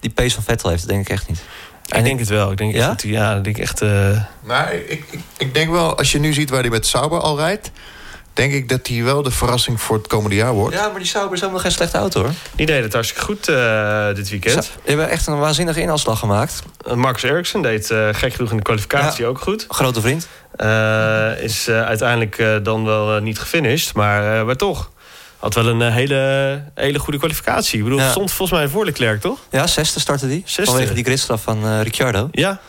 die 0.00 0.10
pace 0.10 0.34
van 0.34 0.42
Vettel 0.42 0.68
heeft. 0.70 0.82
Dat 0.82 0.90
denk 0.90 1.02
ik 1.02 1.08
echt 1.12 1.28
niet. 1.28 1.42
Ik 1.86 2.04
denk 2.04 2.18
het 2.18 2.28
wel. 2.28 2.50
Ik 2.50 2.56
denk 2.56 2.72
Ja? 2.72 2.78
echt 2.78 2.88
dat 2.88 3.02
hij, 3.02 3.10
ja, 3.10 3.34
ik 3.36 3.44
denk 3.44 3.58
echt. 3.58 3.80
eh, 3.82 4.20
Maar 4.44 4.74
ik, 4.74 5.04
ik, 5.10 5.18
ik 5.36 5.54
denk 5.54 5.70
wel, 5.70 5.98
als 5.98 6.12
je 6.12 6.18
nu 6.18 6.32
ziet 6.32 6.50
waar 6.50 6.60
hij 6.60 6.70
met 6.70 6.86
Sauber 6.86 7.20
al 7.20 7.36
rijdt... 7.38 7.70
denk 8.36 8.52
ik 8.52 8.68
dat 8.68 8.86
hij 8.86 9.02
wel 9.02 9.22
de 9.22 9.30
verrassing 9.30 9.80
voor 9.80 9.96
het 9.96 10.06
komende 10.06 10.36
jaar 10.36 10.52
wordt. 10.52 10.74
Ja, 10.76 10.88
maar 10.88 10.98
die 10.98 11.06
Sauber 11.08 11.32
is 11.34 11.40
helemaal 11.40 11.60
geen 11.62 11.70
slechte 11.72 11.98
auto 11.98 12.20
hoor. 12.22 12.30
die 12.54 12.66
deed 12.66 12.82
het 12.82 12.92
hartstikke 12.92 13.24
goed 13.24 13.48
eh, 13.48 14.14
dit 14.14 14.28
weekend. 14.28 14.64
Ze 14.64 14.70
hebben 14.84 15.08
echt 15.08 15.26
een 15.26 15.38
waanzinnige 15.38 15.80
inhaalslag 15.80 16.18
gemaakt. 16.18 16.62
Marcus 16.94 17.22
Ericsson 17.22 17.62
deed 17.62 17.90
eh, 17.90 18.08
gek 18.12 18.34
genoeg 18.34 18.50
in 18.50 18.56
de 18.56 18.62
kwalificatie 18.62 19.26
ook 19.26 19.38
goed. 19.40 19.64
Grote 19.68 20.00
vriend. 20.00 20.28
Eh, 20.56 21.30
is 21.42 21.68
eh, 21.68 21.82
uiteindelijk 21.82 22.38
eh, 22.38 22.56
dan 22.62 22.84
wel 22.84 23.20
niet 23.20 23.38
gefinished, 23.38 23.94
maar, 23.94 24.38
eh, 24.38 24.44
maar 24.46 24.56
toch. 24.56 24.90
Had 25.38 25.54
wel 25.54 25.66
een 25.66 25.80
hele, 25.92 26.62
hele 26.74 26.98
goede 26.98 27.18
kwalificatie. 27.18 27.78
Ik 27.78 27.84
bedoel, 27.84 27.98
Ja. 27.98 28.10
stond 28.10 28.32
volgens 28.32 28.58
mij 28.58 28.68
voor 28.68 28.84
Leclerc, 28.84 29.20
toch? 29.20 29.38
Ja, 29.50 29.66
zesde 29.66 30.00
startte 30.00 30.28
die. 30.28 30.42
Zesde. 30.44 30.70
Vanwege 30.72 30.94
die 30.94 31.04
gridstraf 31.04 31.42
van 31.42 31.80
Ricciardo. 31.80 32.28
Ja. 32.32 32.60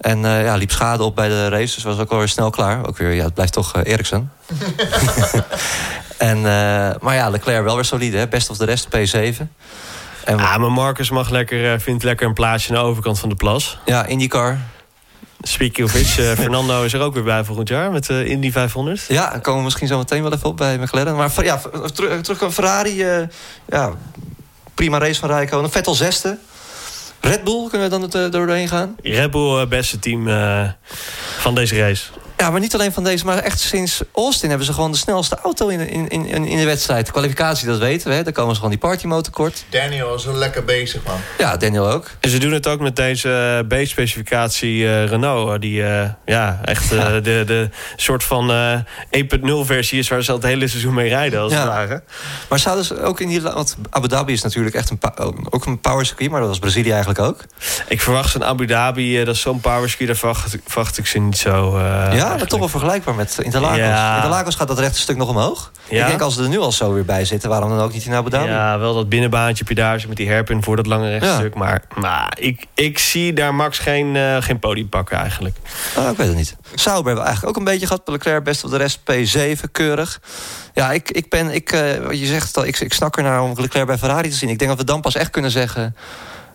En 0.00 0.24
eh, 0.24 0.44
ja, 0.44 0.54
liep 0.54 0.70
schade 0.70 1.02
op 1.02 1.14
bij 1.14 1.28
de 1.28 1.48
race. 1.48 1.74
Dus 1.74 1.82
was 1.82 1.98
ook 1.98 2.10
alweer 2.10 2.28
snel 2.28 2.50
klaar. 2.50 2.86
Ook 2.86 2.96
weer, 2.98 3.12
ja, 3.12 3.24
het 3.24 3.34
blijft 3.34 3.52
toch 3.52 3.74
eh, 3.74 3.92
Ericsson. 3.92 4.30
en, 6.18 6.36
eh, 6.36 6.90
maar 7.00 7.14
ja, 7.14 7.28
Leclerc 7.28 7.64
wel 7.64 7.74
weer 7.74 7.84
solide. 7.84 8.16
Hè? 8.16 8.28
Best 8.28 8.50
of 8.50 8.56
de 8.56 8.64
rest, 8.64 8.86
P7. 8.86 9.46
En 10.24 10.36
ja, 10.36 10.58
maar 10.58 10.72
Marcus 10.72 11.10
mag 11.10 11.30
lekker, 11.30 11.80
vindt 11.80 12.02
lekker 12.02 12.26
een 12.26 12.34
plaatsje 12.34 12.68
aan 12.68 12.74
de 12.74 12.88
overkant 12.88 13.18
van 13.18 13.28
de 13.28 13.34
plas. 13.34 13.78
Ja, 13.84 14.06
IndyCar. 14.06 14.58
Speaking 15.42 15.86
of 15.86 15.92
which, 15.92 16.18
uh, 16.18 16.32
Fernando 16.32 16.82
is 16.82 16.92
er 16.92 17.00
ook 17.00 17.14
weer 17.14 17.22
bij 17.22 17.44
volgend 17.44 17.68
jaar 17.68 17.90
met 17.90 18.06
de 18.06 18.24
uh, 18.24 18.30
Indy 18.30 18.50
500. 18.50 19.04
Ja, 19.08 19.30
daar 19.30 19.40
komen 19.40 19.58
we 19.58 19.64
misschien 19.64 19.86
zo 19.86 19.98
meteen 19.98 20.22
wel 20.22 20.32
even 20.32 20.48
op 20.48 20.56
bij 20.56 20.78
McLaren. 20.78 21.16
Maar 21.16 21.44
ja, 21.44 21.60
terug, 21.94 22.20
terug 22.20 22.40
naar 22.40 22.50
Ferrari. 22.50 23.18
Uh, 23.18 23.26
ja, 23.68 23.90
prima 24.74 24.98
race 24.98 25.20
van 25.20 25.28
Rijkonen. 25.28 25.70
Vettel 25.70 25.94
zesde. 25.94 26.38
Red 27.20 27.44
Bull, 27.44 27.68
kunnen 27.68 27.90
we 27.90 27.98
dan 27.98 28.02
het, 28.02 28.32
doorheen 28.32 28.68
gaan? 28.68 28.96
Red 29.02 29.30
Bull, 29.30 29.68
beste 29.68 29.98
team 29.98 30.28
van 31.38 31.54
deze 31.54 31.76
race. 31.76 32.04
Ja, 32.40 32.50
maar 32.50 32.60
niet 32.60 32.74
alleen 32.74 32.92
van 32.92 33.04
deze, 33.04 33.24
maar 33.24 33.38
echt 33.38 33.60
sinds 33.60 34.02
Austin 34.14 34.48
hebben 34.48 34.66
ze 34.66 34.72
gewoon 34.72 34.90
de 34.90 34.96
snelste 34.96 35.38
auto 35.42 35.68
in, 35.68 35.88
in, 35.88 36.08
in, 36.08 36.44
in 36.46 36.56
de 36.56 36.64
wedstrijd. 36.64 37.06
De 37.06 37.12
kwalificatie, 37.12 37.66
dat 37.66 37.78
weten 37.78 38.08
we. 38.08 38.14
Hè. 38.14 38.22
Daar 38.22 38.32
komen 38.32 38.50
ze 38.50 38.60
gewoon 38.60 38.70
die 38.70 38.88
partymotor 38.88 39.32
kort. 39.32 39.64
Daniel 39.70 40.14
is 40.14 40.24
wel 40.24 40.34
lekker 40.34 40.64
bezez, 40.64 41.02
man. 41.06 41.16
Ja, 41.38 41.56
Daniel 41.56 41.90
ook. 41.90 42.10
En 42.20 42.30
ze 42.30 42.38
doen 42.38 42.52
het 42.52 42.66
ook 42.66 42.80
met 42.80 42.96
deze 42.96 43.64
B-specificatie 43.68 44.82
uh, 44.82 45.06
Renault. 45.06 45.60
Die 45.60 45.80
uh, 45.80 46.08
ja, 46.24 46.60
echt 46.64 46.92
uh, 46.92 47.12
de, 47.12 47.42
de 47.46 47.68
soort 47.96 48.24
van 48.24 48.50
1.0 48.50 49.40
versie 49.62 49.98
is 49.98 50.08
waar 50.08 50.22
ze 50.22 50.30
al 50.30 50.36
het 50.36 50.46
hele 50.46 50.68
seizoen 50.68 50.94
mee 50.94 51.08
rijden, 51.08 51.40
als 51.40 51.52
ja. 51.52 51.58
het 51.58 51.68
ware. 51.68 52.02
Maar 52.48 52.58
zouden 52.58 52.84
ze 52.84 53.02
ook 53.02 53.20
in 53.20 53.28
die... 53.28 53.40
Want 53.40 53.76
Abu 53.90 54.08
Dhabi 54.08 54.32
is 54.32 54.42
natuurlijk 54.42 54.74
echt 54.74 54.90
een, 54.90 54.98
ook 55.50 55.66
een 55.66 55.80
power 55.80 56.06
circuit, 56.06 56.30
maar 56.30 56.40
dat 56.40 56.48
was 56.48 56.58
Brazilië 56.58 56.90
eigenlijk 56.90 57.20
ook. 57.20 57.44
Ik 57.88 58.00
verwacht 58.00 58.30
zo'n 58.30 58.44
Abu 58.44 58.66
Dhabi, 58.66 59.24
dat 59.24 59.34
is 59.34 59.40
zo'n 59.40 59.60
power 59.60 59.88
circuit, 59.88 60.08
daar 60.08 60.18
verwacht, 60.18 60.56
verwacht 60.66 60.98
ik 60.98 61.06
ze 61.06 61.18
niet 61.18 61.38
zo... 61.38 61.78
ja, 62.12 62.29
maar 62.38 62.46
toch 62.46 62.58
wel 62.58 62.68
vergelijkbaar 62.68 63.14
met 63.14 63.38
Interlagos. 63.42 63.78
Ja. 63.78 64.14
Interlagos 64.14 64.54
gaat 64.54 64.68
dat 64.68 64.78
rechte 64.78 64.98
stuk 64.98 65.16
nog 65.16 65.28
omhoog. 65.28 65.70
Ja. 65.88 66.00
Ik 66.00 66.06
denk 66.06 66.20
als 66.20 66.34
ze 66.34 66.42
er 66.42 66.48
nu 66.48 66.58
al 66.58 66.72
zo 66.72 66.92
weer 66.92 67.04
bij 67.04 67.24
zitten, 67.24 67.48
waarom 67.48 67.70
dan 67.70 67.80
ook 67.80 67.92
niet 67.92 68.04
in 68.04 68.14
Abu 68.14 68.30
Dhabi? 68.30 68.50
Ja, 68.50 68.78
wel 68.78 68.94
dat 68.94 69.08
binnenbaantje 69.08 69.58
heb 69.58 69.68
je 69.68 69.82
daar 69.82 70.04
met 70.08 70.16
die 70.16 70.28
herpin 70.28 70.62
voor 70.62 70.76
dat 70.76 70.86
lange 70.86 71.18
rechtstuk. 71.18 71.54
Ja. 71.54 71.58
Maar, 71.58 71.82
maar 71.94 72.36
ik, 72.38 72.66
ik 72.74 72.98
zie 72.98 73.32
daar 73.32 73.54
Max 73.54 73.78
geen, 73.78 74.14
uh, 74.14 74.36
geen 74.40 74.58
podium 74.58 74.88
pakken 74.88 75.18
eigenlijk. 75.18 75.56
Oh, 75.96 76.10
ik 76.10 76.16
weet 76.16 76.26
het 76.26 76.36
niet. 76.36 76.56
Sauber 76.74 77.04
hebben 77.04 77.14
we 77.14 77.28
eigenlijk 77.28 77.48
ook 77.48 77.66
een 77.66 77.72
beetje 77.72 77.86
gehad. 77.86 78.08
Leclerc 78.08 78.44
best 78.44 78.64
op 78.64 78.70
de 78.70 78.76
rest 78.76 78.98
P7, 78.98 79.70
keurig. 79.72 80.20
Ja, 80.74 80.92
ik, 80.92 81.10
ik 81.10 81.28
ben, 81.28 81.50
ik, 81.50 81.72
uh, 81.72 82.10
je 82.10 82.26
zegt 82.26 82.56
ik, 82.56 82.80
ik 82.80 82.92
snak 82.92 83.16
ernaar 83.16 83.42
om 83.42 83.52
Leclerc 83.56 83.86
bij 83.86 83.98
Ferrari 83.98 84.28
te 84.28 84.36
zien. 84.36 84.48
Ik 84.48 84.58
denk 84.58 84.70
dat 84.70 84.80
we 84.80 84.86
dan 84.86 85.00
pas 85.00 85.14
echt 85.14 85.30
kunnen 85.30 85.50
zeggen 85.50 85.96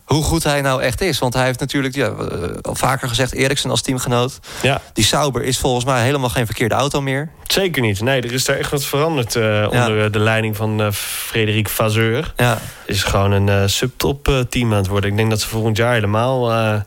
hoe 0.06 0.24
goed 0.24 0.44
hij 0.44 0.62
nou 0.62 0.82
echt 0.82 1.02
is. 1.02 1.20
Want 1.20 1.34
hij 1.34 1.46
heeft 1.46 1.60
natuurlijk 1.60 1.96
ja, 1.96 2.08
eh, 2.08 2.50
al 2.62 2.76
vaker 2.76 3.08
gezegd... 3.08 3.34
Eriksen 3.34 3.70
als 3.70 3.82
teamgenoot. 3.82 4.40
Ja. 4.62 4.82
Die 4.94 5.04
Sauber 5.04 5.44
is 5.44 5.58
volgens 5.58 5.86
mij 5.86 6.04
helemaal 6.04 6.30
geen 6.30 6.46
verkeerde 6.46 6.76
auto 6.76 7.02
meer. 7.02 7.30
Zeker 7.48 7.82
niet. 7.82 8.02
Nee, 8.02 8.22
er 8.22 8.34
is 8.34 8.46
daar 8.46 8.58
echt 8.58 8.72
wat 8.72 8.84
veranderd... 8.84 9.36
Uh, 9.36 9.68
onder 9.70 10.12
de 10.12 10.20
leiding 10.20 10.56
van 10.56 10.82
uh, 10.82 10.92
Frederik 10.92 11.70
Vazeur. 11.70 12.34
Ja. 12.36 12.58
Is 12.86 13.04
gewoon 13.04 13.32
een 13.32 13.48
uh, 13.48 13.62
subtop 13.66 14.46
team 14.50 14.72
aan 14.72 14.78
het 14.78 14.88
worden. 14.88 15.10
Ik 15.10 15.18
denk 15.18 15.30
dat 15.30 15.42
ze 15.42 15.48
volgend 15.48 15.78
jaar 15.78 15.94
helemaal 15.94 16.84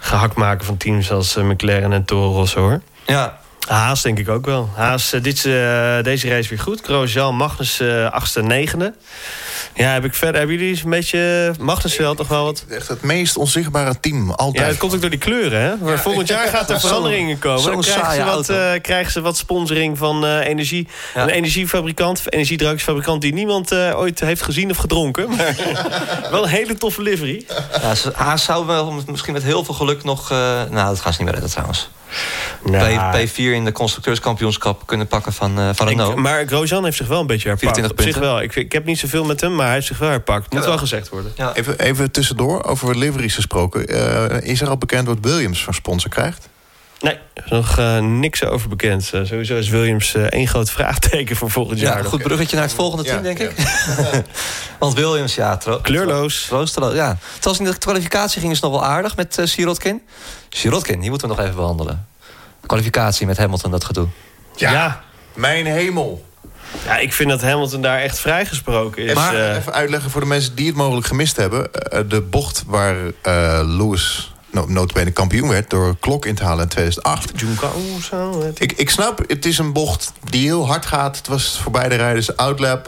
gehakt 0.00 0.36
maken... 0.36 0.66
van 0.66 0.76
teams 0.76 1.10
als 1.10 1.34
McLaren 1.34 1.92
en 1.92 2.04
Toro 2.04 2.32
Rosso, 2.32 2.60
hoor. 2.60 2.80
Ja, 3.06 3.39
Haas 3.70 4.02
denk 4.02 4.18
ik 4.18 4.28
ook 4.28 4.46
wel. 4.46 4.70
Haas, 4.74 5.10
dit, 5.10 5.42
deze 6.02 6.28
race 6.28 6.48
weer 6.48 6.58
goed. 6.58 6.80
Grosjean, 6.82 7.36
Magnus, 7.36 7.82
achtste, 8.10 8.42
negende. 8.42 8.94
Ja, 9.74 9.92
heb 9.92 10.04
ik 10.04 10.14
verder. 10.14 10.38
Hebben 10.38 10.58
jullie 10.58 10.80
een 10.84 10.90
beetje 10.90 11.52
Magnussen 11.60 12.16
toch 12.16 12.28
wel 12.28 12.44
wat? 12.44 12.64
Echt 12.68 12.88
het 12.88 13.02
meest 13.02 13.36
onzichtbare 13.36 14.00
team, 14.00 14.30
altijd. 14.30 14.64
Ja, 14.64 14.70
het 14.70 14.78
komt 14.78 14.94
ook 14.94 15.00
door 15.00 15.10
die 15.10 15.18
kleuren, 15.18 15.60
hè? 15.60 15.76
Maar 15.76 15.98
volgend 15.98 16.28
jaar 16.28 16.48
gaat 16.48 16.70
er 16.70 16.80
veranderingen 16.80 17.38
komen. 17.38 17.62
Dan 17.62 17.80
krijgen 17.80 18.14
ze, 18.14 18.24
wat, 18.24 18.50
uh, 18.50 18.72
krijgen 18.82 19.12
ze 19.12 19.20
wat 19.20 19.36
sponsoring 19.36 19.98
van 19.98 20.24
uh, 20.24 20.46
energie. 20.46 20.88
Een 21.14 21.28
energiefabrikant, 21.28 22.32
energiedrankjesfabrikant... 22.32 23.20
die 23.20 23.32
niemand 23.32 23.72
uh, 23.72 23.98
ooit 23.98 24.20
heeft 24.20 24.42
gezien 24.42 24.70
of 24.70 24.76
gedronken. 24.76 25.28
Maar 25.40 26.30
wel 26.30 26.42
een 26.42 26.48
hele 26.48 26.74
toffe 26.74 27.02
livery. 27.02 27.44
Ja, 27.82 28.10
Haas 28.12 28.44
zou 28.44 28.66
wel 28.66 29.02
misschien 29.06 29.32
met 29.32 29.42
heel 29.42 29.64
veel 29.64 29.74
geluk 29.74 30.04
nog... 30.04 30.30
nou, 30.30 30.70
dat 30.70 31.00
gaan 31.00 31.12
ze 31.12 31.22
niet 31.22 31.30
meer 31.30 31.32
redden 31.32 31.50
trouwens. 31.50 31.88
Nou, 32.64 33.24
P, 33.24 33.28
4 33.28 33.54
in 33.54 33.64
de 33.64 33.72
constructeurskampioenschap 33.72 34.86
kunnen 34.86 35.06
pakken 35.06 35.32
van, 35.32 35.58
uh, 35.58 35.68
van 35.74 35.88
Renault. 35.88 36.16
maar 36.16 36.46
Grosjean 36.46 36.84
heeft 36.84 36.96
zich 36.96 37.06
wel 37.06 37.20
een 37.20 37.26
beetje 37.26 37.48
herpakt. 37.48 37.76
24 37.76 38.04
punten. 38.04 38.22
Zich 38.22 38.30
wel. 38.32 38.42
Ik, 38.42 38.54
ik 38.54 38.72
heb 38.72 38.84
niet 38.84 38.98
zoveel 38.98 39.24
met 39.24 39.40
hem, 39.40 39.54
maar 39.54 39.66
hij 39.66 39.74
heeft 39.74 39.86
zich 39.86 39.98
wel 39.98 40.08
herpakt. 40.08 40.52
Moet 40.52 40.64
wel 40.64 40.78
gezegd 40.78 41.08
worden. 41.08 41.32
Ja. 41.36 41.54
Even, 41.54 41.78
even 41.78 42.10
tussendoor, 42.10 42.64
over 42.64 42.98
liveries 42.98 43.34
gesproken. 43.34 43.94
Uh, 43.94 44.40
is 44.40 44.60
er 44.60 44.68
al 44.68 44.78
bekend 44.78 45.06
wat 45.06 45.18
Williams 45.20 45.64
van 45.64 45.74
sponsor 45.74 46.10
krijgt? 46.10 46.48
Nee, 47.00 47.18
er 47.34 47.44
is 47.44 47.50
nog 47.50 47.78
uh, 47.78 47.98
niks 47.98 48.44
over 48.44 48.68
bekend. 48.68 49.10
Uh, 49.14 49.24
sowieso 49.24 49.56
is 49.56 49.68
Williams 49.68 50.14
uh, 50.14 50.22
één 50.22 50.48
groot 50.48 50.70
vraagteken 50.70 51.36
voor 51.36 51.50
volgend 51.50 51.80
ja, 51.80 51.94
jaar. 51.94 52.04
Goed 52.04 52.22
bruggetje 52.22 52.56
naar 52.56 52.64
het 52.64 52.74
volgende 52.74 53.04
team, 53.04 53.22
denk 53.22 53.38
ik. 53.38 53.52
Want 54.78 54.94
Williams, 54.94 55.34
ja... 55.34 55.58
Kleurloos. 55.82 56.44
Troosteloos, 56.48 56.94
ja. 56.94 57.18
Terwijl 57.38 57.64
in 57.64 57.72
de 57.72 57.78
kwalificatie 57.78 58.40
ging 58.40 58.52
het 58.52 58.62
nog 58.62 58.70
wel 58.70 58.84
aardig 58.84 59.16
met 59.16 59.38
uh, 59.38 59.46
Sirotkin. 59.46 60.02
Sirotkin, 60.48 61.00
die 61.00 61.10
moeten 61.10 61.28
we 61.28 61.34
nog 61.34 61.44
even 61.44 61.56
behandelen 61.56 62.08
kwalificatie 62.70 63.26
met 63.26 63.36
Hamilton, 63.36 63.70
dat 63.70 63.84
gedoe. 63.84 64.08
Ja, 64.56 64.72
ja. 64.72 65.02
mijn 65.34 65.66
hemel. 65.66 66.28
Ja, 66.84 66.98
ik 66.98 67.12
vind 67.12 67.28
dat 67.28 67.42
Hamilton 67.42 67.82
daar 67.82 67.98
echt 67.98 68.18
vrijgesproken 68.18 69.04
is. 69.04 69.14
Maar 69.14 69.34
uh... 69.34 69.56
even 69.56 69.72
uitleggen 69.72 70.10
voor 70.10 70.20
de 70.20 70.26
mensen 70.26 70.54
die 70.54 70.66
het 70.66 70.76
mogelijk 70.76 71.06
gemist 71.06 71.36
hebben. 71.36 71.70
Uh, 71.92 72.00
de 72.08 72.20
bocht 72.20 72.64
waar 72.66 72.96
uh, 72.96 73.12
Lewis 73.64 74.34
notabene 74.50 75.10
kampioen 75.10 75.48
werd... 75.48 75.70
door 75.70 75.96
klok 76.00 76.26
in 76.26 76.34
te 76.34 76.44
halen 76.44 76.62
in 76.62 76.68
2008. 76.68 77.32
zo. 78.02 78.52
Ik, 78.58 78.72
ik 78.72 78.90
snap, 78.90 79.24
het 79.26 79.46
is 79.46 79.58
een 79.58 79.72
bocht 79.72 80.12
die 80.30 80.42
heel 80.42 80.66
hard 80.66 80.86
gaat. 80.86 81.16
Het 81.16 81.28
was 81.28 81.60
voor 81.62 81.72
beide 81.72 81.94
rijders 81.94 82.36
outlap. 82.36 82.86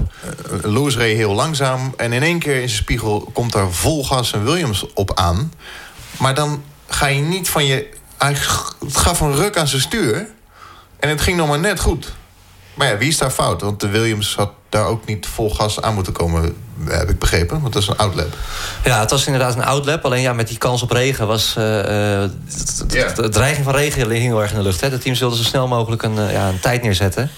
Lewis 0.63 0.97
reed 0.97 1.17
heel 1.17 1.35
langzaam. 1.35 1.95
En 1.97 2.13
in 2.13 2.23
één 2.23 2.39
keer 2.39 2.55
in 2.55 2.69
zijn 2.69 2.83
spiegel 2.83 3.31
komt 3.33 3.53
daar 3.53 3.71
vol 3.71 4.05
gas 4.05 4.33
en 4.33 4.45
Williams 4.45 4.93
op 4.95 5.15
aan. 5.15 5.53
Maar 6.19 6.35
dan 6.35 6.63
ga 6.87 7.07
je 7.07 7.21
niet 7.21 7.49
van 7.49 7.67
je 7.67 7.89
hij 8.23 8.37
gaf 8.89 9.21
een 9.21 9.35
ruk 9.35 9.57
aan 9.57 9.69
zijn 9.69 9.83
stuur. 9.83 10.29
En 10.99 11.09
het 11.09 11.21
ging 11.21 11.37
nog 11.37 11.49
maar 11.49 11.59
net 11.59 11.81
goed. 11.81 12.13
Maar 12.75 12.89
ja, 12.89 12.99
wie 12.99 13.09
is 13.09 13.19
daar 13.19 13.31
fout? 13.31 13.61
Want 13.61 13.81
de 13.81 13.89
Williams 13.89 14.35
had 14.35 14.51
daar 14.69 14.87
ook 14.87 15.07
niet 15.07 15.27
vol 15.27 15.51
gas 15.51 15.81
aan 15.81 15.95
moeten 15.95 16.13
komen, 16.13 16.57
heb 16.89 17.11
ik 17.11 17.19
begrepen. 17.19 17.61
Want 17.61 17.73
dat 17.73 17.83
is 17.83 17.89
een 17.89 17.97
outlap. 17.97 18.37
Ja, 18.85 19.01
het 19.01 19.11
was 19.11 19.27
inderdaad 19.27 19.55
een 19.55 19.65
outlap. 19.65 20.05
Alleen 20.05 20.23
ja, 20.23 20.33
met 20.33 20.49
die 20.49 20.59
kans 20.59 20.83
op 20.83 20.91
regen 20.91 21.27
was... 21.27 21.55
Uh, 21.59 21.65
de 21.65 23.29
dreiging 23.31 23.65
van 23.65 23.75
regen 23.75 24.11
hing 24.11 24.23
heel 24.23 24.43
erg 24.43 24.51
in 24.51 24.57
de 24.57 24.63
lucht. 24.63 24.81
Hè. 24.81 24.91
De 24.91 24.99
teams 24.99 25.19
wilden 25.19 25.39
zo 25.39 25.45
snel 25.45 25.69
mogelijk 25.69 26.03
een, 26.03 26.17
uh, 26.17 26.33
ja, 26.33 26.49
een 26.49 26.61
tijd 26.61 26.83
neerzetten. 26.83 27.31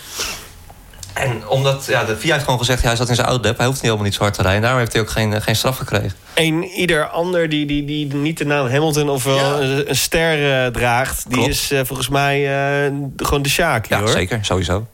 En 1.13 1.49
omdat 1.49 1.85
ja, 1.87 2.05
de 2.05 2.17
VIA 2.17 2.33
heeft 2.33 2.45
gewoon 2.45 2.59
gezegd... 2.59 2.81
Ja, 2.81 2.87
hij 2.87 2.97
zat 2.97 3.09
in 3.09 3.15
zijn 3.15 3.27
outlap, 3.27 3.57
hij 3.57 3.67
hoeft 3.67 3.79
niet 3.83 3.85
helemaal 3.85 4.05
niet 4.07 4.15
zo 4.15 4.23
hard 4.23 4.35
te 4.35 4.43
rijden. 4.43 4.61
Daarom 4.61 4.81
heeft 4.81 4.93
hij 4.93 5.03
ook 5.03 5.11
geen, 5.11 5.43
geen 5.43 5.57
straf 5.57 5.77
gekregen. 5.77 6.13
Een 6.35 6.65
ieder 6.65 7.09
ander 7.09 7.49
die, 7.49 7.67
die, 7.67 7.85
die 7.85 8.15
niet 8.15 8.39
de 8.39 8.45
naam 8.45 8.69
Hamilton 8.69 9.09
of 9.09 9.25
wel 9.25 9.63
een, 9.63 9.97
ster 9.97 10.65
uh, 10.67 10.73
draagt... 10.73 11.31
die 11.31 11.49
is 11.49 11.73
uh, 11.73 11.81
volgens 11.85 12.09
mij 12.09 12.41
uh, 12.87 12.93
gewoon 13.17 13.43
de 13.43 13.49
Sjaak, 13.49 13.87
Ja, 13.87 13.99
hoor. 13.99 14.09
zeker, 14.09 14.39
sowieso. 14.43 14.87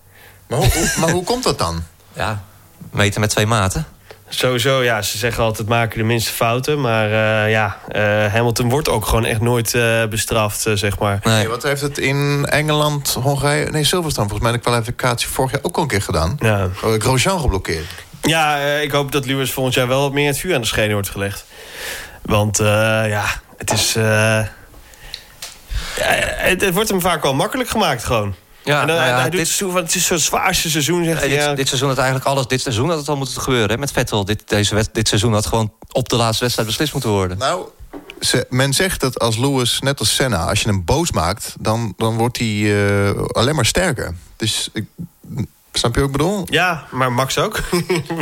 Maar 0.51 0.59
hoe, 0.59 0.93
maar 0.99 1.11
hoe 1.11 1.25
komt 1.25 1.45
dat 1.45 1.59
dan? 1.59 1.83
Ja, 2.13 2.43
meten 2.91 3.21
met 3.21 3.31
twee 3.31 3.47
maten. 3.47 3.87
Sowieso, 4.29 4.83
ja, 4.83 5.03
ze 5.03 5.19
zeggen 5.19 5.45
altijd 5.45 5.69
maken 5.69 5.99
de 5.99 6.05
minste 6.05 6.33
fouten. 6.33 6.81
Maar 6.81 7.11
uh, 7.11 7.51
ja, 7.51 7.79
uh, 7.89 8.33
Hamilton 8.33 8.69
wordt 8.69 8.89
ook 8.89 9.07
gewoon 9.07 9.25
echt 9.25 9.41
nooit 9.41 9.75
uh, 9.75 10.05
bestraft, 10.05 10.67
zeg 10.75 10.99
maar. 10.99 11.19
Nee, 11.23 11.49
wat 11.49 11.63
heeft 11.63 11.81
het 11.81 11.99
in 11.99 12.47
Engeland, 12.49 13.17
Hongarije... 13.23 13.71
Nee, 13.71 13.85
Silverstone 13.85 14.29
volgens 14.29 14.51
mij 14.51 14.59
de 14.59 14.65
kwalificatie 14.65 15.29
vorig 15.29 15.51
jaar 15.51 15.61
ook 15.63 15.77
al 15.77 15.83
een 15.83 15.89
keer 15.89 16.03
gedaan. 16.03 16.37
Ja. 16.39 16.69
Grosjean 16.99 17.41
geblokkeerd. 17.41 17.87
Ja, 18.21 18.57
ik 18.57 18.91
hoop 18.91 19.13
dat 19.13 19.27
Lewis 19.27 19.53
volgend 19.53 19.75
jaar 19.75 19.89
wel 19.89 20.01
wat 20.01 20.13
meer 20.13 20.27
het 20.27 20.39
vuur 20.39 20.55
aan 20.55 20.61
de 20.61 20.67
schenen 20.67 20.93
wordt 20.93 21.11
gelegd. 21.11 21.45
Want 22.23 22.57
ja, 22.59 23.25
het 23.57 23.73
is... 23.73 23.97
Het, 26.01 26.61
het 26.61 26.75
wordt 26.75 26.89
hem 26.89 27.01
vaak 27.01 27.23
wel 27.23 27.35
makkelijk 27.35 27.69
gemaakt 27.69 28.05
gewoon. 28.05 28.35
Ja, 28.65 28.81
en 28.81 28.87
dan, 28.87 28.97
nou 28.97 29.09
ja, 29.09 29.21
hij 29.21 29.31
dit, 29.31 29.49
zo, 29.49 29.77
het 29.77 29.95
is 29.95 30.07
zo'n 30.07 30.19
zwaarste 30.19 30.71
seizoen. 30.71 31.05
Zegt 31.05 31.21
dit, 31.21 31.31
ja. 31.31 31.55
dit, 31.55 31.69
seizoen 31.69 31.89
had 31.89 31.99
eigenlijk 31.99 32.29
alles. 32.29 32.47
Dit 32.47 32.61
seizoen 32.61 32.89
had 32.89 32.99
het 32.99 33.09
al 33.09 33.17
moeten 33.17 33.41
gebeuren 33.41 33.71
hè, 33.71 33.79
met 33.79 33.93
Vettel. 33.93 34.25
Dit, 34.25 34.49
deze, 34.49 34.87
dit 34.93 35.09
seizoen 35.09 35.33
had 35.33 35.47
gewoon 35.47 35.73
op 35.93 36.09
de 36.09 36.17
laatste 36.17 36.43
wedstrijd 36.43 36.69
beslist 36.69 36.93
moeten 36.93 37.11
worden. 37.11 37.39
Nou, 37.39 37.67
ze, 38.21 38.47
men 38.49 38.73
zegt 38.73 39.01
dat 39.01 39.19
als 39.19 39.37
Lewis, 39.37 39.81
net 39.81 39.99
als 39.99 40.15
Senna, 40.15 40.49
als 40.49 40.61
je 40.61 40.69
hem 40.69 40.85
boos 40.85 41.13
maakt, 41.13 41.55
dan, 41.61 41.95
dan 41.97 42.17
wordt 42.17 42.39
hij 42.39 42.47
uh, 42.47 43.23
alleen 43.27 43.55
maar 43.55 43.67
sterker. 43.67 44.15
Dus 44.37 44.69
ik, 44.73 44.85
Snap 45.73 45.95
je 45.95 46.01
wat 46.01 46.11
ik 46.11 46.17
bedoel? 46.17 46.47
Ja, 46.51 46.85
maar 46.91 47.13
Max 47.13 47.39
ook. 47.39 47.61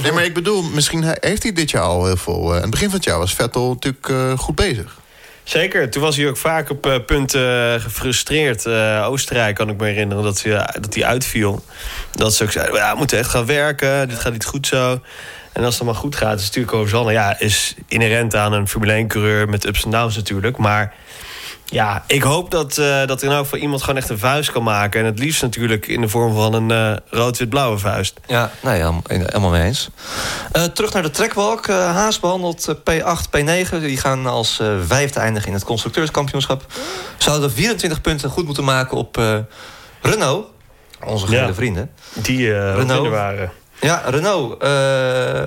nee, 0.03 0.13
maar 0.13 0.25
ik 0.25 0.35
bedoel, 0.35 0.63
misschien 0.63 1.15
heeft 1.21 1.43
hij 1.43 1.53
dit 1.53 1.71
jaar 1.71 1.83
al 1.83 2.07
heel 2.07 2.17
veel. 2.17 2.49
Uh, 2.49 2.55
aan 2.57 2.63
het 2.63 2.71
begin 2.71 2.89
van 2.89 2.97
het 2.97 3.05
jaar 3.05 3.19
was 3.19 3.35
Vettel 3.35 3.69
natuurlijk 3.69 4.09
uh, 4.09 4.39
goed 4.39 4.55
bezig. 4.55 4.99
Zeker, 5.49 5.91
toen 5.91 6.03
was 6.03 6.17
hij 6.17 6.29
ook 6.29 6.37
vaak 6.37 6.71
op 6.71 6.87
uh, 6.87 6.95
punten 7.07 7.75
uh, 7.75 7.81
gefrustreerd. 7.81 8.67
Uh, 8.67 9.07
Oostenrijk 9.09 9.55
kan 9.55 9.69
ik 9.69 9.77
me 9.77 9.87
herinneren 9.87 10.23
dat 10.25 10.43
hij, 10.43 10.69
dat 10.81 10.95
hij 10.95 11.05
uitviel. 11.05 11.65
Dat 12.13 12.35
ze 12.35 12.45
ook 12.45 12.51
zeiden, 12.51 12.75
ja, 12.75 12.93
we 12.93 12.99
moeten 12.99 13.19
echt 13.19 13.31
gaan 13.31 13.47
werken, 13.47 14.09
dit 14.09 14.19
gaat 14.19 14.33
niet 14.33 14.45
goed 14.45 14.67
zo. 14.67 15.01
En 15.53 15.65
als 15.65 15.75
het 15.75 15.85
maar 15.85 15.95
goed 15.95 16.17
gaat, 16.17 16.39
is 16.39 16.47
natuurlijk 16.47 16.75
Hosanna... 16.75 17.11
ja, 17.11 17.39
is 17.39 17.75
inherent 17.87 18.35
aan 18.35 18.53
een 18.53 18.69
Formule 18.69 19.05
1-coureur 19.05 19.49
met 19.49 19.67
ups 19.67 19.85
en 19.85 19.91
downs 19.91 20.17
natuurlijk. 20.17 20.57
Maar 20.57 20.95
Ja, 21.71 22.05
ik 22.07 22.23
hoop 22.23 22.51
dat, 22.51 22.77
uh, 22.79 23.07
dat 23.07 23.23
er 23.23 23.29
nou 23.29 23.47
voor 23.47 23.59
iemand 23.59 23.81
gewoon 23.81 23.97
echt 23.97 24.09
een 24.09 24.19
vuist 24.19 24.53
kan 24.53 24.63
maken. 24.63 25.01
En 25.01 25.07
het 25.07 25.19
liefst 25.19 25.43
natuurlijk 25.43 25.87
in 25.87 26.01
de 26.01 26.09
vorm 26.09 26.35
van 26.35 26.55
een 26.55 26.71
uh, 26.71 26.97
rood-wit-blauwe 27.11 27.79
vuist. 27.79 28.21
Ja, 28.27 28.51
nee, 28.63 28.83
helemaal 29.07 29.51
mee 29.51 29.63
eens. 29.63 29.89
Uh, 30.53 30.65
terug 30.65 30.93
naar 30.93 31.03
de 31.03 31.11
trackwalk. 31.11 31.67
Haas 31.69 32.21
behandelt 32.21 32.75
P8, 32.77 33.39
P9. 33.39 33.81
Die 33.81 33.97
gaan 33.97 34.27
als 34.27 34.63
vijfde 34.87 35.21
eindigen 35.21 35.49
in 35.49 35.55
het 35.55 35.65
constructeurskampioenschap. 35.65 36.65
Zouden 37.17 37.53
24 37.53 38.01
punten 38.01 38.31
goed 38.31 38.45
moeten 38.45 38.65
maken 38.65 38.97
op 38.97 39.23
Renault. 40.03 40.47
Onze 41.05 41.27
gele 41.27 41.47
ja, 41.47 41.55
vrienden. 41.55 41.91
Die 42.13 42.73
Renault 42.73 43.09
waren. 43.09 43.53
Ja, 43.81 44.03
Renault. 44.07 44.65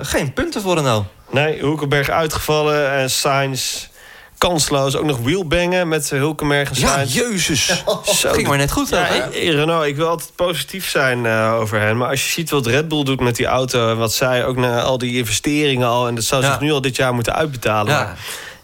geen 0.06 0.32
punten 0.32 0.62
voor 0.62 0.74
Renault. 0.74 1.06
Nee, 1.30 1.62
Hoekenberg 1.62 2.08
uitgevallen 2.08 2.90
en 2.90 3.10
Sainz 3.10 3.86
kansloos. 4.48 4.96
Ook 4.96 5.04
nog 5.04 5.18
wheelbangen 5.18 5.88
met 5.88 6.10
Hulkenberg 6.10 6.68
en 6.68 6.76
Sainz. 6.76 7.14
Ja, 7.14 7.22
jezus. 7.22 7.66
Zo. 8.20 8.32
Ging 8.32 8.48
maar 8.48 8.56
net 8.56 8.72
goed. 8.72 8.88
Ja, 8.88 9.06
ik, 9.06 9.52
Renault, 9.52 9.86
ik 9.86 9.96
wil 9.96 10.08
altijd 10.08 10.32
positief 10.34 10.88
zijn 10.88 11.24
uh, 11.24 11.56
over 11.60 11.80
hen. 11.80 11.96
Maar 11.96 12.08
als 12.08 12.24
je 12.24 12.30
ziet 12.30 12.50
wat 12.50 12.66
Red 12.66 12.88
Bull 12.88 13.04
doet 13.04 13.20
met 13.20 13.36
die 13.36 13.46
auto... 13.46 13.90
en 13.90 13.96
wat 13.96 14.12
zij 14.12 14.46
ook 14.46 14.56
na 14.56 14.80
al 14.80 14.98
die 14.98 15.16
investeringen 15.16 15.88
al... 15.88 16.08
en 16.08 16.14
dat 16.14 16.24
zou 16.24 16.42
zich 16.42 16.60
nu 16.60 16.72
al 16.72 16.80
dit 16.80 16.96
jaar 16.96 17.14
moeten 17.14 17.34
uitbetalen... 17.34 17.92
Ja. 17.92 18.16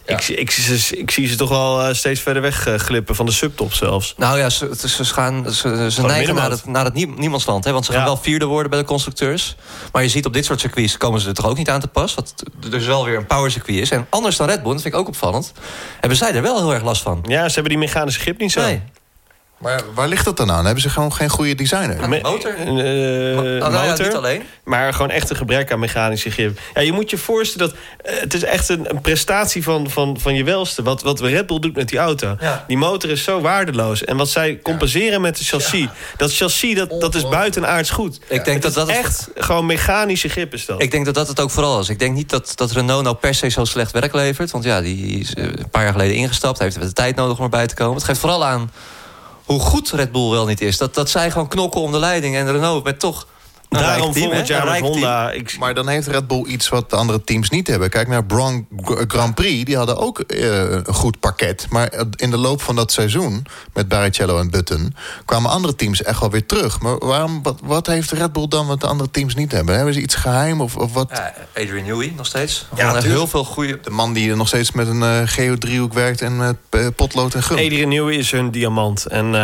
Ik, 0.09 0.29
ik, 0.29 0.57
ik, 0.91 1.11
zie 1.11 1.27
ze 1.27 1.37
toch 1.37 1.49
wel 1.49 1.83
eh, 1.83 1.95
steeds 1.95 2.21
verder 2.21 2.43
wegglippen 2.43 3.15
van 3.15 3.27
de 3.27 3.33
subtop 3.33 3.73
zelfs. 3.73 4.15
Nou 4.17 4.39
ja, 4.39 4.51
ze, 4.51 4.71
ze, 4.87 5.05
gaan, 5.05 5.53
ze, 5.53 5.91
ze 5.91 6.03
neigen 6.03 6.35
naar 6.35 6.51
het, 6.51 6.67
naar 6.67 6.85
het 6.85 6.95
niemandsland. 6.95 7.65
Hè, 7.65 7.73
want 7.73 7.85
ze 7.85 7.93
gaan 7.93 8.05
wel 8.05 8.17
vierde 8.17 8.45
worden 8.45 8.71
bij 8.71 8.81
de 8.81 8.87
constructeurs. 8.87 9.57
Maar 9.93 10.03
je 10.03 10.09
ziet 10.09 10.27
op 10.27 10.33
dit 10.33 10.45
soort 10.45 10.61
circuits 10.61 10.97
komen 10.97 11.21
ze 11.21 11.29
er 11.29 11.35
toch 11.35 11.47
ook 11.47 11.57
niet 11.57 11.71
aan 11.71 11.81
te 11.81 11.89
pas. 11.89 12.15
Wat 12.15 12.35
dus 12.69 12.87
wel 12.87 13.05
weer 13.05 13.17
een 13.17 13.27
power 13.27 13.51
circuit 13.51 13.79
is. 13.79 13.91
En 13.91 14.07
anders 14.11 14.37
dan 14.37 14.47
Red 14.49 14.63
Bull, 14.63 14.73
dat 14.73 14.83
vind 14.83 14.95
ik 14.95 15.01
ook 15.01 15.09
opvallend... 15.09 15.53
hebben 16.01 16.19
zij 16.19 16.35
er 16.35 16.43
wel 16.43 16.59
heel 16.59 16.75
erg 16.75 16.83
last 16.83 17.03
van. 17.03 17.25
Ja, 17.27 17.49
ze 17.49 17.55
hebben 17.55 17.73
die 17.73 17.79
mechanische 17.79 18.21
grip 18.21 18.39
niet 18.39 18.53
zo. 18.53 18.61
Nee. 18.61 18.83
Maar 19.59 19.83
waar 19.95 20.09
ligt 20.09 20.25
dat 20.25 20.37
dan 20.37 20.51
aan? 20.51 20.65
Hebben 20.65 20.83
ze 20.83 20.91
gewoon 20.91 21.13
geen 21.13 21.29
goede 21.29 21.55
designer? 21.55 22.03
Een 22.03 22.11
motor? 22.11 22.55
Uh, 22.59 22.67
motor, 22.67 23.73
ja, 23.73 23.97
niet 23.99 24.15
alleen. 24.15 24.43
Maar 24.65 24.93
gewoon 24.93 25.11
echt 25.11 25.31
een 25.31 25.37
gebrek 25.37 25.73
aan 25.73 25.79
mechanische 25.79 26.31
grip. 26.31 26.61
Ja, 26.75 26.81
je 26.81 26.93
moet 26.93 27.11
je 27.11 27.19
voorstellen 27.19 27.69
dat... 27.69 27.79
Uh, 28.15 28.21
het 28.21 28.35
is 28.35 28.45
echt 28.45 28.69
een, 28.69 28.91
een, 28.91 29.01
prestatie 29.01 29.63
van, 29.63 29.91
van, 29.91 30.21
van 30.21 30.35
je 30.35 30.45
welste. 30.45 30.83
Wat, 30.83 31.03
wat 31.03 31.21
Red 31.21 31.47
Bull 31.47 31.59
doet 31.59 31.77
met 31.77 31.89
die 31.89 31.99
auto. 31.99 32.37
Ja. 32.41 32.65
Die 32.67 32.77
motor 32.77 33.11
is 33.11 33.23
zo 33.23 33.41
waardeloos. 33.41 34.05
En 34.05 34.17
wat 34.17 34.29
zij 34.29 34.61
compenseren 34.63 35.21
met 35.21 35.39
de 35.39 35.45
chassis. 35.45 35.89
Dat 36.17 36.35
chassis, 36.35 36.75
dat, 36.75 37.01
dat 37.01 37.15
is 37.15 37.29
buitenaards 37.29 37.91
goed. 37.91 38.21
Ik 38.29 38.45
denk 38.45 38.63
dat 38.63 38.75
dat 38.75 38.89
echt 38.89 39.29
gewoon 39.35 39.67
mechanische 39.67 40.29
grip 40.29 40.55
is 40.55 40.67
dat. 40.67 40.83
Ik 40.83 40.91
denk 40.91 41.05
dat 41.05 41.15
dat 41.15 41.29
het 41.29 41.41
ook 41.41 41.51
vooral 41.51 41.81
is. 41.81 41.89
Ik 41.89 41.99
denk 41.99 42.15
niet 42.15 42.31
dat, 42.31 42.53
dat 42.55 42.71
Renault 42.71 43.05
nou 43.05 43.17
per 43.17 43.35
se 43.35 43.49
zo 43.49 43.65
slecht 43.65 43.93
werk 43.93 44.13
levert. 44.13 44.51
Want 44.51 44.65
ja, 44.65 44.81
die 44.81 45.21
is 45.21 45.33
een 45.37 45.69
paar 45.71 45.83
jaar 45.83 45.93
geleden 45.93 46.17
ingestapt. 46.17 46.59
Heeft 46.59 46.81
de 46.81 46.93
tijd 46.93 47.17
nodig 47.17 47.39
om 47.39 47.45
erbij 47.45 47.67
te 47.67 47.75
komen. 47.75 47.95
Het 47.95 48.05
geeft 48.05 48.21
vooral 48.21 48.45
aan 48.45 48.71
hoe 49.49 49.61
goed 49.61 49.91
Red 49.91 50.13
Bull 50.13 50.31
wel 50.31 50.47
niet 50.47 50.61
is. 50.61 50.77
Dat, 50.77 50.95
dat 50.95 51.11
zij 51.11 51.31
gewoon 51.31 51.49
knokken 51.49 51.81
om 51.81 51.93
de 51.93 51.99
leiding. 51.99 52.37
En 52.37 52.53
Renault 52.53 52.85
met 52.85 53.01
toch 53.01 53.27
Daarom 53.69 54.15
volgend 54.15 54.47
jaar 54.47 54.65
met 54.65 54.81
Honda. 54.81 55.31
Ik... 55.31 55.59
Maar 55.59 55.75
dan 55.75 55.89
heeft 55.89 56.07
Red 56.07 56.27
Bull 56.27 56.45
iets 56.47 56.69
wat 56.69 56.91
de 56.91 56.97
andere 56.97 57.25
teams 57.25 57.51
niet 57.51 57.67
hebben. 57.67 57.91
Kijk 57.91 58.09
naar 58.09 58.25
Bron 58.25 58.67
Grand 58.85 59.35
Prix. 59.35 59.65
Die 59.65 59.77
hadden 59.77 59.97
ook 59.97 60.25
uh, 60.27 60.71
een 60.71 60.95
goed 60.95 61.21
pakket. 61.21 61.67
Maar 61.71 61.93
in 62.17 62.31
de 62.31 62.37
loop 62.39 62.63
van 62.63 62.77
dat 62.77 62.93
seizoen... 62.93 63.47
met 63.73 63.89
Barrichello 63.89 64.39
en 64.39 64.51
Button... 64.51 64.95
kwamen 65.25 65.51
andere 65.51 65.75
teams 65.75 66.03
echt 66.03 66.21
wel 66.21 66.31
weer 66.31 66.47
terug. 66.47 66.81
Maar 66.81 66.99
waarom, 66.99 67.43
wat, 67.43 67.59
wat 67.63 67.87
heeft 67.87 68.11
Red 68.11 68.33
Bull 68.33 68.49
dan 68.49 68.67
wat 68.67 68.81
de 68.81 68.87
andere 68.87 69.11
teams 69.11 69.35
niet 69.35 69.53
hebben? 69.53 69.75
Hebben 69.77 69.95
ze 69.95 70.01
iets 70.01 70.15
geheim 70.15 70.61
of, 70.61 70.77
of 70.77 70.93
wat? 70.93 71.11
Ja, 71.13 71.35
Adrian 71.63 71.85
Newey 71.85 72.13
nog 72.17 72.27
steeds. 72.27 72.67
Ja, 72.77 72.93
heeft 72.93 73.05
heel 73.05 73.27
veel 73.27 73.45
goede... 73.45 73.79
De 73.83 73.91
man 73.91 74.13
die 74.13 74.35
nog 74.35 74.49
steeds 74.49 74.73
met 74.73 74.89
een 74.89 75.03
uh, 75.03 75.21
geodriehoek 75.25 75.93
werkt... 75.93 76.23
en 76.23 76.37
met 76.37 76.57
uh, 76.71 76.87
potlood 76.97 77.35
en 77.35 77.43
gum. 77.43 77.57
Adrian 77.57 77.89
Newey 77.89 78.15
is 78.15 78.31
hun 78.31 78.51
diamant. 78.51 79.07
En 79.07 79.35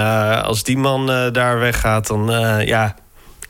als 0.43 0.63
die 0.63 0.79
man 0.79 1.07
daar 1.33 1.59
weggaat, 1.59 2.07
dan... 2.07 2.27
ja, 2.67 2.95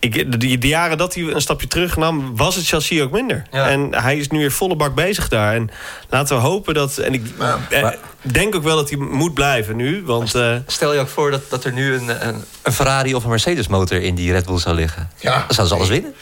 ik, 0.05 0.41
de, 0.41 0.59
de, 0.59 0.69
jaren 0.69 0.99
dat 0.99 1.15
hij 1.15 1.25
een 1.25 1.41
stapje 1.41 1.67
terug 1.67 1.97
nam, 1.97 2.37
was 2.37 2.57
het 2.57 2.67
chassis 2.67 3.01
ook 3.01 3.11
minder. 3.11 3.43
En 3.51 3.95
hij 3.95 4.17
is 4.17 4.29
nu 4.29 4.39
weer 4.39 4.53
volle 4.53 4.77
bak 4.77 4.95
bezig 4.95 5.29
daar. 5.29 5.55
En 5.55 5.71
laten 6.09 6.37
we 6.37 6.43
hopen 6.43 6.75
dat. 6.75 6.99
En 6.99 7.15
ik 7.15 7.23
eh, 7.71 7.91
denk 8.33 8.55
ook 8.55 8.63
wel 8.63 8.77
dat 8.77 8.91
hij 8.91 8.99
moet 8.99 9.35
blijven 9.35 9.77
nu. 9.77 10.03
Want, 10.05 10.35
uh, 10.35 10.57
stel 10.67 10.95
je 10.95 11.01
ook 11.01 11.09
voor 11.09 11.31
dat, 11.31 11.51
dat 11.51 11.65
er 11.65 11.73
nu 11.73 11.95
een, 11.95 12.29
een, 12.29 12.45
een 12.63 12.73
Ferrari 12.73 13.15
of 13.15 13.25
een 13.25 13.31
Mercedes 13.31 13.69
motor 13.69 14.03
in 14.03 14.15
die 14.15 14.33
Red 14.33 14.47
Bull 14.47 14.59
zou 14.59 14.75
liggen. 14.75 15.11
Ja. 15.21 15.45
Dan 15.47 15.55
zouden 15.55 15.67
ze 15.67 15.75
alles 15.75 15.89
winnen. 15.89 16.15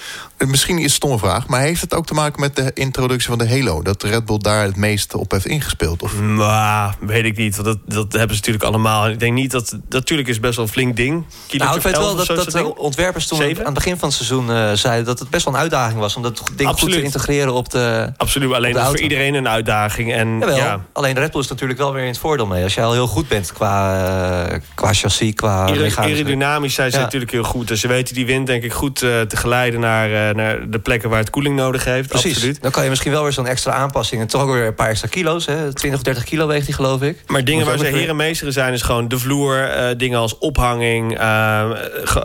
Misschien 0.51 0.77
is 0.77 0.83
het 0.83 0.91
een 0.91 0.97
stomme 0.97 1.19
vraag, 1.19 1.47
maar 1.47 1.61
heeft 1.61 1.81
het 1.81 1.95
ook 1.95 2.07
te 2.07 2.15
maken 2.15 2.41
met 2.41 2.57
de 2.57 2.71
introductie 2.75 3.29
van 3.29 3.39
de 3.39 3.49
Halo? 3.49 3.83
Dat 3.83 4.03
Red 4.03 4.25
Bull 4.25 4.39
daar 4.39 4.65
het 4.65 4.77
meeste 4.77 5.19
op 5.19 5.31
heeft 5.31 5.47
ingespeeld? 5.47 6.03
Of? 6.03 6.21
Nou, 6.21 6.93
weet 7.01 7.25
ik 7.25 7.37
niet. 7.37 7.57
Want 7.57 7.67
dat, 7.67 7.79
dat 7.85 8.13
hebben 8.13 8.37
ze 8.37 8.37
natuurlijk 8.37 8.65
allemaal. 8.65 9.09
Ik 9.09 9.19
denk 9.19 9.35
niet 9.35 9.51
dat. 9.51 9.79
Natuurlijk 9.89 10.29
is 10.29 10.41
best 10.41 10.57
wel 10.57 10.65
een 10.65 10.71
flink 10.71 10.97
ding. 10.97 11.25
nou, 11.51 11.77
ik 11.77 11.83
weet 11.83 11.97
wel 11.97 12.17
dat, 12.17 12.27
dat 12.27 12.51
de 12.51 12.77
ontwerpers 12.77 13.27
toen 13.27 13.43
aan 13.43 13.49
het 13.65 13.75
begin 13.75 13.99
van 13.99 14.09
het 14.09 14.17
seizoen 14.17 14.51
uh, 14.51 14.73
zeiden 14.73 15.05
dat 15.05 15.19
het 15.19 15.31
best 15.31 15.45
wel 15.45 15.55
een 15.55 15.61
uitdaging 15.61 15.99
was 15.99 16.17
om 16.17 16.23
dat 16.23 16.43
ding 16.57 16.69
goed 16.69 16.93
te 16.93 17.03
integreren 17.03 17.53
op 17.53 17.71
de. 17.71 18.13
Absoluut, 18.17 18.53
alleen 18.53 18.73
dat 18.73 18.83
is 18.83 18.89
voor 18.89 19.01
iedereen 19.01 19.35
een 19.35 19.49
uitdaging. 19.49 20.13
En, 20.13 20.39
ja. 20.39 20.81
Alleen 20.93 21.15
Red 21.15 21.33
Bull 21.33 21.41
is 21.41 21.49
natuurlijk 21.49 21.79
wel 21.79 21.92
weer 21.93 22.03
in 22.03 22.09
het 22.09 22.19
voordeel 22.19 22.47
mee. 22.47 22.63
Als 22.63 22.75
jij 22.75 22.85
al 22.85 22.93
heel 22.93 23.07
goed 23.07 23.29
bent 23.29 23.53
qua, 23.53 24.51
uh, 24.53 24.59
qua 24.75 24.93
chassis, 24.93 25.35
qua. 25.35 25.67
Aerodynamisch 25.97 26.75
zijn 26.75 26.91
ze 26.91 26.99
natuurlijk 26.99 27.33
heel 27.33 27.43
goed. 27.43 27.69
Dus 27.69 27.81
ze 27.81 27.89
weten 27.89 28.15
die 28.15 28.27
wind, 28.27 28.47
denk 28.47 28.63
ik, 28.63 28.73
goed 28.73 29.03
uh, 29.03 29.21
te 29.21 29.37
geleiden 29.37 29.81
naar, 29.81 30.35
naar 30.35 30.71
de 30.71 30.79
plekken 30.79 31.11
waar 31.11 31.19
het 31.19 31.31
koeling 31.31 31.57
nodig 31.57 31.85
heeft. 31.85 32.09
Precies. 32.09 32.35
Absoluut. 32.35 32.63
Dan 32.63 32.71
kan 32.71 32.83
je 32.85 32.89
misschien 32.91 33.13
wel 33.13 33.23
weer 33.23 33.33
zo'n 33.33 33.47
extra 33.47 33.73
aanpassing. 33.73 34.21
En 34.21 34.27
toch 34.27 34.43
ook 34.43 34.53
weer 34.53 34.67
een 34.67 34.75
paar 34.75 34.89
extra 34.89 35.09
kilo's. 35.09 35.47
Hè? 35.47 35.73
20 35.73 35.99
of 35.99 36.05
30 36.05 36.25
kilo 36.25 36.47
weegt 36.47 36.67
die, 36.67 36.75
geloof 36.75 37.03
ik. 37.03 37.23
Maar 37.27 37.45
dingen 37.45 37.67
waar 37.67 37.79
ze 37.79 37.87
heren 37.87 38.17
meesteren 38.17 38.53
zijn, 38.53 38.73
is 38.73 38.83
gewoon 38.83 39.09
de 39.09 39.19
vloer. 39.19 39.77
Uh, 39.77 39.89
dingen 39.97 40.19
als 40.19 40.39
ophanging. 40.39 41.21
Uh, 41.21 41.71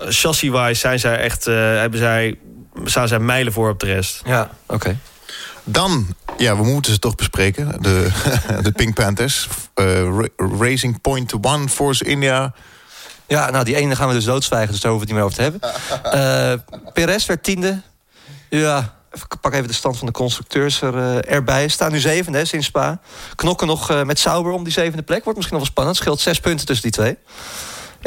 Chassis-wise 0.09 0.79
zijn 0.79 0.99
zij 0.99 1.17
echt. 1.17 1.47
Uh, 1.47 1.55
hebben 1.55 1.99
zij, 1.99 2.37
staan 2.85 3.07
zij 3.07 3.19
mijlen 3.19 3.53
voor 3.53 3.69
op 3.69 3.79
de 3.79 3.85
rest. 3.85 4.21
Ja, 4.25 4.49
oké. 4.65 4.97
Dan, 5.63 6.07
ja, 6.37 6.57
we 6.57 6.63
moeten 6.63 6.93
ze 6.93 6.99
toch 6.99 7.15
bespreken. 7.15 7.81
De, 7.81 8.09
de 8.61 8.71
Pink 8.71 8.93
Panthers. 8.93 9.47
Racing 10.59 11.01
Point 11.01 11.33
One, 11.45 11.69
Force 11.69 12.03
India. 12.03 12.53
Ja, 13.27 13.49
nou, 13.49 13.65
die 13.65 13.75
ene 13.75 13.95
gaan 13.95 14.07
we 14.07 14.13
dus 14.13 14.25
doodzwijgen, 14.25 14.71
dus 14.71 14.81
daar 14.81 14.91
hoeven 14.91 15.07
we 15.07 15.13
het 15.13 15.23
niet 15.23 15.39
meer 15.39 15.51
over 15.51 15.61
te 15.61 16.11
hebben. 16.11 16.59
Uh, 16.85 16.93
Perez 16.93 17.25
werd 17.25 17.43
tiende. 17.43 17.81
Ja, 18.49 18.95
ik 19.13 19.39
pak 19.41 19.53
even 19.53 19.67
de 19.67 19.73
stand 19.73 19.97
van 19.97 20.07
de 20.07 20.13
constructeurs 20.13 20.81
er, 20.81 20.95
uh, 20.95 21.31
erbij. 21.31 21.67
Staan 21.67 21.91
nu 21.91 21.99
zevende 21.99 22.45
sinds 22.45 22.65
Spa. 22.65 22.99
Knokken 23.35 23.67
nog 23.67 24.03
met 24.03 24.19
Sauber 24.19 24.51
om 24.51 24.63
die 24.63 24.73
zevende 24.73 25.03
plek. 25.03 25.23
Wordt 25.23 25.37
misschien 25.37 25.57
nog 25.57 25.67
wel 25.67 25.75
spannend. 25.75 25.97
Scheelt 25.97 26.19
zes 26.19 26.39
punten 26.39 26.65
tussen 26.65 26.91
die 26.91 27.01
twee. 27.01 27.17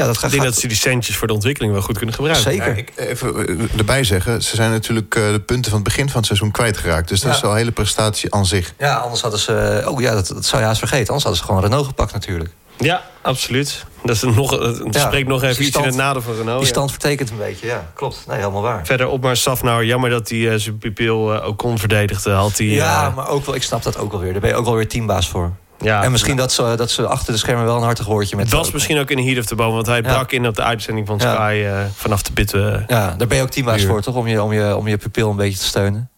Ja, 0.01 0.07
dat 0.07 0.19
gaat, 0.19 0.33
ik 0.33 0.41
denk 0.41 0.51
dat 0.51 0.61
ze 0.61 0.67
die 0.67 0.77
centjes 0.77 1.17
voor 1.17 1.27
de 1.27 1.33
ontwikkeling 1.33 1.73
wel 1.73 1.83
goed 1.83 1.97
kunnen 1.97 2.15
gebruiken. 2.15 2.51
Zeker. 2.53 2.77
ik 2.77 2.93
even 2.97 3.69
erbij 3.77 4.05
zeggen, 4.05 4.43
ze 4.43 4.57
zijn 4.57 4.71
natuurlijk 4.71 5.11
de 5.11 5.43
punten 5.47 5.71
van 5.71 5.81
het 5.81 5.89
begin 5.89 6.07
van 6.07 6.17
het 6.17 6.27
seizoen 6.27 6.51
kwijtgeraakt. 6.51 7.09
Dus 7.09 7.21
dat 7.21 7.35
is 7.35 7.41
wel 7.41 7.51
een 7.51 7.57
hele 7.57 7.73
prestatie 7.73 8.35
aan 8.35 8.47
zich. 8.47 8.75
Ja, 8.79 8.97
anders 8.97 9.21
hadden 9.21 9.41
ze... 9.41 9.83
Oh 9.87 10.01
ja, 10.01 10.15
dat, 10.15 10.27
dat 10.27 10.45
zou 10.45 10.63
je 10.63 10.67
haast 10.67 10.79
vergeten. 10.79 11.07
Anders 11.07 11.25
hadden 11.25 11.43
ze 11.43 11.47
gewoon 11.47 11.63
Renault 11.63 11.87
gepakt 11.87 12.13
natuurlijk. 12.13 12.51
Ja, 12.81 13.03
absoluut. 13.23 13.85
Dat, 14.05 14.17
is 14.17 14.23
nog, 14.23 14.51
dat 14.91 15.01
spreekt 15.01 15.29
nog 15.29 15.43
even 15.43 15.65
iets 15.65 15.77
in 15.77 15.85
het 15.85 15.95
nadeel 15.95 16.23
van 16.23 16.35
Renault. 16.35 16.61
Die 16.61 16.69
stand 16.69 16.91
vertekent 16.91 17.31
een 17.31 17.37
beetje, 17.37 17.67
ja. 17.67 17.91
Klopt. 17.95 18.25
Nee, 18.27 18.37
helemaal 18.37 18.63
waar. 18.63 18.87
Verder 18.87 19.09
op 19.09 19.23
maar 19.23 19.37
Safnauer. 19.37 19.85
Jammer 19.85 20.11
dat 20.11 20.29
hij 20.29 20.39
uh, 20.39 20.55
zijn 20.55 20.79
pupil 20.79 21.35
uh, 21.35 21.47
ook 21.47 21.59
kon 21.59 21.79
verdedigen. 21.79 22.35
Had 22.35 22.59
hij, 22.59 22.67
ja, 22.67 23.09
uh, 23.09 23.17
maar 23.17 23.29
ook 23.29 23.47
wel, 23.47 23.55
ik 23.55 23.63
snap 23.63 23.83
dat 23.83 23.99
ook 23.99 24.11
wel 24.11 24.21
weer. 24.21 24.33
Daar 24.33 24.41
ben 24.41 24.51
je 24.51 24.57
ook 24.57 24.65
wel 24.65 24.75
weer 24.75 24.89
teambaas 24.89 25.29
voor. 25.29 25.53
Ja, 25.81 26.03
en 26.03 26.11
misschien 26.11 26.37
dat, 26.37 26.53
ze, 26.53 26.75
dat 26.77 26.91
ze 26.91 27.07
achter 27.07 27.33
de 27.33 27.39
schermen 27.39 27.65
wel 27.65 27.77
een 27.77 27.83
hartig 27.83 28.07
woordje 28.07 28.37
met... 28.37 28.51
Dat 28.51 28.61
was 28.61 28.71
misschien 28.71 28.99
ook 28.99 29.11
in 29.11 29.17
de 29.17 29.23
heat 29.23 29.39
of 29.39 29.45
the 29.45 29.55
bone. 29.55 29.75
Want 29.75 29.87
hij 29.87 30.03
brak 30.03 30.33
in 30.33 30.47
op 30.47 30.57
de 30.57 30.63
uitzending 30.63 31.07
van 31.07 31.21
Sky 31.21 31.65
vanaf 31.95 32.23
de 32.23 32.33
pit. 32.33 32.51
ja, 32.87 33.15
daar 33.17 33.27
ben 33.27 33.37
je 33.37 33.43
ook 33.43 33.51
teambaas 33.51 33.85
voor, 33.85 34.03
toch? 34.03 34.15
Om 34.15 34.27
je, 34.27 34.43
om, 34.43 34.53
je, 34.53 34.77
om 34.77 34.89
je 34.89 34.97
pupil 34.97 35.31
een 35.31 35.37
beetje 35.37 35.59
te 35.59 35.65
steunen. 35.65 36.11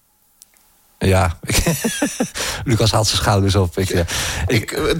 Ja, 0.99 1.37
Lucas 2.65 2.93
haalt 2.93 3.07
zijn 3.07 3.19
schouders 3.23 3.55
op. 3.55 3.79
Ik, 3.79 3.89
ja. 3.89 4.05
ik, 4.47 4.73
eh, 4.73 4.95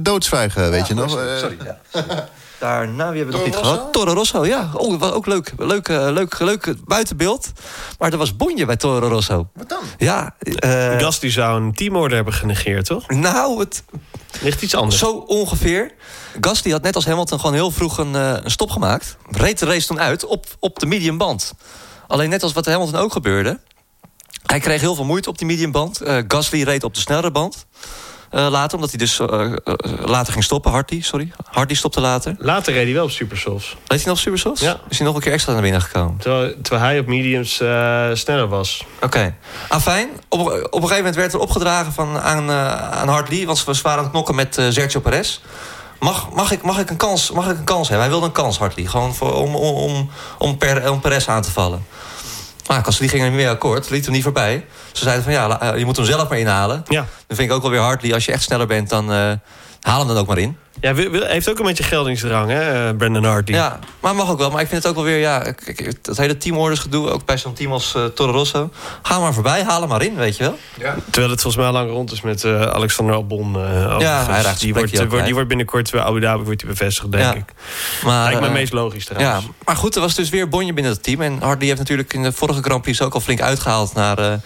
doodzwijgen, 0.00 0.70
weet 0.70 0.86
je 0.86 0.94
nog? 0.94 1.10
Sorry, 1.10 1.56
ja. 1.64 1.78
Daarna, 2.60 3.10
wie 3.10 3.16
hebben 3.16 3.26
we 3.26 3.32
nog 3.32 3.44
niet 3.44 3.66
gehad? 3.66 3.92
Toro 3.92 4.12
Rosso, 4.12 4.46
ja. 4.46 4.70
Oh, 4.74 4.98
was 4.98 5.12
ook 5.12 5.26
leuk. 5.26 5.52
Leuk, 5.58 5.88
leuk, 5.88 6.38
leuk 6.38 6.74
buitenbeeld. 6.84 7.52
Maar 7.98 8.12
er 8.12 8.18
was 8.18 8.36
bonje 8.36 8.66
bij 8.66 8.76
Toro 8.76 9.08
Rosso. 9.08 9.48
Wat 9.54 9.68
dan? 9.68 9.82
Ja. 9.98 10.34
Uh, 10.64 10.98
Gas 10.98 11.20
die 11.20 11.30
zou 11.30 11.62
een 11.62 11.74
teamorder 11.74 12.16
hebben 12.16 12.34
genegeerd, 12.34 12.86
toch? 12.86 13.08
Nou, 13.08 13.58
het... 13.58 13.82
Ligt 14.40 14.62
iets 14.62 14.74
anders. 14.74 14.98
Zo 14.98 15.12
ongeveer. 15.12 15.92
Gasly 16.40 16.70
had 16.70 16.82
net 16.82 16.94
als 16.94 17.06
Hamilton 17.06 17.40
gewoon 17.40 17.54
heel 17.54 17.70
vroeg 17.70 17.98
een, 17.98 18.14
uh, 18.14 18.34
een 18.42 18.50
stop 18.50 18.70
gemaakt. 18.70 19.16
Reed 19.30 19.58
de 19.58 19.66
race 19.66 19.86
toen 19.86 20.00
uit 20.00 20.24
op, 20.24 20.46
op 20.58 20.78
de 20.78 20.86
medium 20.86 21.18
band. 21.18 21.54
Alleen 22.06 22.30
net 22.30 22.42
als 22.42 22.52
wat 22.52 22.66
Hamilton 22.66 23.00
ook 23.00 23.12
gebeurde... 23.12 23.60
Hij 24.46 24.60
kreeg 24.60 24.80
heel 24.80 24.94
veel 24.94 25.04
moeite 25.04 25.28
op 25.28 25.38
die 25.38 25.46
mediumband. 25.46 26.02
Uh, 26.02 26.18
Gasly 26.28 26.62
reed 26.62 26.84
op 26.84 26.94
de 26.94 27.00
snellere 27.00 27.30
band. 27.30 27.66
Uh, 28.32 28.48
later, 28.50 28.74
omdat 28.74 28.90
hij 28.90 28.98
dus 28.98 29.18
uh, 29.18 29.52
later 30.04 30.32
ging 30.32 30.44
stoppen. 30.44 30.70
Hardy, 30.70 31.02
sorry. 31.02 31.32
Hardy 31.50 31.74
stopte 31.74 32.00
later. 32.00 32.34
Later 32.38 32.72
reed 32.72 32.84
hij 32.84 32.94
wel 32.94 33.04
op 33.04 33.10
supersofts. 33.10 33.76
Reed 33.86 33.98
hij 33.98 34.06
nog 34.06 34.16
op 34.16 34.18
supersofts? 34.18 34.60
Ja. 34.60 34.80
Is 34.88 34.98
hij 34.98 35.06
nog 35.06 35.16
een 35.16 35.22
keer 35.22 35.32
extra 35.32 35.52
naar 35.52 35.62
binnen 35.62 35.82
gekomen? 35.82 36.16
Terwijl, 36.18 36.54
terwijl 36.62 36.84
hij 36.84 36.98
op 36.98 37.06
mediums 37.06 37.54
sneller 38.12 38.48
was. 38.48 38.84
Oké. 38.94 39.04
Okay. 39.04 39.34
Afijn, 39.68 40.08
op, 40.28 40.40
op 40.40 40.52
een 40.52 40.70
gegeven 40.72 40.96
moment 40.96 41.14
werd 41.14 41.32
er 41.32 41.38
opgedragen 41.38 41.92
van, 41.92 42.18
aan, 42.18 42.50
aan 42.50 43.08
Hartley... 43.08 43.46
want 43.46 43.58
ze 43.58 43.64
waren 43.64 43.98
aan 43.98 44.04
het 44.04 44.12
knokken 44.12 44.34
met 44.34 44.54
Sergio 44.54 45.00
Perez... 45.00 45.40
mag, 45.98 46.30
mag, 46.32 46.50
ik, 46.52 46.62
mag, 46.62 46.78
ik 46.78 46.90
een 46.90 46.96
kans, 46.96 47.30
mag 47.30 47.50
ik 47.50 47.58
een 47.58 47.64
kans 47.64 47.88
hebben? 47.88 48.00
Hij 48.06 48.10
wilde 48.10 48.26
een 48.26 48.42
kans, 48.42 48.58
Hartley. 48.58 48.86
Gewoon 48.86 49.14
voor, 49.14 49.34
om, 49.34 49.54
om, 49.54 49.74
om, 49.74 50.10
om, 50.38 50.56
per, 50.58 50.90
om 50.90 51.00
Perez 51.00 51.28
aan 51.28 51.42
te 51.42 51.50
vallen. 51.50 51.86
Maar 52.70 52.84
Gasly 52.84 53.08
ging 53.08 53.22
er 53.22 53.28
niet 53.28 53.38
meer 53.38 53.48
akkoord, 53.48 53.90
liet 53.90 54.04
hem 54.04 54.14
niet 54.14 54.22
voorbij. 54.22 54.64
Ze 54.92 55.02
zeiden 55.02 55.24
van 55.24 55.32
ja, 55.32 55.60
eh, 55.60 55.78
je 55.78 55.84
moet 55.84 55.96
hem 55.96 56.04
zelf 56.04 56.28
maar 56.28 56.38
inhalen. 56.38 56.84
Ja. 56.88 57.06
Dan 57.26 57.36
vind 57.36 57.50
ik 57.50 57.52
ook 57.52 57.62
wel 57.62 57.70
weer 57.70 57.80
Hartley, 57.80 58.14
als 58.14 58.24
je 58.24 58.32
echt 58.32 58.42
sneller 58.42 58.66
bent, 58.66 58.88
dan 58.88 59.12
uh, 59.12 59.32
haal 59.80 59.98
hem 59.98 60.08
dan 60.08 60.16
ook 60.16 60.26
maar 60.26 60.38
in. 60.38 60.56
Ja, 60.80 60.94
heeft 60.94 61.50
ook 61.50 61.58
een 61.58 61.64
beetje 61.64 61.82
geldingsdrang, 61.82 62.50
hè, 62.50 62.88
eh, 62.88 62.96
Brandon 62.96 63.24
Hartley. 63.24 63.58
Ja, 63.58 63.78
maar 64.00 64.14
mag 64.14 64.30
ook 64.30 64.38
wel. 64.38 64.50
Maar 64.50 64.60
ik 64.60 64.68
vind 64.68 64.82
het 64.82 64.90
ook 64.90 64.96
wel 64.96 65.04
weer, 65.12 65.18
ja, 65.18 65.54
dat 66.02 66.16
hele 66.16 66.36
teamorders 66.36 66.80
gedoe, 66.80 67.10
ook 67.10 67.24
bij 67.24 67.38
zo'n 67.38 67.52
team 67.52 67.72
als 67.72 67.94
uh, 67.96 68.04
Toro 68.04 68.32
Rosso. 68.32 68.70
Ga 69.02 69.18
maar 69.18 69.34
voorbij, 69.34 69.62
haal 69.62 69.80
hem 69.80 69.88
maar 69.88 70.02
in, 70.02 70.14
weet 70.14 70.36
je 70.36 70.42
wel. 70.42 70.58
Ja. 70.78 70.94
Terwijl 71.10 71.30
het 71.30 71.40
volgens 71.40 71.62
mij 71.62 71.72
lang 71.72 71.90
rond 71.90 72.12
is 72.12 72.20
met 72.20 72.44
uh, 72.44 72.62
Alexander 72.62 73.14
Albon. 73.14 73.56
Uh, 73.56 73.96
ja, 73.98 74.26
hij 74.26 74.42
raakt 74.42 74.60
die, 74.60 74.74
wordt, 74.74 75.08
wordt, 75.08 75.24
die 75.24 75.34
wordt 75.34 75.48
binnenkort 75.48 75.90
bij 75.90 76.00
Abu 76.00 76.20
Dhabi 76.20 76.42
wordt 76.44 76.60
die 76.60 76.68
bevestigd, 76.68 77.12
denk 77.12 77.24
ja. 77.24 77.34
ik. 77.34 77.52
Maar, 78.04 78.24
Lijkt 78.24 78.40
me 78.40 78.46
uh, 78.46 78.52
meest 78.52 78.72
logisch 78.72 79.04
trouwens. 79.04 79.44
Ja, 79.44 79.50
maar 79.64 79.76
goed, 79.76 79.94
er 79.94 80.00
was 80.00 80.14
dus 80.14 80.28
weer 80.28 80.48
bonje 80.48 80.72
binnen 80.72 80.92
het 80.92 81.02
team. 81.02 81.20
En 81.20 81.38
Hartley 81.40 81.66
heeft 81.66 81.78
natuurlijk 81.78 82.12
in 82.12 82.22
de 82.22 82.32
vorige 82.32 82.62
Grand 82.62 82.82
Prix 82.82 83.02
ook 83.02 83.14
al 83.14 83.20
flink 83.20 83.40
uitgehaald 83.40 83.94
naar 83.94 84.40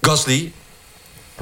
Gasly 0.00 0.52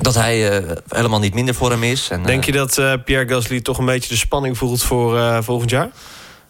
dat 0.01 0.15
hij 0.15 0.63
uh, 0.63 0.71
helemaal 0.89 1.19
niet 1.19 1.35
minder 1.35 1.55
voor 1.55 1.71
hem 1.71 1.83
is. 1.83 2.11
En, 2.11 2.23
Denk 2.23 2.45
je 2.45 2.53
dat 2.53 2.79
uh, 2.79 2.93
Pierre 3.05 3.29
Gasly 3.29 3.61
toch 3.61 3.79
een 3.79 3.85
beetje 3.85 4.09
de 4.09 4.17
spanning 4.17 4.59
voelt 4.59 4.83
voor 4.83 5.17
uh, 5.17 5.39
volgend 5.41 5.71
jaar? 5.71 5.89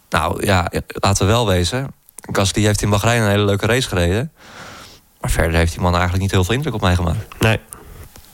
Nou 0.09 0.45
ja, 0.45 0.71
laten 0.87 1.25
we 1.25 1.31
wel 1.31 1.47
wezen. 1.47 1.93
Gasly 2.15 2.63
heeft 2.63 2.81
in 2.81 2.89
Bahrein 2.89 3.21
een 3.21 3.29
hele 3.29 3.45
leuke 3.45 3.65
race 3.65 3.87
gereden. 3.87 4.31
Maar 5.21 5.29
verder 5.29 5.57
heeft 5.57 5.71
die 5.71 5.81
man 5.81 5.91
eigenlijk 5.91 6.21
niet 6.21 6.31
heel 6.31 6.43
veel 6.43 6.55
indruk 6.55 6.73
op 6.73 6.81
mij 6.81 6.95
gemaakt. 6.95 7.39
Nee. 7.39 7.59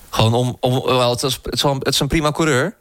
Gewoon 0.09 0.34
om... 0.34 0.57
om 0.59 0.82
wel, 0.86 1.09
het, 1.09 1.24
is, 1.24 1.39
het, 1.43 1.53
is 1.53 1.61
het 1.61 1.88
is 1.88 1.99
een 1.99 2.07
prima 2.07 2.32
coureur. 2.32 2.76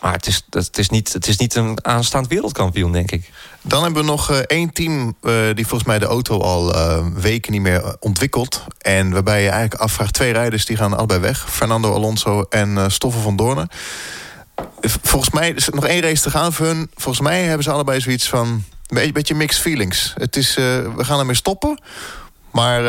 Maar 0.00 0.12
het 0.12 0.26
is, 0.26 0.42
het, 0.50 0.78
is 0.78 0.88
niet, 0.88 1.12
het 1.12 1.26
is 1.26 1.36
niet 1.36 1.54
een 1.54 1.78
aanstaand 1.84 2.28
wereldkampioen, 2.28 2.92
denk 2.92 3.10
ik. 3.10 3.30
Dan 3.62 3.82
hebben 3.82 4.02
we 4.02 4.08
nog 4.08 4.30
uh, 4.30 4.36
één 4.36 4.72
team 4.72 5.16
uh, 5.22 5.32
die 5.54 5.66
volgens 5.66 5.84
mij 5.84 5.98
de 5.98 6.06
auto 6.06 6.40
al 6.40 6.74
uh, 6.74 7.06
weken 7.14 7.52
niet 7.52 7.60
meer 7.60 7.96
ontwikkelt. 8.00 8.64
En 8.78 9.10
waarbij 9.10 9.42
je 9.42 9.48
eigenlijk 9.48 9.80
afvraagt, 9.80 10.12
twee 10.12 10.32
rijders 10.32 10.64
die 10.64 10.76
gaan 10.76 10.96
allebei 10.96 11.20
weg. 11.20 11.50
Fernando 11.50 11.94
Alonso 11.94 12.42
en 12.42 12.90
Stoffel 12.90 13.20
van 13.20 13.36
Doornen. 13.36 13.68
Volgens 14.80 15.34
mij 15.34 15.50
is 15.50 15.66
er 15.66 15.74
nog 15.74 15.86
één 15.86 16.02
race 16.02 16.22
te 16.22 16.30
gaan 16.30 16.52
voor 16.52 16.66
hun. 16.66 16.90
Volgens 16.94 17.26
mij 17.28 17.42
hebben 17.42 17.64
ze 17.64 17.70
allebei 17.70 18.00
zoiets 18.00 18.28
van... 18.28 18.64
een 18.86 19.12
beetje 19.12 19.34
mixed 19.34 19.62
feelings. 19.62 20.12
Het 20.16 20.36
is, 20.36 20.54
we 20.54 21.04
gaan 21.04 21.18
ermee 21.18 21.34
stoppen... 21.34 21.80
Maar 22.50 22.80
uh, 22.80 22.88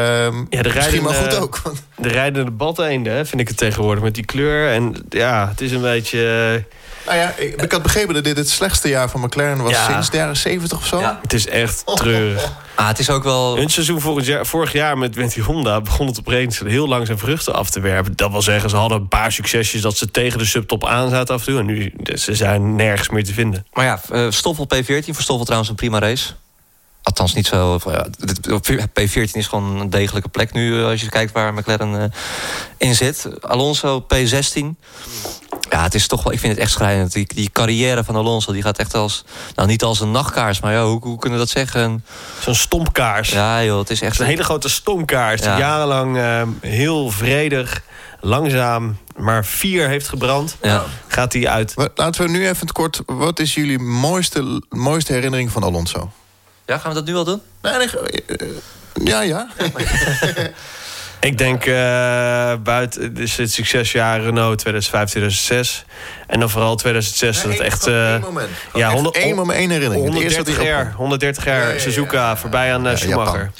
ja, 0.50 0.62
de 0.62 0.72
misschien 0.76 1.04
wel 1.04 1.14
goed 1.14 1.36
ook. 1.36 1.62
De 1.96 2.08
rijdende 2.08 2.52
badeenden 2.52 3.28
vind 3.28 3.42
ik 3.42 3.48
het 3.48 3.58
tegenwoordig 3.58 4.04
met 4.04 4.16
die 4.16 4.26
kleur. 4.26 4.72
En 4.72 5.06
ja, 5.10 5.48
het 5.48 5.62
is 5.62 5.72
een 5.72 5.82
beetje... 5.82 6.66
Nou 7.08 7.20
ja, 7.20 7.34
ik, 7.38 7.62
ik, 7.62 7.72
had 7.72 7.82
begrepen 7.82 8.14
dat 8.14 8.24
dit 8.24 8.38
het 8.38 8.50
slechtste 8.50 8.90
jaar 8.90 9.10
van 9.10 9.22
McLaren 9.22 9.64
was 9.64 9.86
sinds 9.86 10.10
de 10.10 10.18
jaren 10.18 10.38
70 10.38 10.78
of 10.78 10.86
zo. 10.86 11.00
Ja. 11.00 11.20
Het 11.22 11.34
is 11.34 11.48
echt 11.48 11.84
treurig. 11.96 12.52
Ah, 12.76 12.88
het 12.88 13.00
is 13.00 13.10
ook 13.10 13.24
wel... 13.24 13.58
Hun 13.58 13.70
seizoen 13.70 14.02
vorig 14.02 14.26
jaar, 14.26 14.46
vorig 14.46 14.72
jaar 14.72 14.98
met, 14.98 15.16
met 15.16 15.34
die 15.34 15.44
Honda 15.44 15.82
begon 15.82 16.08
het 16.08 16.20
opeens 16.20 16.60
heel 16.60 16.88
lang 16.88 17.06
zijn 17.06 17.18
vruchten 17.18 17.54
af 17.54 17.70
te 17.70 17.80
werpen. 17.80 18.16
Dat 18.16 18.32
wil 18.32 18.42
zeggen, 18.42 18.70
ze 18.70 18.76
hadden 18.76 18.98
een 18.98 19.08
paar 19.08 19.32
succesjes 19.32 19.82
dat 19.82 19.98
ze 19.98 20.12
tegen 20.12 20.40
de 20.40 20.46
subtop 20.46 20.86
aan 20.86 21.10
zaten 21.10 21.36
af 21.36 21.40
en 21.40 21.48
toe. 21.48 21.60
En 21.60 21.66
nu 21.66 21.94
ze 22.16 22.36
zijn 22.36 22.76
nergens 22.76 23.10
meer 23.10 23.24
te 23.24 23.34
vinden. 23.34 23.66
Maar 23.74 23.86
ja, 23.86 24.02
uh, 24.12 24.32
Stoffel 24.32 24.68
P14, 24.76 24.88
voor 24.88 25.22
Stoffel 25.22 25.44
trouwens 25.44 25.70
een 25.70 25.76
prima 25.76 26.00
race. 26.00 26.34
Althans 27.02 27.34
niet 27.34 27.48
zo... 27.48 27.80
Ja, 27.86 28.08
P14 28.88 29.32
is 29.32 29.48
gewoon 29.48 29.80
een 29.80 29.90
degelijke 29.90 30.30
plek 30.30 30.54
nu... 30.54 30.84
als 30.84 31.02
je 31.02 31.10
kijkt 31.10 31.32
waar 31.32 31.54
McLaren 31.54 31.94
uh, 31.94 32.04
in 32.78 32.96
zit. 32.96 33.28
Alonso 33.42 34.06
P16. 34.14 34.66
Ja, 35.70 35.84
het 35.84 35.96
is 35.96 36.08
toch 36.08 36.24
wel, 36.24 36.34
ik 36.34 36.40
vind 36.40 36.54
het 36.54 36.62
echt 36.62 36.72
schrijnend. 36.72 37.14
Die, 37.14 37.28
die 37.28 37.50
carrière 37.50 38.04
van 38.04 38.16
Alonso 38.16 38.52
die 38.52 38.62
gaat 38.62 38.78
echt 38.78 38.94
als, 38.94 39.24
nou 39.56 39.68
niet 39.68 39.84
als 39.84 40.00
een 40.00 40.12
nachtkaars, 40.12 40.60
maar 40.60 40.74
ja, 40.74 40.86
hoe, 40.86 41.00
hoe 41.02 41.20
kunnen 41.20 41.40
we 41.40 41.46
dat 41.46 41.54
zeggen? 41.54 42.06
Zo'n 42.40 42.56
stompkaars. 42.56 43.30
Ja, 43.30 43.64
joh, 43.64 43.80
het 43.80 43.90
is 43.90 44.02
echt 44.02 44.20
een 44.20 44.26
hele 44.26 44.44
grote 44.44 44.70
stompkaars. 44.70 45.42
Die 45.42 45.50
jarenlang 45.50 46.18
uh, 46.18 46.42
heel 46.62 47.10
vredig, 47.10 47.82
langzaam, 48.20 48.98
maar 49.16 49.46
vier 49.46 49.88
heeft 49.88 50.08
gebrand. 50.08 50.58
Ja. 50.62 50.84
Gaat 51.08 51.32
die 51.32 51.50
uit. 51.50 51.74
Laten 51.96 52.26
we 52.26 52.30
nu 52.30 52.48
even 52.48 52.72
kort. 52.72 53.02
Wat 53.06 53.40
is 53.40 53.54
jullie 53.54 53.80
mooiste, 53.80 54.62
mooiste 54.70 55.14
herinnering 55.14 55.52
van 55.52 55.64
Alonso? 55.64 56.12
Ja, 56.66 56.78
gaan 56.78 56.90
we 56.90 56.98
dat 56.98 57.06
nu 57.06 57.16
al 57.16 57.24
doen? 57.24 57.42
Nee, 57.62 57.78
nee, 57.78 57.88
ja, 59.04 59.22
ja. 59.22 59.48
Ik 61.20 61.38
denk 61.38 61.66
uh, 61.66 62.54
buiten 62.64 63.14
dus 63.14 63.36
het 63.36 63.52
succesjaar 63.52 64.22
Renault 64.22 64.58
2005, 64.58 65.10
2006. 65.10 65.86
En 66.28 66.40
dan 66.40 66.50
vooral 66.50 66.76
2006. 66.76 67.44
dat 67.44 67.60
echt. 67.60 67.88
Uh, 67.88 68.14
één 68.14 68.22
moment. 68.22 68.50
ja, 68.74 68.92
100, 68.92 69.16
één 69.16 69.36
moment, 69.36 69.60
één 69.60 69.70
herinnering. 69.70 70.08
130 70.08 70.64
jaar, 70.64 70.92
130 70.96 71.46
jaar 71.46 71.74
ja, 71.74 71.80
Suzuka 71.80 72.38
voorbij 72.38 72.74
aan 72.74 72.88
uh, 72.88 72.96
Schumacher. 72.96 73.52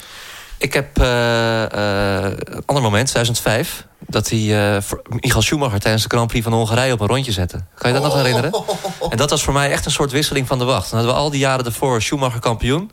Ik 0.58 0.72
heb 0.72 0.96
een 0.96 2.62
ander 2.66 2.82
moment, 2.82 3.06
2005 3.06 3.86
dat 4.10 4.28
hij 4.28 4.38
uh, 4.38 4.82
Michael 5.08 5.42
Schumacher 5.42 5.80
tijdens 5.80 6.02
de 6.02 6.08
Grand 6.08 6.28
Prix 6.28 6.44
van 6.44 6.52
Hongarije 6.52 6.92
op 6.92 7.00
een 7.00 7.06
rondje 7.06 7.32
zette. 7.32 7.64
Kan 7.74 7.92
je 7.92 8.00
dat 8.00 8.04
nog 8.06 8.14
herinneren? 8.14 8.64
En 9.10 9.16
dat 9.16 9.30
was 9.30 9.42
voor 9.42 9.52
mij 9.52 9.70
echt 9.70 9.84
een 9.84 9.90
soort 9.90 10.10
wisseling 10.10 10.46
van 10.46 10.58
de 10.58 10.64
wacht. 10.64 10.90
Dan 10.90 10.98
hadden 10.98 11.16
we 11.16 11.20
al 11.20 11.30
die 11.30 11.40
jaren 11.40 11.64
ervoor 11.64 12.02
Schumacher 12.02 12.40
kampioen. 12.40 12.90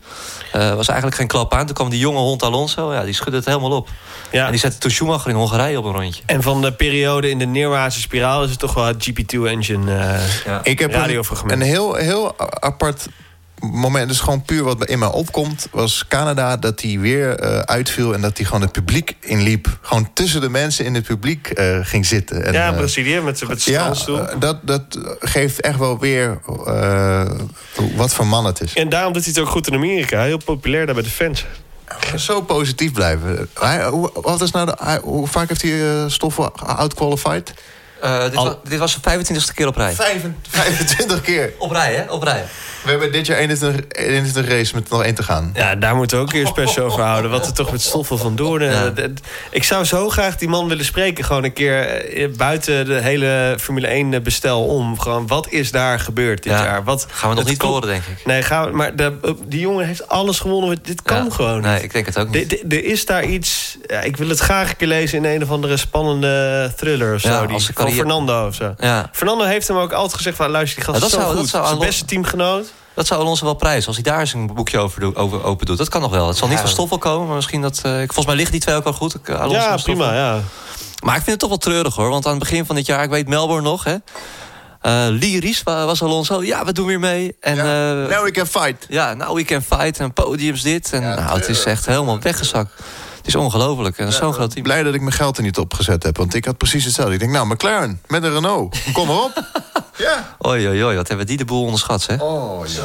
Uh, 0.56 0.74
was 0.74 0.88
eigenlijk 0.88 1.18
geen 1.18 1.28
klap 1.28 1.54
aan. 1.54 1.66
Toen 1.66 1.76
kwam 1.76 1.90
die 1.90 2.00
jonge 2.00 2.20
hond 2.20 2.44
Alonso. 2.44 2.94
Ja, 2.94 3.04
die 3.04 3.14
schudde 3.14 3.38
het 3.38 3.46
helemaal 3.46 3.72
op. 3.72 3.90
Ja. 4.32 4.46
En 4.46 4.52
die 4.52 4.60
zette 4.60 4.78
toen 4.78 4.92
Schumacher 4.92 5.30
in 5.30 5.36
Hongarije 5.36 5.78
op 5.78 5.86
een 5.86 5.94
rondje. 5.94 6.22
En 6.26 6.42
van 6.42 6.62
de 6.62 6.74
periode 6.74 7.30
in 7.30 7.40
de 7.40 7.46
neerwaartse 7.46 8.00
spiraal 8.00 8.44
is 8.44 8.50
het 8.50 8.60
toch 8.60 8.74
wel 8.74 8.86
het 8.86 9.10
GP2-engine 9.10 9.92
uh, 9.92 10.46
ja. 10.46 10.60
Ik 10.64 10.80
heb 10.80 10.94
een, 10.94 11.52
een 11.52 11.62
heel, 11.62 11.94
heel 11.94 12.40
apart 12.60 13.08
moment, 13.60 14.08
dus 14.08 14.20
gewoon 14.20 14.42
puur 14.42 14.64
wat 14.64 14.86
in 14.86 15.00
mij 15.00 15.08
opkomt... 15.08 15.68
was 15.72 16.06
Canada 16.08 16.58
dat 16.58 16.82
hij 16.82 17.00
weer 17.00 17.44
uh, 17.44 17.60
uitviel 17.60 18.14
en 18.14 18.22
dat 18.22 18.38
hij 18.38 18.46
gewoon 18.46 18.62
het 18.62 18.72
publiek 18.72 19.16
inliep. 19.20 19.78
Gewoon 19.82 20.14
tussen 20.14 20.42
de 20.42 20.50
mensen 20.50 20.86
in 20.86 20.94
het 20.94 21.04
publiek 21.04 21.60
uh, 21.60 21.78
ging 21.82 22.06
zitten. 22.06 22.46
En, 22.46 22.54
ja, 22.54 22.72
uh, 22.72 22.78
Brazilië 22.78 23.20
met 23.20 23.38
zijn 23.38 23.58
ja, 23.64 23.94
dat, 24.40 24.58
dat 24.62 24.84
geeft 25.20 25.62
echt 25.62 25.78
wel 25.78 26.00
weer 26.00 26.40
wat 27.96 28.14
voor 28.14 28.28
man 28.28 28.46
het 28.46 28.62
is. 28.62 28.74
En 28.74 28.90
daarom 28.90 29.14
doet 29.14 29.24
hij 29.24 29.34
het 29.36 29.42
ook 29.44 29.50
goed 29.50 29.68
in 29.68 29.74
Amerika. 29.74 30.24
Heel 30.24 30.44
populair 30.46 30.86
daar 30.86 30.96
bij 30.96 31.04
de 31.04 31.10
fans. 31.10 31.46
Zo 32.16 32.42
positief 32.42 32.92
blijven. 32.92 33.50
Hij, 33.60 33.86
hoe, 33.86 34.12
wat 34.14 34.42
is 34.42 34.52
nou 34.52 34.66
de, 34.66 34.78
hij, 34.84 35.00
hoe 35.04 35.28
vaak 35.28 35.48
heeft 35.48 35.62
hij 35.62 36.10
stoffen 36.10 36.56
outqualified? 36.56 37.54
Uh, 38.04 38.24
dit, 38.24 38.34
was, 38.34 38.56
dit 38.64 38.80
was 38.80 39.02
de 39.02 39.26
25e 39.26 39.54
keer 39.54 39.68
op 39.68 39.76
rij. 39.76 39.94
25 39.94 41.22
keer? 41.22 41.54
op 41.58 41.72
rij, 41.72 41.94
hè? 41.94 42.12
Op 42.12 42.24
rij. 42.24 42.46
We 42.86 42.92
hebben 42.92 43.12
dit 43.12 43.26
jaar 43.26 43.38
21, 43.38 43.86
21 43.90 44.48
race 44.48 44.76
met 44.76 44.90
nog 44.90 45.04
één 45.04 45.16
te 45.16 45.24
gaan. 45.24 45.52
Ja, 45.54 45.76
daar 45.76 45.96
moeten 45.96 46.18
we 46.18 46.24
ook 46.24 46.34
een 46.34 46.48
special 46.48 46.86
over 46.86 47.04
houden. 47.04 47.32
Wat 47.32 47.46
er 47.46 47.54
toch 47.54 47.72
met 47.72 47.82
Stoffel 47.82 48.18
van. 48.18 48.34
Ja. 48.60 48.92
Ik 49.52 49.64
zou 49.64 49.84
zo 49.84 50.10
graag 50.10 50.38
die 50.38 50.48
man 50.48 50.68
willen 50.68 50.86
spreken. 50.86 51.24
Gewoon 51.24 51.44
een 51.44 51.54
keer 51.54 52.06
eh, 52.14 52.28
buiten 52.38 52.86
de 52.86 52.94
hele 52.94 53.56
Formule 53.60 53.88
1 53.88 54.14
eh, 54.14 54.22
bestel 54.22 54.66
om. 54.66 55.00
Gewoon, 55.00 55.28
wat 55.28 55.48
is 55.50 55.72
daar 55.72 56.00
gebeurd 56.00 56.44
dit 56.44 56.52
jaar? 56.52 56.84
Wat, 56.84 57.08
gaan 57.12 57.30
we 57.30 57.36
nog 57.36 57.46
niet 57.46 57.62
horen, 57.62 57.88
denk 57.88 58.04
ik. 58.04 58.26
Nee, 58.26 58.42
gaan 58.42 58.66
we, 58.66 58.76
maar 58.76 58.96
de, 58.96 59.36
die 59.46 59.60
jongen 59.60 59.86
heeft 59.86 60.08
alles 60.08 60.40
gewonnen. 60.40 60.80
Dit 60.82 61.02
kan 61.02 61.32
gewoon 61.32 61.62
Nee, 61.62 61.84
ik 61.84 61.94
denk 61.94 62.06
het 62.06 62.18
ook 62.18 62.30
niet. 62.30 62.64
Er 62.74 62.84
is 62.84 63.06
daar 63.06 63.26
iets... 63.26 63.78
Ja, 63.88 64.02
ik 64.02 64.18
wil 64.18 64.30
het 64.30 64.40
graag 64.40 64.70
een 64.70 64.76
keer 64.76 64.88
lezen 64.88 65.18
in 65.18 65.36
een 65.36 65.44
of 65.44 65.50
andere 65.50 65.78
spannende 65.78 66.74
thriller 66.76 67.14
of 67.14 67.22
zo. 67.22 67.46
Die, 67.46 67.68
van 67.74 67.92
Fernando 67.92 68.48
of 68.48 68.56
zo. 68.56 68.76
Ja. 68.80 69.10
Fernando 69.12 69.44
heeft 69.44 69.68
hem 69.68 69.78
ook 69.78 69.92
altijd 69.92 70.14
gezegd 70.14 70.36
van... 70.36 70.50
luister, 70.50 70.76
die 70.76 70.86
gast 70.86 71.02
dat 71.02 71.10
zo 71.10 71.20
zou, 71.20 71.30
goed. 71.30 71.40
Dat 71.40 71.50
zou 71.50 71.68
Zijn 71.68 71.80
beste 71.80 72.06
teamgenoot. 72.06 72.74
Dat 72.96 73.08
zou 73.08 73.22
Alonso 73.22 73.46
wel 73.46 73.54
prijzen. 73.54 73.88
Als 73.88 73.96
hij 73.96 74.04
daar 74.04 74.20
eens 74.20 74.34
een 74.34 74.54
boekje 74.54 74.80
over, 74.80 75.16
over 75.16 75.44
open 75.44 75.66
doet. 75.66 75.78
Dat 75.78 75.90
kan 75.90 76.02
nog 76.02 76.12
wel. 76.12 76.28
Het 76.28 76.38
zal 76.38 76.48
niet 76.48 76.60
van 76.60 76.70
Stoffel 76.70 76.98
komen, 76.98 77.28
maar 77.28 77.36
misschien 77.36 77.62
dat... 77.62 77.82
Uh, 77.86 77.92
volgens 77.98 78.26
mij 78.26 78.36
liggen 78.36 78.52
die 78.52 78.62
twee 78.62 78.76
ook 78.76 78.84
wel 78.84 78.94
goed. 78.94 79.16
Uh, 79.26 79.40
Alonso 79.40 79.70
ja, 79.70 79.76
prima, 79.76 80.14
ja. 80.14 80.42
Maar 81.04 81.16
ik 81.16 81.24
vind 81.24 81.32
het 81.32 81.40
toch 81.40 81.50
wel 81.50 81.58
treurig 81.58 81.96
hoor. 81.96 82.10
Want 82.10 82.26
aan 82.26 82.32
het 82.32 82.40
begin 82.40 82.66
van 82.66 82.76
dit 82.76 82.86
jaar, 82.86 83.04
ik 83.04 83.10
weet 83.10 83.28
Melbourne 83.28 83.70
nog... 83.70 83.84
Hè, 83.84 83.96
uh, 84.86 85.20
Lee 85.20 85.40
Ries 85.40 85.64
was 85.64 86.02
Alonso. 86.02 86.44
Ja, 86.44 86.66
we 86.66 86.72
doen 86.72 86.86
weer 86.86 87.00
mee. 87.00 87.36
En, 87.40 87.56
ja. 87.56 87.94
now 87.94 88.24
we 88.24 88.32
can 88.32 88.48
fight. 88.48 88.86
Ja, 88.90 89.14
now 89.14 89.36
we 89.36 89.44
can 89.44 89.62
fight. 89.62 90.00
En 90.00 90.14
podiums 90.14 90.62
dit. 90.62 90.94
En 90.94 91.02
ja, 91.02 91.16
nou, 91.16 91.40
het 91.40 91.50
is 91.50 91.64
echt 91.64 91.86
helemaal 91.86 92.20
weggezakt. 92.20 92.72
Het 93.26 93.34
is 93.36 93.42
ongelooflijk. 93.42 93.98
En 93.98 94.06
ja, 94.06 94.12
zo'n 94.12 94.34
groot 94.34 94.52
team. 94.52 94.64
Blij 94.64 94.84
dat 94.84 94.94
ik 94.94 95.02
mijn 95.02 95.14
geld 95.14 95.38
er 95.38 95.44
niet 95.44 95.58
op 95.58 95.74
gezet 95.74 96.04
heb. 96.04 96.18
Want 96.18 96.34
ik 96.34 96.46
had 96.46 96.58
precies 96.58 96.86
hetzelfde. 96.86 97.14
Ik 97.14 97.20
denk, 97.20 97.32
nou, 97.32 97.48
McLaren 97.48 98.02
met 98.08 98.24
een 98.24 98.34
Renault. 98.34 98.78
Kom 98.94 99.08
maar 99.08 99.24
op. 99.24 99.44
ja. 99.98 100.36
Oei, 100.48 100.68
oei, 100.68 100.84
oei. 100.84 100.96
Wat 100.96 101.08
hebben 101.08 101.26
die 101.26 101.38
de 101.38 101.46
boel 101.46 101.64
onderschat, 101.64 102.06
hè? 102.06 102.16
Oh, 102.16 102.68
ja. 102.68 102.84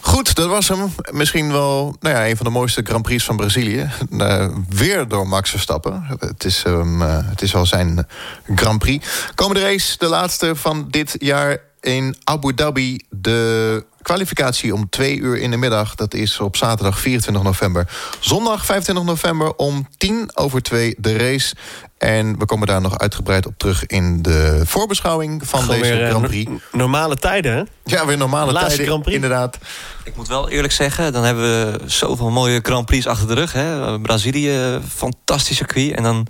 Goed, 0.00 0.34
dat 0.34 0.48
was 0.48 0.68
hem. 0.68 0.94
Misschien 1.10 1.52
wel 1.52 1.96
nou 2.00 2.14
ja, 2.14 2.28
een 2.28 2.36
van 2.36 2.46
de 2.46 2.52
mooiste 2.52 2.82
Grand 2.82 3.02
Prix 3.02 3.24
van 3.24 3.36
Brazilië. 3.36 3.90
Uh, 4.10 4.46
weer 4.68 5.08
door 5.08 5.28
Max 5.28 5.50
Verstappen. 5.50 6.06
Het 6.18 6.44
is, 6.44 6.64
um, 6.66 7.02
uh, 7.02 7.18
het 7.22 7.42
is 7.42 7.54
al 7.54 7.66
zijn 7.66 8.06
Grand 8.54 8.78
Prix. 8.78 9.06
Komende 9.34 9.60
race, 9.60 9.98
de 9.98 10.06
laatste 10.06 10.56
van 10.56 10.86
dit 10.90 11.16
jaar 11.18 11.58
in 11.80 12.16
Abu 12.24 12.54
Dhabi. 12.54 13.00
De 13.10 13.84
kwalificatie 14.02 14.74
om 14.74 14.88
twee 14.88 15.16
uur 15.16 15.38
in 15.38 15.50
de 15.50 15.56
middag. 15.56 15.94
Dat 15.94 16.14
is 16.14 16.40
op 16.40 16.56
zaterdag 16.56 16.98
24 17.00 17.42
november. 17.42 17.88
Zondag 18.20 18.64
25 18.64 19.04
november 19.04 19.54
om 19.54 19.88
tien 19.96 20.30
over 20.34 20.62
twee 20.62 20.94
de 20.98 21.16
race. 21.16 21.54
En 22.00 22.38
we 22.38 22.44
komen 22.46 22.66
daar 22.66 22.80
nog 22.80 22.98
uitgebreid 22.98 23.46
op 23.46 23.54
terug 23.56 23.86
in 23.86 24.22
de 24.22 24.62
voorbeschouwing 24.64 25.42
van 25.48 25.60
Gewoon 25.60 25.76
deze 25.80 25.92
weer, 25.92 26.02
eh, 26.04 26.08
Grand 26.10 26.26
Prix. 26.26 26.50
no- 26.50 26.58
normale 26.72 27.16
tijden, 27.16 27.52
hè? 27.56 27.62
Ja, 27.84 28.06
weer 28.06 28.16
normale 28.16 28.52
Laatste 28.52 28.68
tijden, 28.68 28.86
Grand 28.86 29.02
Prix. 29.02 29.16
inderdaad. 29.16 29.58
Ik 30.04 30.16
moet 30.16 30.28
wel 30.28 30.48
eerlijk 30.48 30.72
zeggen, 30.72 31.12
dan 31.12 31.24
hebben 31.24 31.42
we 31.72 31.78
zoveel 31.86 32.30
mooie 32.30 32.60
Grand 32.62 32.86
Prix 32.86 33.06
achter 33.06 33.26
de 33.28 33.34
rug. 33.34 33.52
Hè? 33.52 34.00
Brazilië, 34.00 34.78
fantastisch 34.94 35.56
circuit. 35.56 35.94
En 35.96 36.02
dan 36.02 36.26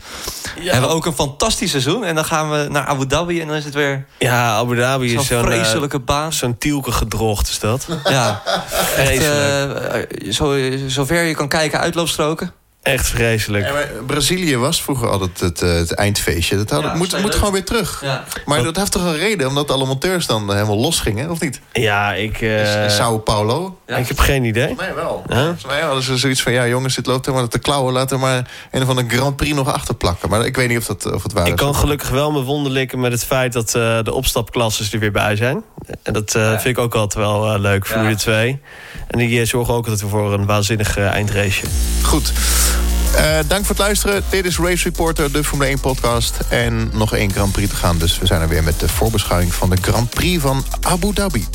hebben 0.60 0.88
we 0.88 0.94
ook 0.94 1.06
een 1.06 1.12
fantastisch 1.12 1.70
seizoen. 1.70 2.04
En 2.04 2.14
dan 2.14 2.24
gaan 2.24 2.50
we 2.50 2.66
naar 2.70 2.84
Abu 2.86 3.06
Dhabi 3.06 3.40
en 3.40 3.46
dan 3.46 3.56
is 3.56 3.64
het 3.64 3.74
weer 3.74 4.06
Ja, 4.18 4.54
Abu 4.56 4.76
Dhabi 4.76 5.14
is 5.14 5.26
zo'n... 5.26 5.38
eh, 5.38 5.44
vreselijke 5.44 5.98
baan. 5.98 6.32
Zo'n 6.32 6.58
tielke 6.58 6.92
gedrocht 6.92 7.48
is 7.48 7.58
dat. 7.58 7.86
Ja, 8.04 8.42
echt, 8.96 9.22
eh, 9.22 10.32
zo, 10.32 10.56
zover 10.86 11.22
je 11.22 11.34
kan 11.34 11.48
kijken, 11.48 11.80
uitloopstroken. 11.80 12.52
Echt 12.82 13.08
vreselijk. 13.08 13.66
Ja, 13.66 13.72
maar 13.72 13.88
Brazilië 14.06 14.56
was 14.56 14.82
vroeger 14.82 15.08
altijd 15.08 15.40
het, 15.40 15.62
eh, 15.62 15.74
het 15.74 15.92
eindfeestje. 15.94 16.56
Dat 16.56 16.70
had, 16.70 16.82
Ja, 16.82 16.94
moet, 16.94 17.20
moet 17.20 17.34
gewoon 17.34 17.52
weer 17.52 17.64
terug. 17.64 18.00
Ja. 18.04 18.24
Maar 18.44 18.62
dat 18.62 18.76
heeft 18.76 18.92
toch 18.92 19.04
een 19.04 19.16
reden, 19.16 19.48
omdat 19.48 19.70
alle 19.70 19.86
monteurs 19.86 20.26
dan 20.26 20.52
helemaal 20.54 20.76
los 20.78 21.00
gingen, 21.00 21.30
of 21.30 21.40
niet? 21.40 21.60
Ja, 21.72 22.12
ik... 22.14 22.40
eh, 22.40 22.82
In 22.84 22.90
Sao 22.90 23.18
Paulo? 23.18 23.78
Ja. 23.86 23.96
Ik 23.96 24.08
heb 24.08 24.18
geen 24.18 24.44
idee. 24.44 24.74
Nee, 24.78 24.92
wel. 24.94 25.22
Huh? 25.28 25.38
Volgens 25.38 25.64
mij 25.66 25.80
hadden 25.80 26.02
ze 26.02 26.16
zoiets 26.16 26.42
van... 26.42 26.52
ja, 26.52 26.66
jongens, 26.66 26.94
dit 26.94 27.06
loopt 27.06 27.26
helemaal 27.26 27.48
te 27.48 27.58
klauwen. 27.58 27.92
Laten 27.92 28.16
we 28.16 28.22
maar 28.22 28.50
een 28.70 28.82
of 28.82 28.88
andere 28.88 29.08
Grand 29.08 29.36
Prix 29.36 29.54
nog 29.56 29.72
achterplakken. 29.72 30.28
Maar 30.30 30.46
ik 30.46 30.56
weet 30.56 30.68
niet 30.68 30.78
of, 30.78 30.86
dat, 30.86 31.12
of 31.12 31.22
het 31.22 31.32
waar 31.32 31.46
Ik 31.46 31.52
is. 31.52 31.58
kan 31.60 31.74
gelukkig 31.74 32.08
wel 32.10 32.30
mijn 32.32 32.44
wonden 32.44 32.72
likken 32.72 33.00
met 33.00 33.12
het 33.12 33.24
feit 33.24 33.52
dat 33.52 33.74
eh, 33.74 33.98
de 34.02 34.12
opstapklasses 34.12 34.92
er 34.92 34.98
weer 34.98 35.12
bij 35.12 35.36
zijn. 35.36 35.62
En 36.02 36.12
dat 36.12 36.34
eh, 36.34 36.48
vind 36.50 36.64
ik 36.76 36.78
ook 36.78 36.94
altijd 36.94 37.24
wel 37.24 37.52
eh, 37.52 37.60
leuk, 37.60 37.86
Formule 37.86 38.10
Ja. 38.10 38.16
2. 38.16 38.60
En 39.08 39.18
die 39.18 39.40
eh, 39.40 39.46
zorgen 39.46 39.74
ook 39.74 39.86
altijd 39.88 40.10
voor 40.10 40.32
een 40.32 40.46
waanzinnig 40.46 40.96
eh, 40.96 41.06
eindrace. 41.06 41.66
Goed. 42.02 42.32
Eh, 43.16 43.38
dank 43.46 43.60
voor 43.60 43.74
het 43.74 43.78
luisteren. 43.78 44.22
Dit 44.28 44.44
is 44.44 44.58
Race 44.58 44.84
Reporter, 44.84 45.32
de 45.32 45.44
Formule 45.44 45.68
1 45.70 45.80
podcast. 45.80 46.38
En 46.48 46.90
nog 46.92 47.14
één 47.14 47.32
Grand 47.32 47.52
Prix 47.52 47.70
te 47.70 47.76
gaan. 47.76 47.98
Dus 47.98 48.18
we 48.18 48.26
zijn 48.26 48.40
er 48.40 48.48
weer 48.48 48.62
met 48.62 48.80
de 48.80 48.88
voorbeschouwing 48.88 49.54
van 49.54 49.70
de 49.70 49.76
Grand 49.80 50.10
Prix 50.10 50.42
van 50.42 50.64
Abu 50.80 51.12
Dhabi. 51.12 51.46